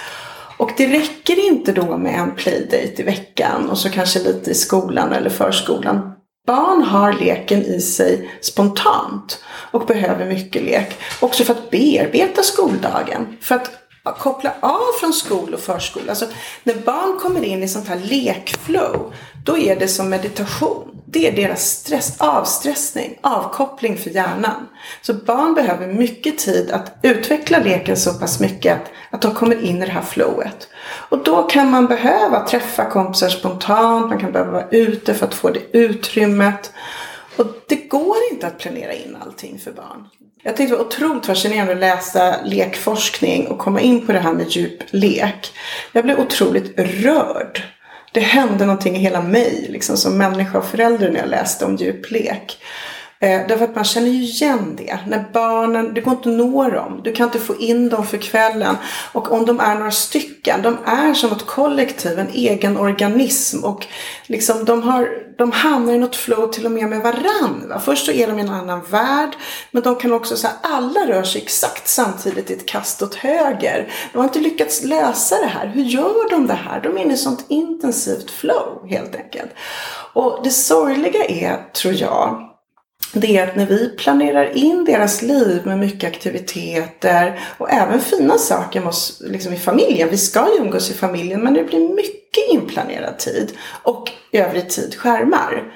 Och 0.58 0.72
det 0.78 0.88
räcker 0.88 1.48
inte 1.48 1.72
då 1.72 1.98
med 1.98 2.20
en 2.20 2.36
playdate 2.36 3.02
i 3.02 3.04
veckan 3.04 3.70
och 3.70 3.78
så 3.78 3.90
kanske 3.90 4.20
lite 4.20 4.52
i 4.52 4.54
skolan 4.54 5.14
eller 5.14 5.30
förskolan. 5.30 6.14
Barn 6.48 6.82
har 6.84 7.14
leken 7.14 7.62
i 7.62 7.82
sig 7.82 8.32
spontant 8.42 9.44
och 9.72 9.86
behöver 9.86 10.26
mycket 10.26 10.64
lek. 10.64 10.98
Också 11.20 11.44
för 11.44 11.54
att 11.54 11.70
bearbeta 11.70 12.44
skoldagen. 12.44 13.38
För 13.42 13.56
att 13.56 13.81
koppla 14.04 14.54
av 14.60 15.00
från 15.00 15.14
skol 15.14 15.54
och 15.54 15.60
förskola. 15.60 16.10
Alltså, 16.10 16.26
när 16.64 16.76
barn 16.76 17.20
kommer 17.20 17.44
in 17.44 17.64
i 17.64 17.68
sånt 17.68 17.88
här 17.88 18.00
lekflow, 18.00 19.14
då 19.46 19.58
är 19.58 19.76
det 19.76 19.88
som 19.88 20.10
meditation. 20.10 21.02
Det 21.06 21.28
är 21.28 21.32
deras 21.32 21.70
stress, 21.70 22.16
avstressning, 22.22 23.20
avkoppling 23.22 23.98
för 23.98 24.10
hjärnan. 24.10 24.68
Så 25.02 25.14
barn 25.14 25.54
behöver 25.54 25.88
mycket 25.88 26.38
tid 26.38 26.72
att 26.72 26.96
utveckla 27.02 27.60
leken 27.60 27.98
så 27.98 28.14
pass 28.14 28.40
mycket 28.40 28.74
att, 28.74 28.92
att 29.10 29.22
de 29.22 29.34
kommer 29.34 29.64
in 29.64 29.84
i 29.84 29.86
det 29.86 29.92
här 29.92 30.02
flowet. 30.02 30.68
Och 31.10 31.24
då 31.24 31.44
kan 31.44 31.72
man 31.72 31.86
behöva 31.86 32.48
träffa 32.48 32.90
kompisar 32.90 33.30
spontant, 33.30 34.10
man 34.10 34.20
kan 34.20 34.32
behöva 34.32 34.52
vara 34.52 34.70
ute 34.70 35.14
för 35.14 35.26
att 35.26 35.34
få 35.34 35.50
det 35.50 35.78
utrymmet. 35.78 36.72
Och 37.38 37.46
det 37.68 37.76
går 37.76 38.18
inte 38.32 38.48
att 38.48 38.60
planera 38.60 38.94
in 38.94 39.18
allting 39.26 39.60
för 39.60 39.72
barn. 39.72 40.08
Jag 40.44 40.58
tyckte 40.58 40.74
det 40.74 40.78
var 40.78 40.86
otroligt 40.86 41.26
fascinerande 41.26 41.74
att 41.74 41.80
läsa 41.80 42.36
lekforskning 42.46 43.48
och 43.48 43.60
komma 43.60 43.82
in 43.82 44.06
på 44.06 44.12
det 44.12 44.20
här 44.20 44.34
med 44.34 44.50
djup 44.50 44.84
lek. 44.90 45.54
Jag 45.92 46.04
blev 46.04 46.20
otroligt 46.20 46.80
rörd. 46.80 47.62
Det 48.12 48.20
hände 48.20 48.66
någonting 48.66 48.96
i 48.96 49.00
hela 49.00 49.22
mig 49.22 49.66
liksom, 49.70 49.98
som 49.98 50.18
människa 50.18 50.58
och 50.58 50.66
förälder 50.66 51.12
när 51.12 51.20
jag 51.20 51.30
läste 51.30 51.66
om 51.66 51.76
djup 51.76 52.12
lek. 52.12 52.58
Eh, 53.24 53.48
därför 53.48 53.66
att 53.66 53.76
man 53.76 53.84
känner 53.84 54.08
ju 54.08 54.24
igen 54.24 54.76
det. 54.78 55.00
När 55.08 55.26
barnen, 55.34 55.94
det 55.94 56.02
går 56.02 56.14
inte 56.14 56.30
att 56.30 56.36
nå 56.36 56.70
dem. 56.70 57.02
Du 57.04 57.14
kan 57.14 57.26
inte 57.26 57.40
få 57.40 57.56
in 57.56 57.90
dem 57.90 58.06
för 58.06 58.18
kvällen. 58.18 58.76
Och 59.12 59.32
om 59.32 59.46
de 59.46 59.60
är 59.60 59.76
några 59.76 59.92
stycken, 59.92 60.62
de 60.62 60.78
är 60.86 61.14
som 61.14 61.32
ett 61.32 61.46
kollektiv, 61.46 62.20
en 62.20 62.30
egen 62.30 62.78
organism. 62.78 63.64
Och 63.64 63.88
liksom 64.26 64.66
de, 64.66 64.84
har, 64.84 65.10
de 65.38 65.52
hamnar 65.52 65.94
i 65.94 65.98
något 65.98 66.16
flow 66.16 66.48
till 66.48 66.66
och 66.66 66.72
med 66.72 66.90
med 66.90 67.02
varandra. 67.02 67.80
Först 67.80 68.06
så 68.06 68.12
är 68.12 68.28
de 68.28 68.40
i 68.40 68.42
en 68.42 68.50
annan 68.50 68.82
värld. 68.90 69.36
Men 69.72 69.84
de 69.84 69.96
kan 69.96 70.14
också 70.14 70.36
säga 70.36 70.54
alla 70.62 71.08
rör 71.08 71.24
sig 71.24 71.42
exakt 71.42 71.88
samtidigt 71.88 72.52
i 72.52 72.54
ett 72.54 72.66
kast 72.66 73.02
åt 73.02 73.16
höger. 73.16 73.92
De 74.12 74.18
har 74.18 74.26
inte 74.26 74.40
lyckats 74.40 74.84
lösa 74.84 75.36
det 75.36 75.48
här. 75.48 75.68
Hur 75.68 75.84
gör 75.84 76.30
de 76.30 76.48
det 76.48 76.54
här? 76.54 76.82
De 76.82 76.98
är 76.98 77.02
inne 77.02 77.14
i 77.14 77.18
sånt 77.18 77.46
intensivt 77.48 78.32
flow 78.32 78.88
helt 78.90 79.16
enkelt. 79.16 79.52
Och 80.14 80.40
det 80.44 80.52
sorgliga 80.52 81.26
är, 81.26 81.74
tror 81.74 81.94
jag, 81.94 82.51
det 83.14 83.38
är 83.38 83.48
att 83.48 83.56
när 83.56 83.66
vi 83.66 83.90
planerar 83.90 84.58
in 84.58 84.86
deras 84.86 85.22
liv 85.22 85.62
med 85.66 85.80
mycket 85.80 86.08
aktiviteter 86.08 87.40
och 87.58 87.72
även 87.72 88.02
fina 88.02 88.38
saker 88.38 88.82
måste, 88.82 89.24
liksom 89.24 89.54
i 89.54 89.58
familjen. 89.58 90.10
Vi 90.10 90.18
ska 90.18 90.48
ju 90.54 90.62
umgås 90.62 90.92
i 90.92 90.94
familjen 90.94 91.44
men 91.44 91.54
det 91.54 91.64
blir 91.64 91.90
mycket 91.90 92.50
inplanerad 92.50 93.20
tid 93.20 93.52
och 93.84 94.12
övrig 94.32 94.70
tid 94.70 94.96
skärmar. 94.96 95.74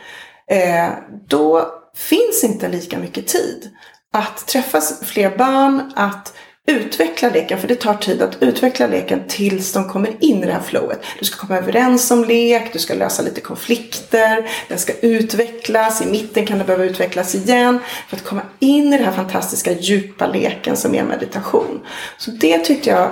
Eh, 0.51 0.89
då 1.27 1.71
finns 1.95 2.43
inte 2.43 2.67
lika 2.67 2.99
mycket 2.99 3.27
tid 3.27 3.69
att 4.13 4.47
träffa 4.47 4.81
fler 4.81 5.37
barn, 5.37 5.91
att 5.95 6.33
utveckla 6.67 7.29
leken, 7.29 7.59
för 7.59 7.67
det 7.67 7.75
tar 7.75 7.93
tid 7.93 8.21
att 8.21 8.43
utveckla 8.43 8.87
leken 8.87 9.23
tills 9.27 9.73
de 9.73 9.89
kommer 9.89 10.11
in 10.19 10.43
i 10.43 10.45
det 10.45 10.51
här 10.51 10.61
flowet. 10.61 10.99
Du 11.19 11.25
ska 11.25 11.47
komma 11.47 11.59
överens 11.59 12.11
om 12.11 12.23
lek, 12.23 12.73
du 12.73 12.79
ska 12.79 12.93
lösa 12.93 13.23
lite 13.23 13.41
konflikter, 13.41 14.49
den 14.67 14.77
ska 14.77 14.93
utvecklas, 14.93 16.01
i 16.01 16.05
mitten 16.05 16.45
kan 16.45 16.57
den 16.57 16.67
behöva 16.67 16.85
utvecklas 16.85 17.35
igen 17.35 17.79
för 18.07 18.15
att 18.15 18.23
komma 18.23 18.41
in 18.59 18.93
i 18.93 18.97
den 18.97 19.05
här 19.05 19.11
fantastiska 19.11 19.71
djupa 19.71 20.27
leken 20.27 20.77
som 20.77 20.95
är 20.95 21.03
meditation. 21.03 21.81
Så 22.17 22.31
det 22.31 22.57
tyckte 22.57 22.89
jag, 22.89 23.11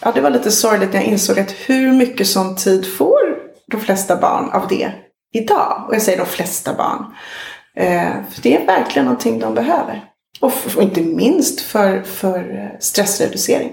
ja 0.00 0.12
det 0.14 0.20
var 0.20 0.30
lite 0.30 0.50
sorgligt 0.50 0.92
när 0.92 1.00
jag 1.00 1.08
insåg 1.08 1.38
att 1.38 1.52
hur 1.52 1.92
mycket 1.92 2.26
sån 2.26 2.56
tid 2.56 2.96
får 2.96 3.38
de 3.70 3.80
flesta 3.80 4.16
barn 4.16 4.50
av 4.50 4.68
det 4.68 4.92
idag? 5.32 5.84
Och 5.88 5.94
jag 5.94 6.02
säger 6.02 6.18
de 6.18 6.26
flesta 6.26 6.74
barn. 6.74 7.04
Eh, 7.76 8.12
för 8.30 8.42
det 8.42 8.56
är 8.56 8.66
verkligen 8.66 9.04
någonting 9.04 9.38
de 9.38 9.54
behöver. 9.54 10.04
Och, 10.40 10.52
och 10.76 10.82
inte 10.82 11.00
minst 11.00 11.60
för, 11.60 12.02
för 12.02 12.38
eh, 12.38 12.78
stressreducering. 12.80 13.72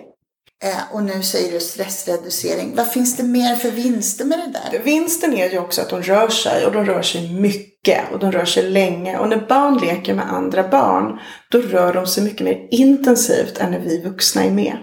Eh, 0.63 0.95
och 0.95 1.03
nu 1.03 1.23
säger 1.23 1.51
du 1.51 1.59
stressreducering. 1.59 2.75
Vad 2.75 2.91
finns 2.91 3.17
det 3.17 3.23
mer 3.23 3.55
för 3.55 3.71
vinster 3.71 4.25
med 4.25 4.39
det 4.39 4.59
där? 4.71 4.83
Vinsten 4.83 5.33
är 5.33 5.49
ju 5.49 5.59
också 5.59 5.81
att 5.81 5.89
de 5.89 6.01
rör 6.01 6.27
sig 6.27 6.65
och 6.65 6.71
de 6.71 6.85
rör 6.85 7.01
sig 7.01 7.33
mycket 7.33 8.11
och 8.11 8.19
de 8.19 8.31
rör 8.31 8.45
sig 8.45 8.63
länge. 8.63 9.17
Och 9.17 9.29
när 9.29 9.47
barn 9.47 9.77
leker 9.77 10.13
med 10.13 10.33
andra 10.33 10.67
barn 10.67 11.19
då 11.51 11.57
rör 11.57 11.93
de 11.93 12.07
sig 12.07 12.23
mycket 12.23 12.41
mer 12.41 12.67
intensivt 12.71 13.57
än 13.57 13.71
när 13.71 13.79
vi 13.79 14.01
vuxna 14.01 14.43
är 14.43 14.51
med. 14.51 14.77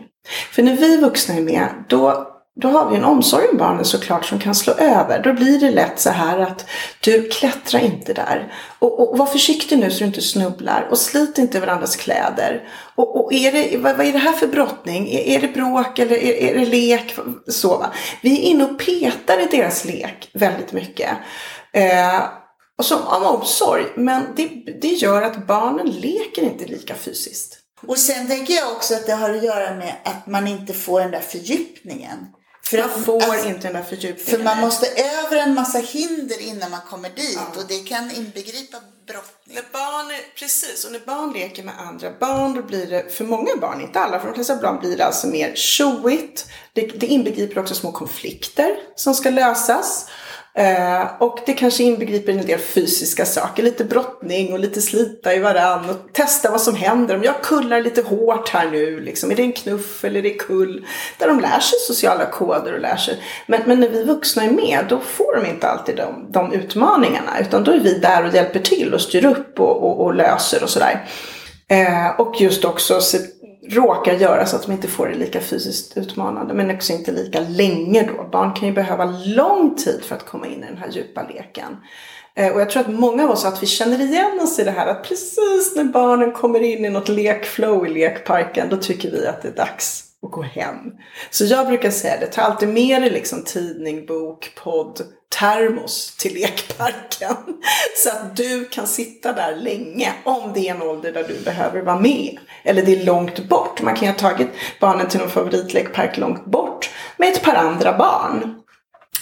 För 0.52 0.62
när 0.62 0.76
vi 0.76 0.96
vuxna 0.96 1.34
är 1.34 1.42
med 1.42 1.68
då 1.88 2.31
då 2.54 2.68
har 2.68 2.90
vi 2.90 2.96
en 2.96 3.04
omsorg 3.04 3.48
om 3.48 3.58
barnen 3.58 3.84
såklart 3.84 4.24
som 4.24 4.38
kan 4.38 4.54
slå 4.54 4.72
över. 4.72 5.22
Då 5.22 5.32
blir 5.32 5.60
det 5.60 5.70
lätt 5.70 6.00
så 6.00 6.10
här 6.10 6.38
att 6.38 6.66
du 7.00 7.28
klättrar 7.28 7.80
inte 7.80 8.12
där. 8.12 8.52
Och, 8.78 9.00
och 9.00 9.18
var 9.18 9.26
försiktig 9.26 9.78
nu 9.78 9.90
så 9.90 9.98
du 9.98 10.04
inte 10.04 10.20
snubblar. 10.20 10.88
Och 10.90 10.98
slit 10.98 11.38
inte 11.38 11.60
varandras 11.60 11.96
kläder. 11.96 12.68
Och, 12.94 13.24
och 13.24 13.32
är 13.32 13.52
det, 13.52 13.78
vad, 13.78 13.96
vad, 13.96 14.06
är 14.06 14.12
det 14.12 14.18
här 14.18 14.32
för 14.32 14.46
brottning? 14.46 15.08
Är, 15.08 15.20
är 15.20 15.40
det 15.40 15.48
bråk 15.48 15.98
eller 15.98 16.16
är, 16.16 16.32
är, 16.32 16.58
det 16.58 16.66
lek? 16.66 17.16
Så, 17.48 17.76
va? 17.76 17.92
Vi 18.20 18.38
är 18.38 18.42
inne 18.42 18.64
och 18.64 18.78
petar 18.78 19.38
i 19.40 19.56
deras 19.56 19.84
lek 19.84 20.30
väldigt 20.32 20.72
mycket. 20.72 21.10
Eh, 21.72 22.22
och 22.78 22.84
som 22.84 23.02
av 23.02 23.22
omsorg. 23.22 23.84
Men 23.96 24.22
det, 24.36 24.48
det 24.82 24.88
gör 24.88 25.22
att 25.22 25.46
barnen 25.46 25.86
leker 25.86 26.42
inte 26.42 26.64
lika 26.64 26.94
fysiskt. 26.94 27.58
Och 27.86 27.98
sen 27.98 28.28
tänker 28.28 28.54
jag 28.54 28.72
också 28.72 28.94
att 28.94 29.06
det 29.06 29.12
har 29.12 29.30
att 29.30 29.44
göra 29.44 29.74
med 29.74 29.94
att 30.04 30.26
man 30.26 30.48
inte 30.48 30.72
får 30.72 31.00
den 31.00 31.10
där 31.10 31.20
fördjupningen. 31.20 32.18
För 32.64 32.78
man 32.78 33.04
får 33.04 33.22
alltså, 33.22 33.48
inte 33.48 33.60
den 33.60 33.72
där 33.72 33.82
fördjupningen. 33.82 34.38
För 34.38 34.44
man 34.44 34.60
måste 34.60 34.86
över 34.86 35.36
en 35.36 35.54
massa 35.54 35.78
hinder 35.78 36.40
innan 36.40 36.70
man 36.70 36.80
kommer 36.90 37.10
dit 37.10 37.38
ja. 37.54 37.60
och 37.60 37.68
det 37.68 37.78
kan 37.78 38.10
inbegripa 38.10 38.78
brottning. 39.06 39.54
När 39.54 39.64
barn, 39.72 40.12
precis, 40.38 40.84
och 40.84 40.92
när 40.92 41.00
barn 41.00 41.32
leker 41.32 41.62
med 41.62 41.74
andra 41.78 42.10
barn 42.20 42.54
då 42.54 42.62
blir 42.62 42.86
det, 42.86 43.14
för 43.14 43.24
många 43.24 43.56
barn, 43.56 43.80
inte 43.80 44.00
alla, 44.00 44.20
för 44.20 44.26
de 44.26 44.34
flesta 44.34 44.56
barn 44.56 44.80
blir 44.80 44.96
det 44.96 45.04
alltså 45.04 45.26
mer 45.26 45.54
tjoigt. 45.54 46.46
Det, 46.72 46.86
det 46.86 47.06
inbegriper 47.06 47.60
också 47.60 47.74
små 47.74 47.92
konflikter 47.92 48.76
som 48.96 49.14
ska 49.14 49.30
lösas. 49.30 50.08
Eh, 50.54 51.06
och 51.18 51.38
det 51.46 51.52
kanske 51.52 51.82
inbegriper 51.82 52.32
en 52.32 52.46
del 52.46 52.58
fysiska 52.58 53.24
saker, 53.24 53.62
lite 53.62 53.84
brottning 53.84 54.52
och 54.52 54.58
lite 54.58 54.80
slita 54.80 55.34
i 55.34 55.38
varann 55.38 55.90
och 55.90 56.12
testa 56.12 56.50
vad 56.50 56.60
som 56.60 56.74
händer. 56.74 57.16
Om 57.16 57.22
jag 57.22 57.42
kullar 57.42 57.80
lite 57.80 58.02
hårt 58.02 58.48
här 58.48 58.70
nu, 58.70 59.00
liksom, 59.00 59.30
är 59.30 59.36
det 59.36 59.42
en 59.42 59.52
knuff 59.52 60.04
eller 60.04 60.18
är 60.18 60.22
det 60.22 60.30
kull? 60.30 60.86
Där 61.18 61.28
de 61.28 61.40
lär 61.40 61.60
sig 61.60 61.78
sociala 61.78 62.26
koder 62.26 62.72
och 62.72 62.80
lär 62.80 62.96
sig. 62.96 63.22
Men, 63.46 63.62
men 63.66 63.80
när 63.80 63.88
vi 63.88 64.04
vuxna 64.04 64.44
är 64.44 64.50
med, 64.50 64.86
då 64.88 65.00
får 65.00 65.36
de 65.36 65.46
inte 65.50 65.68
alltid 65.68 65.96
de, 65.96 66.32
de 66.32 66.52
utmaningarna. 66.52 67.40
Utan 67.40 67.64
då 67.64 67.70
är 67.70 67.80
vi 67.80 67.98
där 67.98 68.26
och 68.26 68.34
hjälper 68.34 68.60
till 68.60 68.94
och 68.94 69.00
styr 69.00 69.24
upp 69.24 69.60
och, 69.60 69.82
och, 69.82 70.00
och 70.00 70.14
löser 70.14 70.62
och 70.62 70.70
sådär. 70.70 71.06
Eh, 71.68 72.20
och 72.20 72.40
just 72.40 72.64
också 72.64 73.00
se, 73.00 73.18
råkar 73.70 74.12
göra 74.12 74.46
så 74.46 74.56
att 74.56 74.62
de 74.62 74.72
inte 74.72 74.88
får 74.88 75.08
det 75.08 75.14
lika 75.14 75.40
fysiskt 75.40 75.96
utmanande 75.96 76.54
men 76.54 76.70
också 76.70 76.92
inte 76.92 77.12
lika 77.12 77.40
länge 77.40 78.08
då. 78.16 78.28
Barn 78.32 78.54
kan 78.54 78.68
ju 78.68 78.74
behöva 78.74 79.04
lång 79.24 79.74
tid 79.76 80.02
för 80.02 80.14
att 80.16 80.26
komma 80.26 80.46
in 80.46 80.64
i 80.64 80.66
den 80.66 80.76
här 80.76 80.90
djupa 80.90 81.22
leken. 81.22 81.76
Eh, 82.34 82.52
och 82.52 82.60
jag 82.60 82.70
tror 82.70 82.80
att 82.80 82.90
många 82.90 83.24
av 83.24 83.30
oss 83.30 83.44
att 83.44 83.62
vi 83.62 83.66
känner 83.66 84.00
igen 84.00 84.40
oss 84.42 84.58
i 84.58 84.64
det 84.64 84.70
här 84.70 84.86
att 84.86 85.04
precis 85.04 85.72
när 85.76 85.84
barnen 85.84 86.32
kommer 86.32 86.60
in 86.60 86.84
i 86.84 86.90
något 86.90 87.08
lekflow 87.08 87.86
i 87.86 87.90
lekparken 87.90 88.68
då 88.68 88.76
tycker 88.76 89.10
vi 89.10 89.26
att 89.26 89.42
det 89.42 89.48
är 89.48 89.52
dags 89.52 90.11
och 90.22 90.30
gå 90.30 90.42
hem. 90.42 90.76
Så 91.30 91.44
jag 91.44 91.66
brukar 91.66 91.90
säga 91.90 92.20
det, 92.20 92.26
ta 92.26 92.42
alltid 92.42 92.68
med 92.68 93.02
dig 93.02 93.10
liksom 93.10 93.44
tidning, 93.44 94.06
bok, 94.06 94.52
podd, 94.54 95.00
termos 95.38 96.16
till 96.16 96.34
lekparken. 96.34 97.36
Så 97.96 98.10
att 98.10 98.36
du 98.36 98.64
kan 98.64 98.86
sitta 98.86 99.32
där 99.32 99.56
länge 99.56 100.12
om 100.24 100.52
det 100.54 100.68
är 100.68 100.74
en 100.74 100.82
ålder 100.82 101.12
där 101.12 101.24
du 101.28 101.40
behöver 101.44 101.82
vara 101.82 102.00
med. 102.00 102.38
Eller 102.64 102.82
det 102.82 103.00
är 103.00 103.04
långt 103.04 103.48
bort. 103.48 103.82
Man 103.82 103.94
kan 103.94 104.08
ju 104.08 104.12
ha 104.12 104.18
tagit 104.18 104.48
barnen 104.80 105.08
till 105.08 105.20
någon 105.20 105.30
favoritlekpark 105.30 106.16
långt 106.16 106.44
bort 106.44 106.90
med 107.16 107.28
ett 107.28 107.42
par 107.42 107.54
andra 107.54 107.98
barn. 107.98 108.62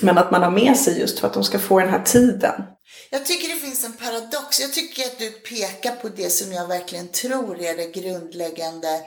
Men 0.01 0.19
att 0.19 0.31
man 0.31 0.43
har 0.43 0.51
med 0.51 0.77
sig 0.77 1.01
just 1.01 1.19
för 1.19 1.27
att 1.27 1.35
de 1.35 1.45
ska 1.45 1.59
få 1.59 1.81
den 1.81 1.89
här 1.89 2.03
tiden. 2.03 2.63
Jag 3.11 3.27
tycker 3.27 3.49
det 3.49 3.61
finns 3.61 3.85
en 3.85 3.93
paradox. 3.93 4.61
Jag 4.61 4.73
tycker 4.73 5.03
att 5.03 5.19
du 5.19 5.31
pekar 5.31 5.97
på 5.97 6.09
det 6.09 6.31
som 6.31 6.53
jag 6.53 6.69
verkligen 6.69 7.09
tror 7.09 7.61
är 7.61 7.77
det 7.77 8.01
grundläggande, 8.01 9.01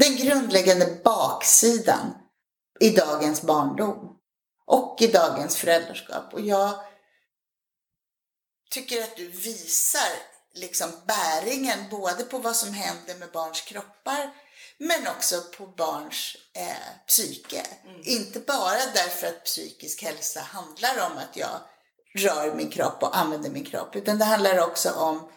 den 0.00 0.16
grundläggande 0.16 1.00
baksidan 1.04 2.14
i 2.80 2.90
dagens 2.90 3.42
barndom 3.42 4.16
och 4.66 4.96
i 5.00 5.06
dagens 5.06 5.56
föräldraskap. 5.56 6.34
Och 6.34 6.40
jag 6.40 6.74
tycker 8.70 9.02
att 9.02 9.16
du 9.16 9.26
visar 9.26 10.08
liksom 10.54 10.90
bäringen 11.06 11.78
både 11.90 12.24
på 12.24 12.38
vad 12.38 12.56
som 12.56 12.74
händer 12.74 13.14
med 13.14 13.30
barns 13.32 13.60
kroppar 13.60 14.30
men 14.78 15.06
också 15.06 15.42
på 15.56 15.66
barns 15.66 16.36
eh, 16.54 17.06
psyke. 17.06 17.66
Mm. 17.84 18.00
Inte 18.04 18.40
bara 18.40 18.86
därför 18.94 19.26
att 19.26 19.44
psykisk 19.44 20.02
hälsa 20.02 20.40
handlar 20.40 21.06
om 21.06 21.18
att 21.18 21.36
jag 21.36 21.60
rör 22.14 22.54
min 22.54 22.70
kropp 22.70 23.02
och 23.02 23.18
använder 23.18 23.50
min 23.50 23.64
kropp. 23.64 23.96
Utan 23.96 24.18
det 24.18 24.24
handlar 24.24 24.58
också 24.58 24.90
om 24.90 25.32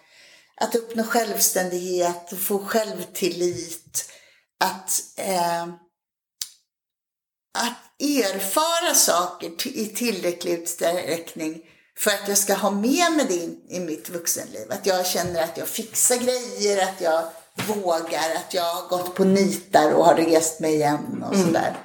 att 0.56 0.76
uppnå 0.76 1.04
självständighet, 1.04 2.34
få 2.40 2.66
självtillit, 2.66 4.14
att, 4.64 5.02
eh, 5.18 5.64
att 7.58 7.78
erfara 8.00 8.94
saker 8.94 9.68
i 9.68 9.86
tillräcklig 9.86 10.54
utsträckning 10.54 11.62
för 11.98 12.12
att 12.12 12.28
jag 12.28 12.38
ska 12.38 12.54
ha 12.54 12.72
med 12.72 13.12
mig 13.18 13.26
det 13.28 13.34
in 13.34 13.62
i 13.70 13.80
mitt 13.80 14.10
vuxenliv. 14.10 14.72
Att 14.72 14.86
jag 14.86 15.08
känner 15.08 15.44
att 15.44 15.58
jag 15.58 15.68
fixar 15.68 16.16
grejer, 16.16 16.84
att 16.84 17.02
jag 17.02 17.24
vågar, 17.68 18.36
att 18.36 18.54
jag 18.54 18.64
har 18.64 18.88
gått 18.88 19.16
på 19.16 19.24
nitar 19.24 19.94
och 19.94 20.06
har 20.06 20.16
rest 20.16 20.60
mig 20.60 20.74
igen 20.74 21.24
och 21.28 21.34
mm. 21.36 21.46
sådär. 21.46 21.78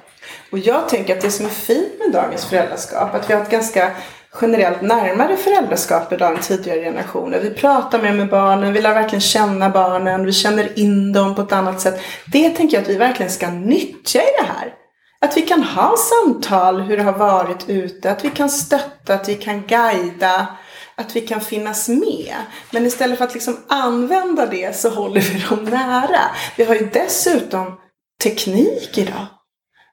Och 0.51 0.59
jag 0.59 0.89
tänker 0.89 1.15
att 1.15 1.21
det 1.21 1.31
som 1.31 1.45
är 1.45 1.49
fint 1.49 1.99
med 1.99 2.11
dagens 2.11 2.45
föräldraskap, 2.45 3.15
att 3.15 3.29
vi 3.29 3.33
har 3.33 3.41
ett 3.41 3.49
ganska 3.49 3.95
generellt 4.41 4.81
närmare 4.81 5.37
föräldraskap 5.37 6.13
idag 6.13 6.31
än 6.31 6.41
tidigare 6.41 6.81
generationer. 6.81 7.39
Vi 7.39 7.49
pratar 7.49 8.01
mer 8.01 8.13
med 8.13 8.29
barnen, 8.29 8.73
vi 8.73 8.81
lär 8.81 8.93
verkligen 8.93 9.21
känna 9.21 9.69
barnen, 9.69 10.25
vi 10.25 10.33
känner 10.33 10.79
in 10.79 11.13
dem 11.13 11.35
på 11.35 11.41
ett 11.41 11.51
annat 11.51 11.81
sätt. 11.81 12.01
Det 12.31 12.49
tänker 12.49 12.77
jag 12.77 12.81
att 12.81 12.89
vi 12.89 12.97
verkligen 12.97 13.31
ska 13.31 13.49
nyttja 13.49 14.19
i 14.21 14.31
det 14.39 14.47
här. 14.47 14.73
Att 15.21 15.37
vi 15.37 15.41
kan 15.41 15.63
ha 15.63 15.95
samtal 15.97 16.81
hur 16.81 16.97
det 16.97 17.03
har 17.03 17.17
varit 17.17 17.69
ute, 17.69 18.11
att 18.11 18.25
vi 18.25 18.29
kan 18.29 18.49
stötta, 18.49 19.13
att 19.13 19.29
vi 19.29 19.35
kan 19.35 19.61
guida, 19.67 20.47
att 20.95 21.15
vi 21.15 21.21
kan 21.21 21.41
finnas 21.41 21.89
med. 21.89 22.35
Men 22.71 22.85
istället 22.85 23.17
för 23.17 23.25
att 23.25 23.33
liksom 23.33 23.57
använda 23.67 24.45
det 24.45 24.75
så 24.75 24.89
håller 24.89 25.21
vi 25.21 25.45
dem 25.49 25.65
nära. 25.65 26.21
Vi 26.57 26.63
har 26.63 26.75
ju 26.75 26.89
dessutom 26.93 27.79
teknik 28.23 28.97
idag. 28.97 29.25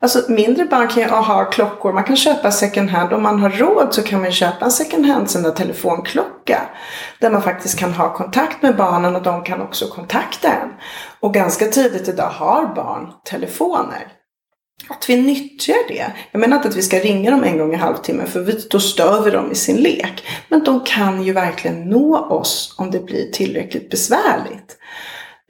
Alltså 0.01 0.33
mindre 0.33 0.65
barn 0.65 0.89
kan 0.89 1.03
ju 1.03 1.09
ha 1.09 1.45
klockor, 1.45 1.93
man 1.93 2.05
kan 2.05 2.17
köpa 2.17 2.51
second 2.51 2.91
hand. 2.91 3.13
Om 3.13 3.23
man 3.23 3.41
har 3.41 3.51
råd 3.51 3.95
så 3.95 4.03
kan 4.03 4.21
man 4.21 4.33
köpa 4.33 4.65
en 4.65 4.71
second 4.71 5.07
hand 5.07 5.31
sån 5.31 5.43
där 5.43 5.51
telefonklocka. 5.51 6.63
Där 7.21 7.31
man 7.31 7.43
faktiskt 7.43 7.79
kan 7.79 7.93
ha 7.93 8.15
kontakt 8.15 8.63
med 8.63 8.77
barnen 8.77 9.17
och 9.17 9.23
de 9.23 9.45
kan 9.45 9.63
också 9.63 9.89
kontakta 9.89 10.49
en. 10.49 10.69
Och 11.21 11.35
ganska 11.35 11.67
tidigt 11.67 12.09
idag 12.09 12.29
har 12.29 12.75
barn 12.75 13.13
telefoner. 13.25 14.07
Att 14.89 15.11
vi 15.11 15.17
nyttjar 15.17 15.89
det. 15.89 16.13
Jag 16.33 16.41
menar 16.41 16.57
inte 16.57 16.69
att 16.69 16.77
vi 16.77 16.83
ska 16.83 16.99
ringa 16.99 17.31
dem 17.31 17.45
en 17.45 17.59
gång 17.59 17.75
i 17.75 17.77
halvtimmen 17.77 18.27
för 18.27 18.69
då 18.71 18.81
stör 18.81 19.23
vi 19.23 19.31
dem 19.31 19.53
i 19.53 19.55
sin 19.55 19.77
lek. 19.77 20.25
Men 20.49 20.65
de 20.65 20.85
kan 20.85 21.23
ju 21.23 21.33
verkligen 21.33 21.89
nå 21.89 22.19
oss 22.19 22.75
om 22.79 22.91
det 22.91 23.01
blir 23.01 23.31
tillräckligt 23.31 23.91
besvärligt. 23.91 24.79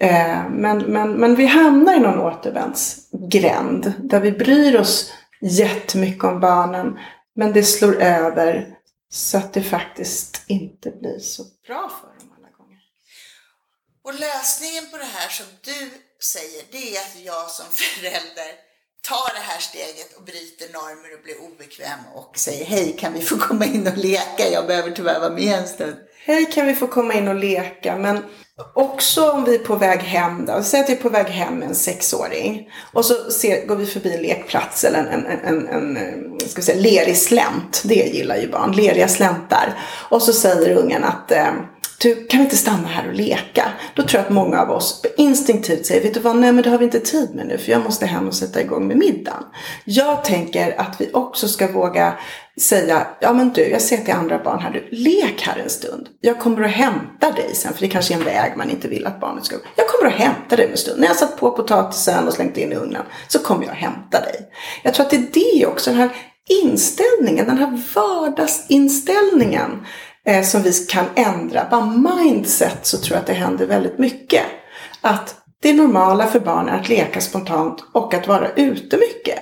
Eh, 0.01 0.49
men, 0.51 0.78
men, 0.78 1.12
men 1.12 1.34
vi 1.34 1.47
hamnar 1.47 1.97
i 1.97 1.99
någon 1.99 2.18
återvändsgränd 2.18 3.92
där 3.99 4.20
vi 4.20 4.32
bryr 4.32 4.80
oss 4.80 5.12
jättemycket 5.40 6.24
om 6.24 6.40
barnen 6.40 6.99
men 7.36 7.53
det 7.53 7.62
slår 7.62 8.03
över 8.03 8.76
så 9.11 9.38
att 9.38 9.53
det 9.53 9.62
faktiskt 9.62 10.42
inte 10.47 10.90
blir 10.90 11.18
så 11.18 11.42
bra 11.66 11.90
för 12.01 12.18
dem 12.18 12.34
alla 12.38 12.49
gånger. 12.59 12.80
Och 14.05 14.14
lösningen 14.14 14.90
på 14.90 14.97
det 14.97 15.05
här 15.05 15.28
som 15.28 15.47
du 15.61 15.90
säger, 16.24 16.62
det 16.70 16.97
är 16.97 17.01
att 17.01 17.24
jag 17.24 17.51
som 17.51 17.66
förälder 17.70 18.53
tar 19.09 19.34
det 19.34 19.40
här 19.40 19.59
steget 19.61 20.16
och 20.16 20.24
bryter 20.24 20.72
normer 20.72 21.14
och 21.14 21.22
blir 21.22 21.40
obekväm 21.40 22.01
och 22.14 22.38
säger 22.38 22.64
hej, 22.64 22.97
kan 22.99 23.12
vi 23.12 23.20
få 23.20 23.38
komma 23.38 23.64
in 23.64 23.86
och 23.86 23.97
leka? 23.97 24.49
Jag 24.53 24.66
behöver 24.66 24.90
tyvärr 24.90 25.20
vara 25.20 25.32
med 25.32 25.59
en 25.59 25.68
stund. 25.68 25.97
Hej, 26.24 26.47
kan 26.53 26.66
vi 26.66 26.74
få 26.74 26.86
komma 26.86 27.14
in 27.14 27.28
och 27.28 27.34
leka? 27.34 27.97
Men 27.97 28.24
också 28.74 29.30
om 29.30 29.44
vi 29.44 29.54
är 29.54 29.59
på 29.59 29.76
väg 29.76 30.00
hem 30.00 30.46
då. 30.46 30.62
Säg 30.62 30.80
att 30.80 30.88
vi 30.88 30.92
är 30.92 30.96
på 30.96 31.09
väg 31.09 31.26
hem 31.26 31.54
med 31.54 31.68
en 31.68 31.74
sexåring. 31.74 32.68
Och 32.92 33.04
så 33.04 33.30
ser, 33.30 33.66
går 33.66 33.76
vi 33.76 33.86
förbi 33.86 34.14
en 34.14 34.22
lekplats 34.22 34.84
eller 34.84 34.98
en, 34.98 35.26
en, 35.26 35.40
en, 35.44 35.68
en, 35.68 35.96
eh, 35.96 36.46
ska 36.46 36.57
vi 36.57 36.62
säga, 36.62 36.80
lerig 36.80 37.16
slänt. 37.16 37.82
Det 37.84 37.94
gillar 37.94 38.36
ju 38.36 38.50
barn. 38.50 38.72
Leriga 38.72 39.09
släntar. 39.09 39.78
Och 40.11 40.22
så 40.22 40.32
säger 40.32 40.76
ungen 40.76 41.04
att 41.04 41.32
eh, 41.32 41.52
du, 41.98 42.26
kan 42.26 42.38
vi 42.38 42.44
inte 42.44 42.57
stanna 42.57 42.88
här 42.88 43.09
och 43.09 43.14
leka? 43.14 43.72
Då 43.94 44.02
tror 44.02 44.18
jag 44.18 44.26
att 44.26 44.32
många 44.34 44.61
av 44.61 44.70
oss 44.70 45.02
instinktivt 45.16 45.86
säger, 45.86 46.02
vet 46.02 46.14
du 46.14 46.20
vad, 46.20 46.36
nej 46.36 46.52
men 46.52 46.64
det 46.64 46.70
har 46.70 46.78
vi 46.78 46.84
inte 46.84 47.00
tid 47.00 47.34
med 47.34 47.46
nu 47.46 47.59
för 47.59 47.72
jag 47.72 47.82
måste 47.82 48.07
hem 48.07 48.28
och 48.28 48.34
sätta 48.34 48.61
igång 48.61 48.86
med 48.86 48.96
middagen. 48.96 49.42
Jag 49.84 50.24
tänker 50.24 50.80
att 50.80 51.00
vi 51.00 51.11
också 51.12 51.48
ska 51.48 51.72
våga 51.72 52.18
säga, 52.61 53.07
ja 53.20 53.32
men 53.32 53.50
du, 53.50 53.68
jag 53.68 53.82
ser 53.82 53.96
till 53.96 54.14
andra 54.14 54.38
barn 54.38 54.59
här, 54.59 54.70
du, 54.70 54.88
lek 54.90 55.42
här 55.42 55.59
en 55.62 55.70
stund. 55.70 56.09
Jag 56.20 56.38
kommer 56.38 56.62
att 56.62 56.70
hämta 56.70 57.30
dig 57.30 57.54
sen, 57.54 57.72
för 57.72 57.80
det 57.80 57.88
kanske 57.88 58.14
är 58.14 58.18
en 58.18 58.24
väg 58.24 58.57
man 58.57 58.70
inte 58.70 58.88
vill 58.88 59.07
att 59.07 59.20
barnet 59.20 59.44
ska 59.44 59.57
gå. 59.57 59.62
Jag 59.76 59.88
kommer 59.88 60.12
att 60.12 60.18
hämta 60.18 60.57
dig 60.57 60.70
en 60.70 60.76
stund. 60.76 61.00
När 61.00 61.07
jag 61.07 61.16
satt 61.16 61.36
på 61.36 61.50
potatisen 61.50 62.26
och 62.26 62.34
slängt 62.34 62.57
in 62.57 62.72
i 62.72 62.74
ugnen 62.74 63.02
så 63.28 63.38
kommer 63.38 63.62
jag 63.62 63.72
att 63.72 63.78
hämta 63.78 64.20
dig. 64.20 64.48
Jag 64.82 64.94
tror 64.94 65.07
att 65.07 65.11
det 65.11 65.16
är 65.16 65.30
det 65.32 65.66
också, 65.66 65.90
den 65.90 65.98
här 65.98 66.16
inställningen, 66.62 67.46
den 67.46 67.59
här 67.59 67.82
vardagsinställningen 67.94 69.86
eh, 70.26 70.44
som 70.44 70.62
vi 70.62 70.72
kan 70.72 71.07
ändra. 71.14 71.66
Bara 71.70 71.86
mindset 71.86 72.86
så 72.86 72.98
tror 72.98 73.14
jag 73.14 73.20
att 73.20 73.26
det 73.26 73.32
händer 73.32 73.66
väldigt 73.66 73.98
mycket. 73.98 74.42
Att 75.00 75.34
det 75.62 75.72
normala 75.72 76.26
för 76.26 76.40
barn 76.40 76.68
är 76.68 76.80
att 76.80 76.88
leka 76.88 77.20
spontant 77.20 77.84
och 77.92 78.14
att 78.14 78.28
vara 78.28 78.48
ute 78.50 78.96
mycket. 78.96 79.38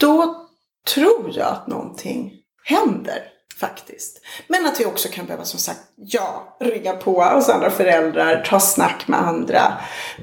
Då 0.00 0.45
tror 0.94 1.30
jag 1.34 1.46
att 1.46 1.66
någonting 1.66 2.32
händer 2.64 3.22
faktiskt. 3.60 4.20
Men 4.48 4.66
att 4.66 4.80
vi 4.80 4.84
också 4.84 5.08
kan 5.08 5.26
behöva 5.26 5.44
som 5.44 5.60
sagt, 5.60 5.80
ja, 5.96 6.56
rygga 6.60 6.92
på 6.92 7.16
oss 7.16 7.48
andra 7.48 7.70
föräldrar, 7.70 8.44
ta 8.46 8.60
snack 8.60 9.08
med 9.08 9.20
andra. 9.20 9.72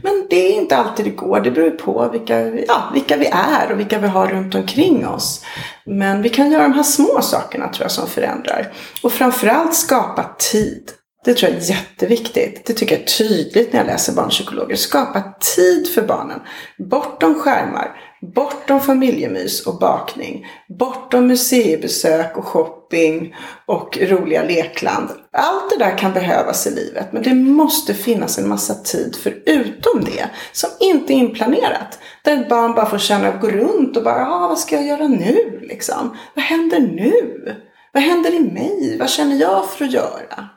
Men 0.03 0.27
det 0.29 0.35
är 0.35 0.61
inte 0.61 0.77
alltid 0.77 1.05
det 1.05 1.11
går. 1.11 1.39
Det 1.39 1.51
beror 1.51 1.71
på 1.71 2.09
vilka, 2.09 2.47
ja, 2.47 2.89
vilka 2.93 3.17
vi 3.17 3.25
är 3.33 3.71
och 3.71 3.79
vilka 3.79 3.99
vi 3.99 4.07
har 4.07 4.27
runt 4.27 4.55
omkring 4.55 5.07
oss. 5.07 5.45
Men 5.85 6.21
vi 6.21 6.29
kan 6.29 6.51
göra 6.51 6.63
de 6.63 6.73
här 6.73 6.83
små 6.83 7.21
sakerna 7.21 7.67
tror 7.67 7.83
jag 7.83 7.91
som 7.91 8.07
förändrar. 8.07 8.73
Och 9.03 9.11
framförallt 9.11 9.75
skapa 9.75 10.35
tid. 10.39 10.91
Det 11.25 11.33
tror 11.33 11.51
jag 11.51 11.61
är 11.61 11.69
jätteviktigt. 11.69 12.65
Det 12.65 12.73
tycker 12.73 12.95
jag 12.95 13.01
är 13.01 13.07
tydligt 13.07 13.73
när 13.73 13.79
jag 13.79 13.87
läser 13.87 14.13
barnpsykologer. 14.13 14.75
Skapa 14.75 15.33
tid 15.55 15.87
för 15.93 16.01
barnen. 16.01 16.39
Bortom 16.77 17.39
skärmar, 17.39 17.91
bortom 18.31 18.79
familjemys 18.79 19.67
och 19.67 19.79
bakning, 19.79 20.45
bortom 20.79 21.27
museibesök 21.27 22.37
och 22.37 22.45
shopping 22.45 23.35
och 23.65 23.97
roliga 24.01 24.43
lekland. 24.43 25.09
Allt 25.31 25.69
det 25.69 25.85
där 25.85 25.97
kan 25.97 26.13
behövas 26.13 26.67
i 26.67 26.71
livet, 26.75 27.13
men 27.13 27.23
det 27.23 27.33
måste 27.33 27.93
finnas 27.93 28.37
en 28.37 28.49
massa 28.49 28.73
tid 28.73 29.15
förutom 29.23 30.03
det 30.05 30.29
som 30.51 30.69
inte 30.79 31.13
är 31.13 31.15
inplanerat. 31.15 31.99
Där 32.23 32.41
ett 32.41 32.49
barn 32.49 32.73
bara 32.73 32.89
får 32.89 32.97
känna 32.97 33.27
att 33.27 33.41
gå 33.41 33.47
runt 33.47 33.97
och 33.97 34.03
bara, 34.03 34.27
ah, 34.27 34.47
vad 34.47 34.59
ska 34.59 34.75
jag 34.75 34.85
göra 34.85 35.07
nu 35.07 35.59
liksom? 35.61 36.17
Vad 36.33 36.45
händer 36.45 36.79
nu? 36.79 37.55
Vad 37.93 38.03
händer 38.03 38.33
i 38.33 38.39
mig? 38.39 38.97
Vad 38.99 39.09
känner 39.09 39.35
jag 39.35 39.69
för 39.69 39.85
att 39.85 39.91
göra? 39.91 40.49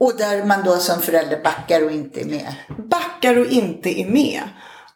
Och 0.00 0.12
där 0.18 0.44
man 0.44 0.64
då 0.64 0.76
som 0.76 1.02
förälder 1.02 1.40
backar 1.44 1.84
och 1.84 1.90
inte 1.90 2.20
är 2.20 2.24
med? 2.24 2.54
Backar 2.78 3.38
och 3.38 3.46
inte 3.46 4.00
är 4.00 4.10
med. 4.10 4.42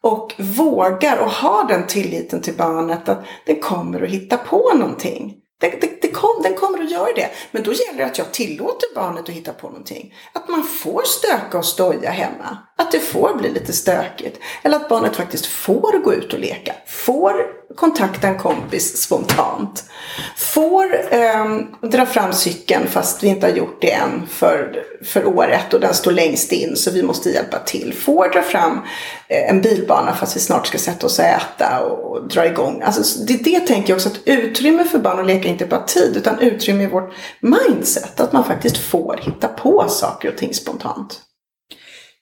Och 0.03 0.35
vågar 0.39 1.19
och 1.19 1.31
har 1.31 1.69
den 1.69 1.87
tilliten 1.87 2.43
till 2.43 2.55
barnet 2.55 3.09
att 3.09 3.25
den 3.47 3.61
kommer 3.61 4.03
att 4.03 4.09
hitta 4.09 4.37
på 4.37 4.73
någonting. 4.75 5.37
Den, 5.61 5.71
den, 5.81 5.91
den, 6.03 6.13
kom, 6.13 6.43
den 6.43 6.55
kommer 6.55 6.83
att 6.83 6.91
göra 6.91 7.13
det. 7.17 7.31
Men 7.51 7.63
då 7.63 7.73
gäller 7.73 7.99
det 7.99 8.07
att 8.07 8.19
jag 8.19 8.33
tillåter 8.33 8.95
barnet 8.95 9.23
att 9.23 9.35
hitta 9.35 9.53
på 9.53 9.69
någonting. 9.69 10.15
Att 10.33 10.49
man 10.49 10.63
får 10.63 11.03
stöka 11.07 11.59
och 11.59 11.65
stoja 11.65 12.11
hemma. 12.11 12.59
Att 12.77 12.93
det 12.93 13.01
får 13.01 13.35
bli 13.35 13.51
lite 13.51 13.73
stökigt. 13.73 14.41
Eller 14.63 14.77
att 14.77 14.89
barnet 14.89 15.17
faktiskt 15.17 15.47
får 15.47 15.99
gå 16.05 16.15
ut 16.15 16.33
och 16.33 16.39
leka. 16.39 16.73
Får 16.87 17.60
kontakta 17.77 18.29
en 18.29 18.39
kompis 18.39 19.03
spontant. 19.03 19.85
Får 20.37 21.15
eh, 21.15 21.57
dra 21.91 22.07
fram 22.07 22.33
cykeln 22.33 22.87
fast 22.89 23.23
vi 23.23 23.29
inte 23.29 23.47
har 23.47 23.55
gjort 23.55 23.79
det 23.81 23.93
än 23.93 24.27
för, 24.29 24.85
för 25.05 25.27
året 25.27 25.75
och 25.75 25.81
den 25.81 25.95
står 25.95 26.13
längst 26.13 26.53
in 26.53 26.77
så 26.77 26.91
vi 26.91 27.03
måste 27.03 27.31
hjälpa 27.31 27.59
till. 27.59 27.95
Får 27.95 28.29
dra 28.29 28.43
fram 28.43 28.81
eh, 29.29 29.51
en 29.51 29.61
bilbana 29.61 30.15
fast 30.15 30.37
vi 30.37 30.41
snart 30.41 30.67
ska 30.67 30.79
sätta 30.79 31.07
oss 31.07 31.19
och 31.19 31.25
äta 31.25 31.81
och, 31.81 32.11
och 32.11 32.29
dra 32.29 32.47
igång. 32.47 32.83
Alltså, 32.83 33.25
det, 33.25 33.37
det 33.37 33.61
tänker 33.61 33.91
jag 33.91 33.97
också 33.97 34.09
att 34.09 34.21
utrymme 34.25 34.85
för 34.85 34.99
barn 34.99 35.21
att 35.21 35.27
leka 35.27 35.49
inte 35.49 35.67
bara 35.67 35.85
tid 35.85 36.17
utan 36.17 36.39
utrymme 36.39 36.85
i 36.85 36.87
vårt 36.87 37.13
mindset. 37.41 38.21
Att 38.21 38.33
man 38.33 38.45
faktiskt 38.45 38.79
får 38.79 39.21
hitta 39.23 39.49
på 39.49 39.85
saker 39.89 40.29
och 40.29 40.37
ting 40.37 40.55
spontant. 40.55 41.21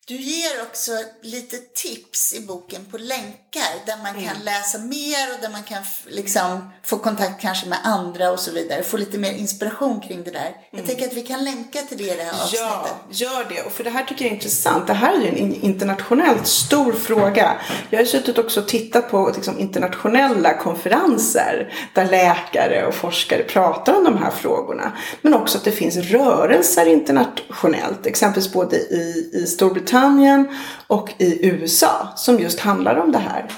Du 0.08 0.16
ger 0.16 0.62
också 0.62 0.92
lite 1.22 1.56
tips 1.56 2.34
i 2.34 2.40
boken 2.40 2.84
på 2.90 2.98
länkar 2.98 3.86
där 3.86 3.96
man 4.02 4.14
kan 4.14 4.22
mm. 4.22 4.42
läsa 4.44 4.78
mer 4.78 5.34
och 5.34 5.42
där 5.42 5.50
man 5.52 5.62
kan 5.62 5.82
liksom 6.06 6.70
få 6.84 6.98
kontakt 6.98 7.40
kanske 7.40 7.68
med 7.68 7.78
andra 7.84 8.30
och 8.30 8.40
så 8.40 8.52
vidare. 8.52 8.82
Få 8.82 8.96
lite 8.96 9.18
mer 9.18 9.32
inspiration 9.32 10.00
kring 10.00 10.22
det 10.24 10.30
där. 10.30 10.40
Mm. 10.48 10.56
Jag 10.70 10.86
tänker 10.86 11.06
att 11.06 11.12
vi 11.12 11.22
kan 11.22 11.44
länka 11.44 11.78
till 11.78 11.98
det 11.98 12.04
i 12.04 12.16
det 12.16 12.22
här 12.22 12.42
avsnittet. 12.42 12.60
Ja, 12.60 12.86
gör 13.10 13.46
det. 13.48 13.62
Och 13.62 13.72
för 13.72 13.84
det 13.84 13.90
här 13.90 14.04
tycker 14.04 14.24
jag 14.24 14.32
är 14.32 14.34
intressant. 14.34 14.86
Det 14.86 14.92
här 14.92 15.14
är 15.14 15.20
ju 15.20 15.28
en 15.28 15.54
internationellt 15.54 16.46
stor 16.46 16.92
fråga. 16.92 17.60
Jag 17.90 17.98
har 17.98 18.04
suttit 18.04 18.38
också 18.38 18.60
och 18.60 18.68
tittat 18.68 19.10
på 19.10 19.32
liksom, 19.34 19.58
internationella 19.58 20.58
konferenser 20.58 21.74
där 21.94 22.04
läkare 22.04 22.86
och 22.86 22.94
forskare 22.94 23.42
pratar 23.42 23.96
om 23.96 24.04
de 24.04 24.18
här 24.18 24.30
frågorna. 24.30 24.92
Men 25.22 25.34
också 25.34 25.58
att 25.58 25.64
det 25.64 25.72
finns 25.72 25.96
rörelser 25.96 26.86
internationellt, 26.86 28.06
exempelvis 28.06 28.52
både 28.52 28.76
i, 28.76 29.30
i 29.32 29.46
Storbritannien 29.46 29.97
Storbritannien 29.98 30.48
och 30.86 31.14
i 31.18 31.46
USA 31.46 32.12
som 32.16 32.38
just 32.38 32.60
handlar 32.60 32.96
om 32.96 33.12
det 33.12 33.18
här. 33.18 33.52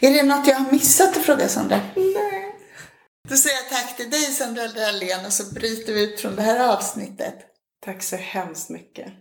Är 0.00 0.10
det 0.10 0.22
något 0.22 0.46
jag 0.46 0.54
har 0.54 0.72
missat 0.72 1.16
att 1.16 1.24
fråga 1.24 1.48
Sandra? 1.48 1.80
Nej. 1.96 2.54
Då 3.28 3.36
säger 3.36 3.56
jag 3.56 3.68
tack 3.68 3.96
till 3.96 4.10
dig 4.10 4.24
Sandra 4.24 4.68
Dahlén 4.68 5.26
och 5.26 5.32
så 5.32 5.54
bryter 5.54 5.92
vi 5.92 6.02
ut 6.02 6.20
från 6.20 6.36
det 6.36 6.42
här 6.42 6.76
avsnittet. 6.76 7.34
Tack 7.84 8.02
så 8.02 8.16
hemskt 8.16 8.70
mycket. 8.70 9.12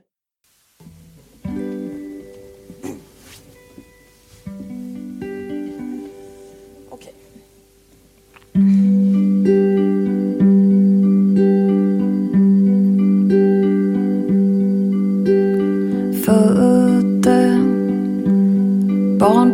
Okej. 6.89 7.13
Okay. 8.53 8.90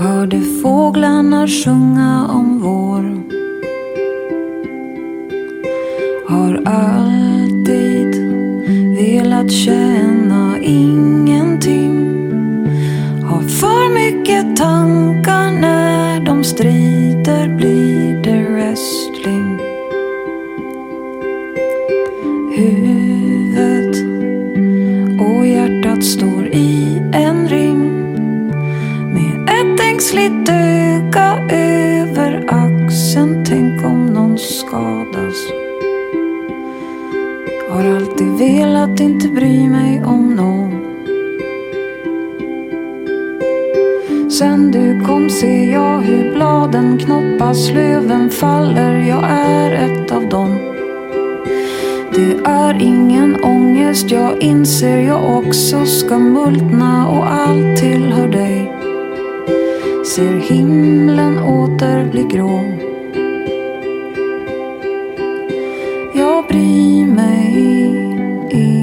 hörde 0.00 0.40
fåglarna 0.62 1.48
sjunga 1.48 2.26
om 2.28 2.60
vår. 2.60 3.02
Har 6.28 6.62
all 6.64 7.09
bry 66.50 67.04
mig 67.06 68.79